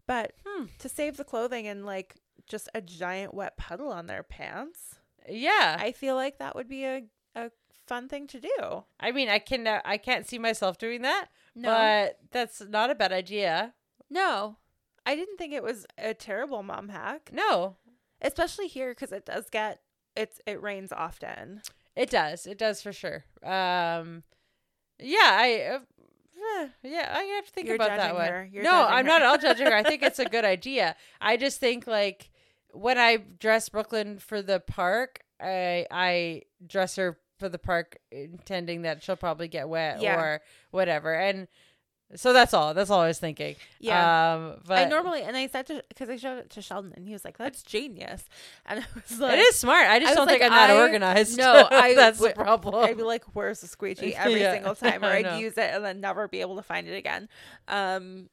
But 0.07 0.33
Hmm. 0.47 0.65
to 0.79 0.89
save 0.89 1.17
the 1.17 1.25
clothing 1.25 1.67
and 1.67 1.87
like 1.87 2.17
just 2.47 2.69
a 2.75 2.81
giant 2.81 3.35
wet 3.35 3.57
puddle 3.57 3.91
on 3.93 4.07
their 4.07 4.23
pants, 4.23 4.97
Yeah. 5.29 5.77
I 5.79 5.93
feel 5.93 6.15
like 6.17 6.39
that 6.39 6.55
would 6.57 6.69
be 6.69 6.85
a, 6.85 7.05
a 7.37 7.51
fun 7.87 8.09
thing 8.09 8.27
to 8.29 8.41
do. 8.41 8.85
I 9.01 9.13
mean, 9.13 9.29
I 9.29 9.39
can 9.39 9.67
uh, 9.67 9.81
I 9.85 9.97
can't 9.99 10.27
see 10.27 10.39
myself 10.39 10.77
doing 10.79 11.03
that, 11.03 11.27
No. 11.55 11.71
but 11.71 12.19
that's 12.33 12.61
not 12.61 12.91
a 12.91 12.95
bad 12.95 13.13
idea. 13.13 13.75
no, 14.11 14.59
I 15.07 15.15
didn't 15.17 15.37
think 15.39 15.53
it 15.53 15.63
was 15.63 15.87
a 15.99 16.15
terrible 16.15 16.63
mom 16.63 16.89
hack, 16.91 17.31
No, 17.33 17.77
especially 18.21 18.69
here 18.69 18.91
because 18.93 19.11
it 19.13 19.25
does 19.27 19.49
get, 19.51 19.81
it's, 20.17 20.41
it 20.47 20.61
rains 20.63 20.93
often. 20.93 21.63
it 21.97 22.09
does. 22.11 22.47
It 22.47 22.57
does 22.59 22.81
for 22.83 22.93
sure. 22.93 23.25
Um, 23.43 24.23
yeah, 24.99 25.19
I. 25.41 25.79
Eh, 26.61 26.69
yeah, 26.83 27.15
I 27.17 27.23
have 27.23 27.47
to 27.47 27.53
think 27.53 27.67
You're 27.67 27.77
about 27.77 27.97
that 27.97 28.15
one. 28.15 28.27
her. 28.29 28.49
You're 28.51 28.63
no, 28.65 28.87
I'm 28.87 29.05
her. 29.05 29.11
not 29.11 29.23
all 29.23 29.39
judging 29.39 29.67
her. 29.67 29.75
I 29.75 29.83
think 29.83 30.03
it's 30.03 30.19
a 30.19 30.25
good 30.37 30.45
idea. 30.45 30.97
I 31.21 31.37
just 31.37 31.61
think 31.61 31.87
like 31.87 32.31
when 32.73 32.99
I 32.99 33.17
dress 33.17 33.69
Brooklyn 33.69 34.19
for 34.19 34.43
the 34.43 34.61
park, 34.61 35.21
I 35.41 35.87
I 35.91 36.43
dress 36.67 36.97
her 36.97 37.19
for 37.39 37.49
the 37.49 37.59
park 37.59 37.99
intending 38.11 38.83
that 38.83 39.03
she'll 39.03 39.17
probably 39.17 39.49
get 39.49 39.69
wet 39.69 40.01
Yeah. 40.01 40.21
or 40.21 40.41
whatever. 40.71 41.15
And 41.15 41.49
so 42.15 42.33
that's 42.33 42.53
all. 42.55 42.75
That's 42.75 42.91
all 42.91 43.01
I 43.01 43.09
was 43.09 43.19
thinking. 43.19 43.57
Yeah. 43.81 44.35
Um, 44.35 44.61
but 44.67 44.79
I 44.79 44.85
normally, 44.87 45.23
and 45.23 45.37
I 45.37 45.47
said 45.47 45.67
to, 45.67 45.83
because 45.89 46.09
I 46.09 46.17
showed 46.17 46.39
it 46.39 46.51
to 46.51 46.63
Sheldon 46.63 46.93
and 46.97 47.07
he 47.07 47.13
was 47.13 47.25
like, 47.25 47.39
that's 47.39 47.63
genius. 47.63 48.25
And 48.67 48.81
I 48.81 48.85
was 48.95 49.19
like, 49.21 49.35
it 49.39 49.41
is 49.41 49.57
smart. 49.57 49.87
I 49.89 49.99
just 49.99 50.13
I 50.13 50.15
don't 50.15 50.29
think 50.29 50.43
I'm 50.43 50.51
that 50.51 50.71
I- 50.71 50.81
organized. 50.81 51.39
No, 51.39 51.69
I 51.71 51.95
that's 51.95 52.21
would- 52.21 52.33
the 52.33 52.35
problem. 52.35 52.75
I'd 52.85 52.97
be 52.97 53.03
like, 53.03 53.25
"Where's 53.35 53.61
the 53.61 53.67
squeegee?" 53.69 54.15
Every 54.17 54.41
Yeah, 54.41 54.53
single 54.55 54.75
time, 54.77 55.03
or 55.05 55.09
I'd 55.09 55.41
use 55.41 55.57
it 55.59 55.71
and 55.75 55.85
then 55.85 56.01
never 56.01 56.29
be 56.29 56.41
able 56.41 56.57
to 56.57 56.63
find 56.63 56.87
it 56.89 56.97
again. 56.97 57.29
Um, 57.69 58.29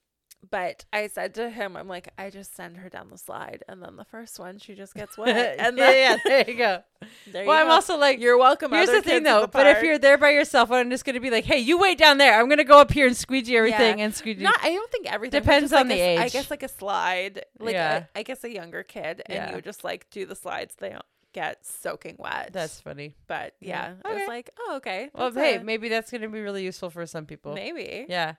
but 0.50 0.86
I 0.94 1.08
said 1.08 1.34
to 1.36 1.50
him, 1.50 1.76
"I'm 1.76 1.88
like, 1.88 2.10
I 2.18 2.30
just 2.30 2.56
send 2.56 2.78
her 2.78 2.90
down 2.90 3.10
the 3.10 3.18
slide, 3.18 3.64
and 3.68 3.82
then 3.84 3.96
the 3.98 4.06
first 4.06 4.40
one, 4.40 4.58
she 4.58 4.74
just 4.76 4.94
gets 4.94 5.18
wet, 5.18 5.56
and 5.60 5.78
yeah, 5.78 5.86
then 5.92 5.98
yeah, 5.98 6.18
there 6.26 6.50
you 6.50 6.58
go. 6.58 6.84
there 7.32 7.46
well, 7.46 7.56
you 7.58 7.62
I'm 7.62 7.68
go. 7.68 7.74
also 7.74 7.98
like, 7.98 8.20
You're 8.20 8.38
welcome. 8.38 8.72
here's 8.72 8.90
the 8.90 9.02
thing 9.02 9.24
though. 9.24 9.42
the 9.42 9.48
But 9.48 9.68
if 9.68 9.84
you're 9.84 9.98
there 10.00 10.18
by 10.18 10.30
yourself, 10.32 10.72
I'm 10.72 10.90
just 10.90 11.06
gonna 11.06 11.20
be 11.20 11.30
like, 11.30 11.46
hey, 11.46 11.60
you 11.60 11.78
wait 11.78 11.98
down 11.98 12.18
there. 12.18 12.40
I'm 12.40 12.48
gonna 12.50 12.64
go 12.64 12.80
up 12.80 12.92
here 12.92 13.08
and 13.08 13.16
squeegee 13.18 13.58
everything 13.58 14.00
Yeah. 14.00 14.06
and 14.06 14.16
squeegee. 14.16 14.44
not, 14.44 14.56
I 14.62 14.70
don't 14.74 14.92
think 14.92 15.12
everything 15.12 15.42
Depends 15.42 15.74
on 15.74 15.88
like 15.90 15.98
the 15.98 16.02
a 16.02 16.14
age. 16.16 16.20
I 16.20 16.30
guess 16.30 16.50
like 16.50 16.64
a 16.64 16.68
slide, 16.70 17.46
like 17.60 17.74
Yeah. 17.74 18.06
a, 18.16 18.20
I 18.20 18.24
guess 18.24 18.44
a 18.44 18.52
younger 18.54 18.84
kid, 18.84 19.22
and 19.26 19.56
you 19.56 19.62
just 19.62 19.84
like 19.84 20.10
do 20.10 20.26
the 20.26 20.36
slides. 20.36 20.76
They 20.80 20.90
don't 20.90 21.04
get 21.32 21.64
soaking 21.66 22.16
wet. 22.18 22.50
That's 22.54 22.80
funny. 22.82 23.14
but 23.28 23.54
Yeah. 23.60 23.90
yeah, 24.04 24.10
I 24.10 24.14
was 24.16 24.28
like, 24.28 24.50
oh 24.60 24.76
okay. 24.78 25.10
Well, 25.14 25.32
that's 25.32 25.46
hey, 25.46 25.56
a- 25.58 25.64
maybe 25.64 25.88
that's 25.90 26.10
gonna 26.12 26.28
be 26.30 26.42
really 26.42 26.64
useful 26.64 26.90
for 26.90 27.06
some 27.06 27.26
people. 27.26 27.54
maybe 27.54 28.06
Yeah, 28.10 28.34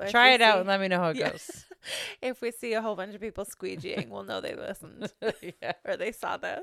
If 0.00 0.10
try 0.10 0.30
it 0.32 0.40
out 0.42 0.58
and 0.58 0.68
let 0.68 0.80
me 0.80 0.88
know 0.88 0.98
how 0.98 1.10
it 1.10 1.16
Yeah. 1.18 1.30
goes. 1.30 1.66
if 2.22 2.40
we 2.42 2.50
see 2.50 2.72
a 2.74 2.82
whole 2.82 2.96
bunch 2.96 3.14
of 3.14 3.20
people 3.20 3.44
squeegeeing, 3.44 4.08
we'll 4.08 4.24
know 4.24 4.40
they 4.40 4.54
listened 4.54 5.12
yeah. 5.62 5.72
or 5.84 5.96
they 5.96 6.12
saw 6.12 6.36
this. 6.36 6.62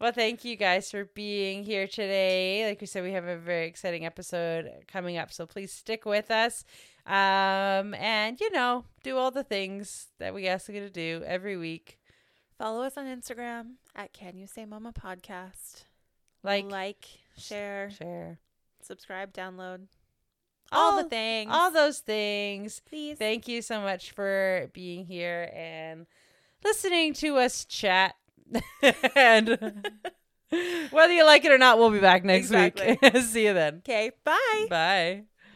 Well, 0.00 0.12
thank 0.12 0.44
you 0.44 0.56
guys 0.56 0.90
for 0.90 1.04
being 1.14 1.62
here 1.62 1.86
today. 1.86 2.66
Like 2.66 2.80
we 2.80 2.86
said, 2.86 3.02
we 3.02 3.12
have 3.12 3.26
a 3.26 3.36
very 3.36 3.66
exciting 3.66 4.06
episode 4.06 4.70
coming 4.88 5.18
up, 5.18 5.30
so 5.30 5.44
please 5.46 5.72
stick 5.72 6.06
with 6.06 6.30
us. 6.30 6.64
Um, 7.06 7.94
and 7.94 8.40
you 8.40 8.50
know, 8.50 8.84
do 9.02 9.16
all 9.18 9.30
the 9.30 9.44
things 9.44 10.08
that 10.18 10.32
we 10.32 10.46
ask 10.48 10.68
you 10.68 10.80
to 10.80 10.90
do 10.90 11.22
every 11.26 11.56
week. 11.58 11.98
Follow 12.58 12.82
us 12.82 12.96
on 12.96 13.06
Instagram 13.06 13.72
at 13.94 14.12
Can 14.12 14.36
You 14.38 14.46
Say 14.46 14.64
Mama 14.64 14.92
Podcast. 14.92 15.84
Like, 16.42 16.70
like, 16.70 17.04
share, 17.36 17.90
share, 17.90 18.38
subscribe, 18.82 19.32
download, 19.34 19.86
all, 20.72 20.92
all 20.92 21.02
the 21.02 21.08
things. 21.08 21.50
all 21.52 21.70
those 21.70 21.98
things. 21.98 22.80
please. 22.88 23.18
Thank 23.18 23.48
you 23.48 23.62
so 23.62 23.80
much 23.80 24.12
for 24.12 24.70
being 24.72 25.04
here 25.06 25.50
and 25.54 26.06
listening 26.64 27.14
to 27.14 27.36
us 27.38 27.64
chat. 27.64 28.14
and 29.14 29.48
whether 30.90 31.12
you 31.12 31.24
like 31.24 31.44
it 31.44 31.52
or 31.52 31.58
not, 31.58 31.78
we'll 31.78 31.90
be 31.90 32.00
back 32.00 32.24
next 32.24 32.50
week. 32.50 32.78
See 33.22 33.46
you 33.46 33.54
then. 33.54 33.78
okay, 33.78 34.10
bye. 34.24 34.66
Bye. 34.68 35.22